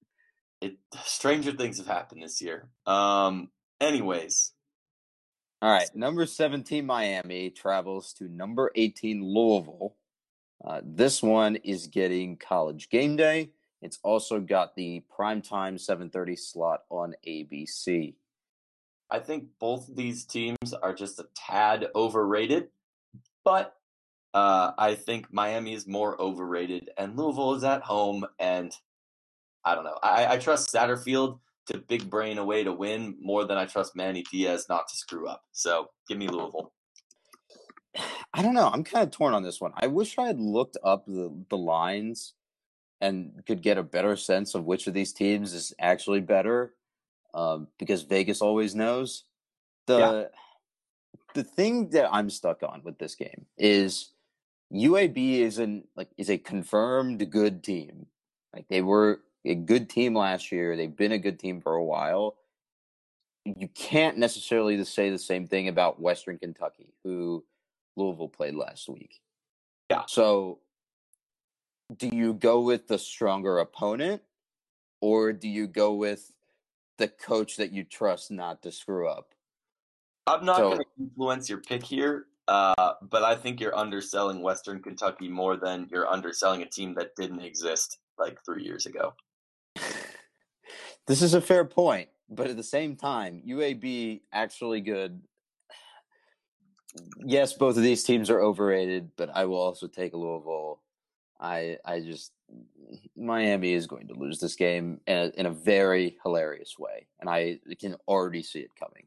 it 0.61 0.77
stranger 1.03 1.51
things 1.51 1.77
have 1.77 1.87
happened 1.87 2.23
this 2.23 2.41
year. 2.41 2.69
Um. 2.85 3.49
Anyways. 3.81 4.53
All 5.59 5.71
right, 5.71 5.89
number 5.95 6.27
17 6.27 6.85
Miami 6.85 7.49
travels 7.49 8.13
to 8.13 8.27
number 8.27 8.71
18 8.75 9.23
Louisville. 9.23 9.95
Uh, 10.63 10.81
this 10.83 11.23
one 11.23 11.55
is 11.55 11.87
getting 11.87 12.37
college 12.37 12.89
game 12.89 13.15
day. 13.15 13.49
It's 13.81 13.97
also 14.03 14.39
got 14.39 14.75
the 14.75 15.03
primetime 15.17 15.79
7:30 15.79 16.37
slot 16.37 16.81
on 16.91 17.15
ABC. 17.27 18.13
I 19.09 19.19
think 19.19 19.45
both 19.59 19.87
of 19.89 19.95
these 19.95 20.25
teams 20.25 20.73
are 20.81 20.93
just 20.93 21.19
a 21.19 21.25
tad 21.35 21.87
overrated, 21.95 22.69
but 23.43 23.75
uh, 24.33 24.71
I 24.77 24.95
think 24.95 25.27
Miami 25.31 25.73
is 25.73 25.87
more 25.87 26.19
overrated, 26.21 26.89
and 26.97 27.17
Louisville 27.17 27.55
is 27.55 27.63
at 27.63 27.83
home, 27.83 28.25
and 28.39 28.73
I 29.63 29.75
don't 29.75 29.85
know. 29.85 29.97
I, 30.03 30.33
I 30.33 30.37
trust 30.37 30.73
Satterfield 30.73 31.39
to 31.67 31.77
big 31.77 32.09
brain 32.09 32.37
away 32.37 32.63
to 32.63 32.71
win 32.71 33.15
more 33.21 33.45
than 33.45 33.57
I 33.57 33.65
trust 33.65 33.95
Manny 33.95 34.23
Diaz 34.31 34.65
not 34.69 34.87
to 34.87 34.95
screw 34.95 35.27
up. 35.27 35.43
So 35.51 35.89
give 36.07 36.17
me 36.17 36.27
Louisville. 36.27 36.71
I 38.33 38.41
don't 38.41 38.53
know. 38.53 38.69
I'm 38.71 38.83
kind 38.83 39.03
of 39.03 39.11
torn 39.11 39.33
on 39.33 39.43
this 39.43 39.59
one. 39.59 39.73
I 39.75 39.87
wish 39.87 40.17
I 40.17 40.27
had 40.27 40.39
looked 40.39 40.77
up 40.83 41.05
the, 41.05 41.33
the 41.49 41.57
lines 41.57 42.33
and 43.01 43.43
could 43.45 43.61
get 43.61 43.77
a 43.77 43.83
better 43.83 44.15
sense 44.15 44.55
of 44.55 44.65
which 44.65 44.87
of 44.87 44.93
these 44.93 45.13
teams 45.13 45.53
is 45.53 45.73
actually 45.79 46.21
better 46.21 46.73
um, 47.37 47.67
because 47.77 48.01
Vegas 48.01 48.41
always 48.41 48.73
knows. 48.73 49.23
The 49.85 49.97
yeah. 49.99 50.23
the 51.35 51.43
thing 51.43 51.89
that 51.89 52.09
I'm 52.11 52.29
stuck 52.29 52.63
on 52.63 52.81
with 52.83 52.97
this 52.97 53.15
game 53.15 53.45
is 53.57 54.09
UAB 54.73 55.41
isn't 55.41 55.87
like 55.95 56.09
is 56.17 56.29
a 56.29 56.39
confirmed 56.39 57.29
good 57.29 57.63
team. 57.63 58.07
Like 58.53 58.67
they 58.69 58.81
were 58.81 59.21
a 59.45 59.53
good 59.53 59.87
team 59.89 60.15
last 60.15 60.51
year. 60.51 60.75
They've 60.75 60.93
been 60.93 61.11
a 61.11 61.19
good 61.19 61.39
team 61.39 61.61
for 61.61 61.73
a 61.73 61.83
while. 61.83 62.35
You 63.45 63.69
can't 63.69 64.17
necessarily 64.17 64.83
say 64.83 65.09
the 65.09 65.19
same 65.19 65.47
thing 65.47 65.67
about 65.67 66.01
Western 66.01 66.37
Kentucky, 66.39 66.93
who 67.03 67.45
Louisville 67.95 68.27
played 68.27 68.55
last 68.55 68.89
week. 68.89 69.21
Yeah. 69.89 70.03
So 70.07 70.59
do 71.95 72.09
you 72.11 72.33
go 72.33 72.61
with 72.61 72.87
the 72.87 72.97
stronger 72.97 73.59
opponent 73.59 74.21
or 74.99 75.31
do 75.31 75.47
you 75.47 75.67
go 75.67 75.93
with 75.93 76.33
the 76.97 77.07
coach 77.07 77.57
that 77.57 77.71
you 77.71 77.83
trust 77.83 78.31
not 78.31 78.61
to 78.63 78.71
screw 78.71 79.07
up? 79.07 79.33
I'm 80.25 80.43
not 80.43 80.57
so, 80.57 80.69
going 80.69 80.79
to 80.79 80.85
influence 80.99 81.49
your 81.49 81.59
pick 81.59 81.83
here, 81.83 82.25
uh, 82.47 82.93
but 83.09 83.23
I 83.23 83.35
think 83.35 83.61
you're 83.61 83.77
underselling 83.77 84.41
Western 84.41 84.81
Kentucky 84.81 85.29
more 85.29 85.55
than 85.55 85.87
you're 85.89 86.07
underselling 86.07 86.61
a 86.61 86.69
team 86.69 86.93
that 86.95 87.15
didn't 87.15 87.41
exist 87.41 87.99
like 88.19 88.37
three 88.45 88.63
years 88.63 88.85
ago. 88.85 89.13
this 91.07 91.21
is 91.21 91.33
a 91.33 91.41
fair 91.41 91.63
point, 91.63 92.09
but 92.29 92.47
at 92.47 92.57
the 92.57 92.63
same 92.63 92.95
time, 92.95 93.41
UAB 93.47 94.21
actually 94.33 94.81
good. 94.81 95.21
Yes, 97.23 97.53
both 97.53 97.77
of 97.77 97.83
these 97.83 98.03
teams 98.03 98.27
are 98.31 98.41
overrated, 98.41 99.11
but 99.17 99.29
I 99.35 99.45
will 99.45 99.59
also 99.59 99.85
take 99.85 100.15
Louisville 100.15 100.79
I 101.39 101.77
I 101.85 101.99
just 102.01 102.31
Miami 103.15 103.73
is 103.73 103.87
going 103.87 104.07
to 104.07 104.13
lose 104.13 104.39
this 104.39 104.55
game 104.55 105.01
in 105.07 105.17
a, 105.17 105.31
in 105.39 105.45
a 105.45 105.51
very 105.51 106.17
hilarious 106.23 106.77
way, 106.79 107.07
and 107.19 107.29
I 107.29 107.59
can 107.79 107.95
already 108.07 108.43
see 108.43 108.59
it 108.59 108.71
coming. 108.79 109.05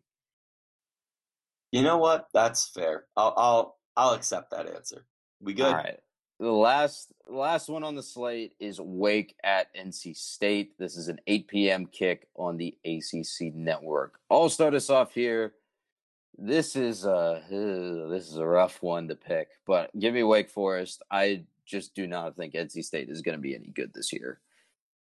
You 1.73 1.83
know 1.83 1.99
what? 1.99 2.29
That's 2.33 2.69
fair. 2.69 3.05
I'll 3.17 3.35
I'll 3.37 3.79
I'll 3.97 4.15
accept 4.15 4.51
that 4.51 4.67
answer. 4.67 5.05
We 5.41 5.55
good? 5.55 5.67
All 5.67 5.75
right. 5.75 5.99
The 6.39 6.51
last 6.51 7.13
last 7.29 7.69
one 7.69 7.85
on 7.85 7.95
the 7.95 8.03
slate 8.03 8.55
is 8.59 8.81
Wake 8.81 9.37
at 9.45 9.75
NC 9.75 10.17
State. 10.17 10.79
This 10.79 10.97
is 10.97 11.09
an 11.09 11.21
8 11.27 11.49
p.m. 11.49 11.87
kick 11.87 12.29
on 12.35 12.57
the 12.57 12.77
ACC 12.85 13.55
network. 13.55 14.19
I'll 14.31 14.49
start 14.49 14.75
us 14.75 14.89
off 14.89 15.13
here. 15.13 15.53
This 16.39 16.77
is 16.77 17.05
a 17.05 17.43
this 17.51 18.27
is 18.29 18.37
a 18.37 18.47
rough 18.47 18.83
one 18.83 19.09
to 19.09 19.15
pick, 19.17 19.49
but 19.67 19.91
give 19.99 20.15
me 20.15 20.23
Wake 20.23 20.49
Forest. 20.49 21.03
I 21.11 21.45
just 21.71 21.95
do 21.95 22.07
not 22.07 22.37
think 22.37 22.55
NC 22.55 22.85
State 22.85 23.09
is 23.09 23.23
going 23.23 23.37
to 23.37 23.41
be 23.41 23.55
any 23.55 23.69
good 23.69 23.93
this 23.95 24.13
year. 24.13 24.41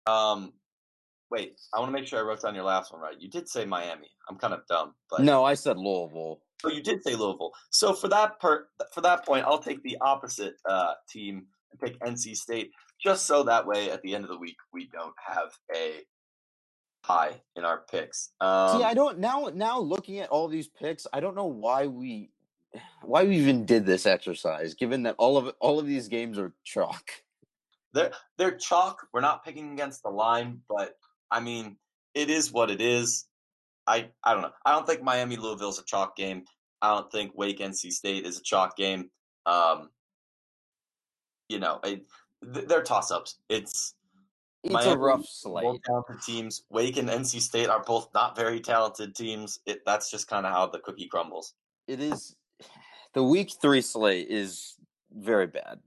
Um, 0.08 0.54
wait, 1.30 1.60
I 1.74 1.80
want 1.80 1.90
to 1.90 2.00
make 2.00 2.08
sure 2.08 2.20
I 2.20 2.24
wrote 2.24 2.42
down 2.42 2.56
your 2.56 2.64
last 2.64 2.92
one 2.92 3.02
right. 3.02 3.20
You 3.20 3.30
did 3.30 3.48
say 3.50 3.66
Miami. 3.66 4.10
I'm 4.30 4.38
kind 4.38 4.54
of 4.54 4.62
dumb, 4.68 4.96
but 5.10 5.22
no, 5.22 5.44
I 5.44 5.54
said 5.54 5.78
Louisville. 5.78 6.42
Oh, 6.64 6.70
you 6.70 6.82
did 6.82 7.04
say 7.04 7.16
Louisville. 7.16 7.52
So 7.72 7.94
for 7.94 8.08
that 8.08 8.40
per 8.40 8.68
for 8.94 9.02
that 9.02 9.26
point, 9.26 9.46
I'll 9.46 9.60
take 9.60 9.84
the 9.84 9.98
opposite 10.02 10.56
uh, 10.70 10.94
team 11.10 11.48
and 11.72 11.80
pick 11.80 12.00
NC 12.00 12.36
State, 12.36 12.72
just 13.04 13.28
so 13.28 13.44
that 13.44 13.68
way 13.68 13.92
at 13.92 14.02
the 14.02 14.16
end 14.16 14.24
of 14.24 14.30
the 14.30 14.38
week 14.38 14.56
we 14.72 14.90
don't 14.94 15.16
have 15.26 15.52
a 15.76 16.02
high 17.04 17.42
in 17.58 17.66
our 17.66 17.84
picks. 17.92 18.30
Um, 18.40 18.78
See, 18.78 18.84
I 18.84 18.94
don't 18.94 19.20
now. 19.20 19.52
Now 19.54 19.80
looking 19.80 20.20
at 20.20 20.30
all 20.30 20.48
these 20.48 20.70
picks, 20.70 21.06
I 21.12 21.20
don't 21.20 21.36
know 21.36 21.48
why 21.48 21.88
we 21.88 22.30
why 23.02 23.24
we 23.24 23.38
even 23.38 23.66
did 23.66 23.86
this 23.86 24.06
exercise, 24.06 24.74
given 24.74 25.04
that 25.04 25.16
all 25.18 25.38
of 25.38 25.54
all 25.60 25.80
of 25.80 25.86
these 25.86 26.08
games 26.08 26.38
are 26.38 26.54
chalk. 26.64 27.12
They're 27.94 28.12
they're 28.38 28.56
chalk. 28.56 29.08
We're 29.14 29.22
not 29.22 29.46
picking 29.46 29.74
against 29.74 30.04
the 30.04 30.10
line, 30.10 30.62
but 30.68 30.96
I 31.30 31.40
mean, 31.40 31.78
it 32.14 32.30
is 32.30 32.52
what 32.52 32.72
it 32.72 32.82
is. 32.82 33.26
I 33.86 34.10
I 34.24 34.34
don't 34.34 34.42
know. 34.42 34.52
I 34.66 34.72
don't 34.72 34.88
think 34.88 35.04
Miami 35.04 35.36
Louisville 35.36 35.70
is 35.70 35.80
a 35.80 35.84
chalk 35.84 36.16
game. 36.16 36.46
I 36.82 36.96
don't 36.96 37.12
think 37.12 37.32
Wake 37.36 37.60
NC 37.60 37.92
State 37.92 38.26
is 38.26 38.40
a 38.40 38.44
chalk 38.44 38.76
game. 38.76 39.10
Um, 39.46 39.90
you 41.50 41.60
know, 41.60 41.80
it, 41.84 42.06
they're 42.42 42.84
toss 42.84 43.12
ups. 43.12 43.38
It's 43.50 43.96
it's 44.64 44.74
Miami, 44.74 44.92
a 44.92 44.98
rough 44.98 45.26
slate. 45.26 45.64
Both 45.64 45.84
talented 45.84 46.22
teams. 46.24 46.64
Wake 46.70 46.98
and 46.98 47.10
NC 47.10 47.42
State 47.42 47.70
are 47.70 47.84
both 47.84 48.10
not 48.14 48.36
very 48.36 48.60
talented 48.62 49.16
teams. 49.16 49.60
It, 49.66 49.82
that's 49.86 50.10
just 50.10 50.28
kind 50.28 50.46
of 50.46 50.54
how 50.54 50.68
the 50.68 50.80
cookie 50.80 51.08
crumbles. 51.08 51.54
It 51.88 52.00
is. 52.00 52.36
The 53.14 53.24
week 53.24 53.52
three 53.62 53.82
slate 53.82 54.28
is 54.30 54.76
very 55.12 55.48
bad, 55.48 55.80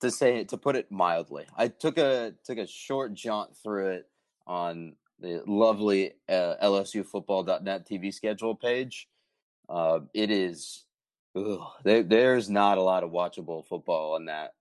to 0.00 0.10
say 0.10 0.38
it 0.38 0.48
to 0.50 0.56
put 0.56 0.76
it 0.76 0.90
mildly. 0.90 1.46
I 1.56 1.68
took 1.68 1.98
a 1.98 2.34
took 2.44 2.58
a 2.58 2.66
short 2.66 3.14
jaunt 3.14 3.56
through 3.56 3.88
it 3.88 4.08
on 4.46 4.94
the 5.18 5.42
lovely 5.46 6.12
uh, 6.28 6.54
LSUFootball.net 6.62 7.88
TV 7.88 8.12
schedule 8.12 8.54
page. 8.54 9.08
Uh, 9.68 10.00
it 10.14 10.30
is 10.30 10.84
ugh, 11.36 11.60
there, 11.84 12.02
there's 12.02 12.48
not 12.48 12.78
a 12.78 12.82
lot 12.82 13.04
of 13.04 13.10
watchable 13.10 13.66
football 13.66 14.14
on 14.14 14.26
that 14.26 14.54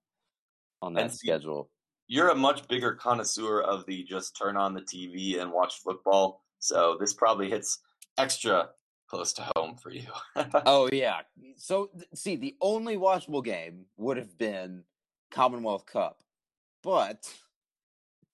on 0.82 0.94
that 0.94 1.12
see, 1.12 1.28
schedule. 1.28 1.70
You're 2.08 2.30
a 2.30 2.36
much 2.36 2.68
bigger 2.68 2.94
connoisseur 2.94 3.62
of 3.62 3.86
the 3.86 4.04
just 4.04 4.36
turn 4.36 4.58
on 4.58 4.74
the 4.74 4.82
TV 4.82 5.40
and 5.40 5.52
watch 5.52 5.80
football, 5.84 6.44
so 6.60 6.98
this 7.00 7.14
probably 7.14 7.50
hits 7.50 7.80
extra 8.18 8.70
close 9.10 9.34
to 9.34 9.50
home 9.56 9.76
for 9.76 9.92
you. 9.92 10.08
oh 10.66 10.90
yeah. 10.94 11.22
So 11.58 11.90
see, 12.14 12.36
the 12.36 12.56
only 12.62 12.96
watchable 12.98 13.44
game 13.44 13.86
would 13.98 14.18
have 14.18 14.38
been 14.38 14.84
Commonwealth 15.32 15.86
Cup, 15.86 16.22
but 16.84 17.32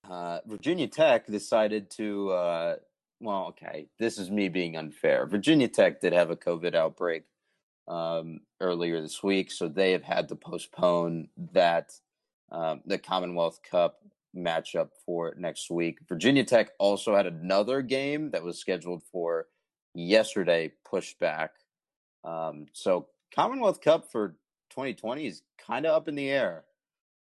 uh, 0.09 0.39
Virginia 0.45 0.87
Tech 0.87 1.27
decided 1.27 1.89
to. 1.91 2.31
Uh, 2.31 2.75
well, 3.21 3.45
okay, 3.47 3.87
this 3.97 4.19
is 4.19 4.29
me 4.29 4.49
being 4.49 4.75
unfair. 4.75 5.25
Virginia 5.25 5.69
Tech 5.69 6.01
did 6.01 6.13
have 6.13 6.29
a 6.29 6.35
COVID 6.35 6.75
outbreak 6.75 7.23
um, 7.87 8.41
earlier 8.59 9.01
this 9.01 9.23
week, 9.23 9.51
so 9.51 9.67
they 9.67 9.93
have 9.93 10.03
had 10.03 10.27
to 10.29 10.35
postpone 10.35 11.29
that 11.53 11.93
um, 12.51 12.81
the 12.85 12.97
Commonwealth 12.97 13.61
Cup 13.69 13.99
matchup 14.35 14.89
for 15.05 15.33
next 15.37 15.71
week. 15.71 15.99
Virginia 16.07 16.43
Tech 16.43 16.71
also 16.77 17.15
had 17.15 17.25
another 17.25 17.81
game 17.81 18.31
that 18.31 18.43
was 18.43 18.59
scheduled 18.59 19.01
for 19.11 19.47
yesterday 19.95 20.71
pushed 20.83 21.19
back. 21.19 21.51
Um, 22.23 22.67
so 22.73 23.07
Commonwealth 23.33 23.81
Cup 23.81 24.11
for 24.11 24.29
2020 24.71 25.27
is 25.27 25.41
kind 25.57 25.85
of 25.85 25.95
up 25.95 26.07
in 26.07 26.15
the 26.15 26.29
air. 26.29 26.63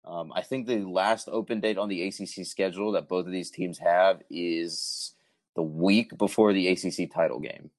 Um, 0.04 0.32
I 0.34 0.42
think 0.42 0.66
the 0.66 0.80
last 0.80 1.28
open 1.30 1.60
date 1.60 1.78
on 1.78 1.88
the 1.88 2.02
ACC 2.08 2.44
schedule 2.44 2.92
that 2.92 3.08
both 3.08 3.26
of 3.26 3.32
these 3.32 3.50
teams 3.50 3.78
have 3.78 4.22
is 4.30 5.14
the 5.54 5.62
week 5.62 6.16
before 6.18 6.52
the 6.52 6.68
ACC 6.68 7.12
title 7.12 7.38
game. 7.38 7.70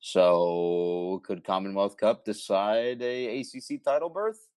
So, 0.00 1.22
could 1.24 1.44
Commonwealth 1.44 1.96
Cup 1.96 2.24
decide 2.24 3.00
a 3.00 3.40
ACC 3.40 3.82
title 3.84 4.08
berth? 4.08 4.48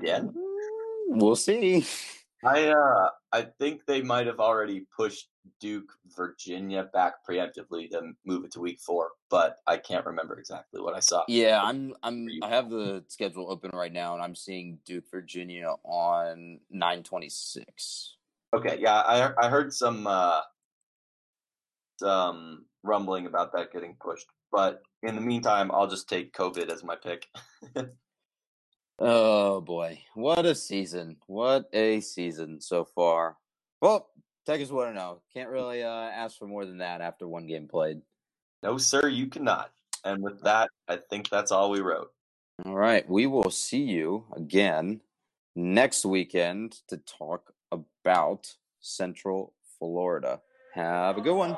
Yeah, 0.00 0.20
mm, 0.20 0.32
we'll 1.08 1.36
see. 1.36 1.86
I 2.44 2.68
uh, 2.68 3.08
I 3.32 3.42
think 3.58 3.86
they 3.86 4.02
might 4.02 4.26
have 4.26 4.40
already 4.40 4.86
pushed 4.96 5.28
Duke, 5.60 5.92
Virginia 6.16 6.88
back 6.92 7.14
preemptively 7.28 7.88
to 7.90 8.12
move 8.24 8.44
it 8.44 8.52
to 8.52 8.60
week 8.60 8.80
four, 8.80 9.10
but 9.30 9.58
I 9.66 9.76
can't 9.76 10.04
remember 10.04 10.38
exactly 10.38 10.80
what 10.80 10.94
I 10.94 11.00
saw. 11.00 11.24
Yeah, 11.28 11.60
I'm 11.62 11.94
I'm 12.02 12.28
I 12.42 12.48
have 12.48 12.68
the 12.68 13.04
schedule 13.08 13.50
open 13.50 13.70
right 13.72 13.92
now, 13.92 14.14
and 14.14 14.22
I'm 14.22 14.34
seeing 14.34 14.78
Duke, 14.84 15.04
Virginia 15.10 15.74
on 15.84 16.60
nine 16.70 17.04
twenty 17.04 17.28
six. 17.28 18.16
Okay, 18.54 18.78
yeah, 18.80 19.00
I 19.00 19.32
I 19.40 19.48
heard 19.48 19.72
some 19.72 20.06
uh, 20.06 20.40
some 22.00 22.66
rumbling 22.82 23.26
about 23.26 23.52
that 23.52 23.72
getting 23.72 23.96
pushed, 24.00 24.26
but 24.50 24.82
in 25.04 25.14
the 25.14 25.20
meantime, 25.20 25.70
I'll 25.72 25.88
just 25.88 26.08
take 26.08 26.34
COVID 26.34 26.70
as 26.70 26.82
my 26.82 26.96
pick. 26.96 27.28
oh 29.02 29.60
boy, 29.60 30.00
what 30.14 30.46
a 30.46 30.54
season! 30.54 31.16
What 31.26 31.68
a 31.72 32.00
season 32.00 32.60
so 32.60 32.84
far. 32.84 33.36
Well, 33.80 34.08
Texas 34.46 34.70
want 34.70 34.90
to 34.90 34.94
know. 34.94 35.20
Can't 35.34 35.50
really 35.50 35.82
uh, 35.82 35.88
ask 35.88 36.38
for 36.38 36.46
more 36.46 36.64
than 36.64 36.78
that 36.78 37.00
after 37.00 37.28
one 37.28 37.46
game 37.46 37.68
played. 37.68 38.00
No, 38.62 38.78
sir, 38.78 39.08
you 39.08 39.26
cannot. 39.26 39.70
And 40.04 40.22
with 40.22 40.42
that, 40.42 40.70
I 40.88 40.96
think 40.96 41.28
that's 41.28 41.52
all 41.52 41.70
we 41.70 41.80
wrote. 41.80 42.10
All 42.64 42.74
right. 42.74 43.08
We 43.08 43.26
will 43.26 43.50
see 43.50 43.82
you 43.82 44.24
again 44.36 45.00
next 45.54 46.04
weekend 46.04 46.80
to 46.88 46.96
talk 46.96 47.52
about 47.70 48.54
Central 48.80 49.52
Florida. 49.78 50.40
Have 50.74 51.18
a 51.18 51.20
good 51.20 51.34
one. 51.34 51.56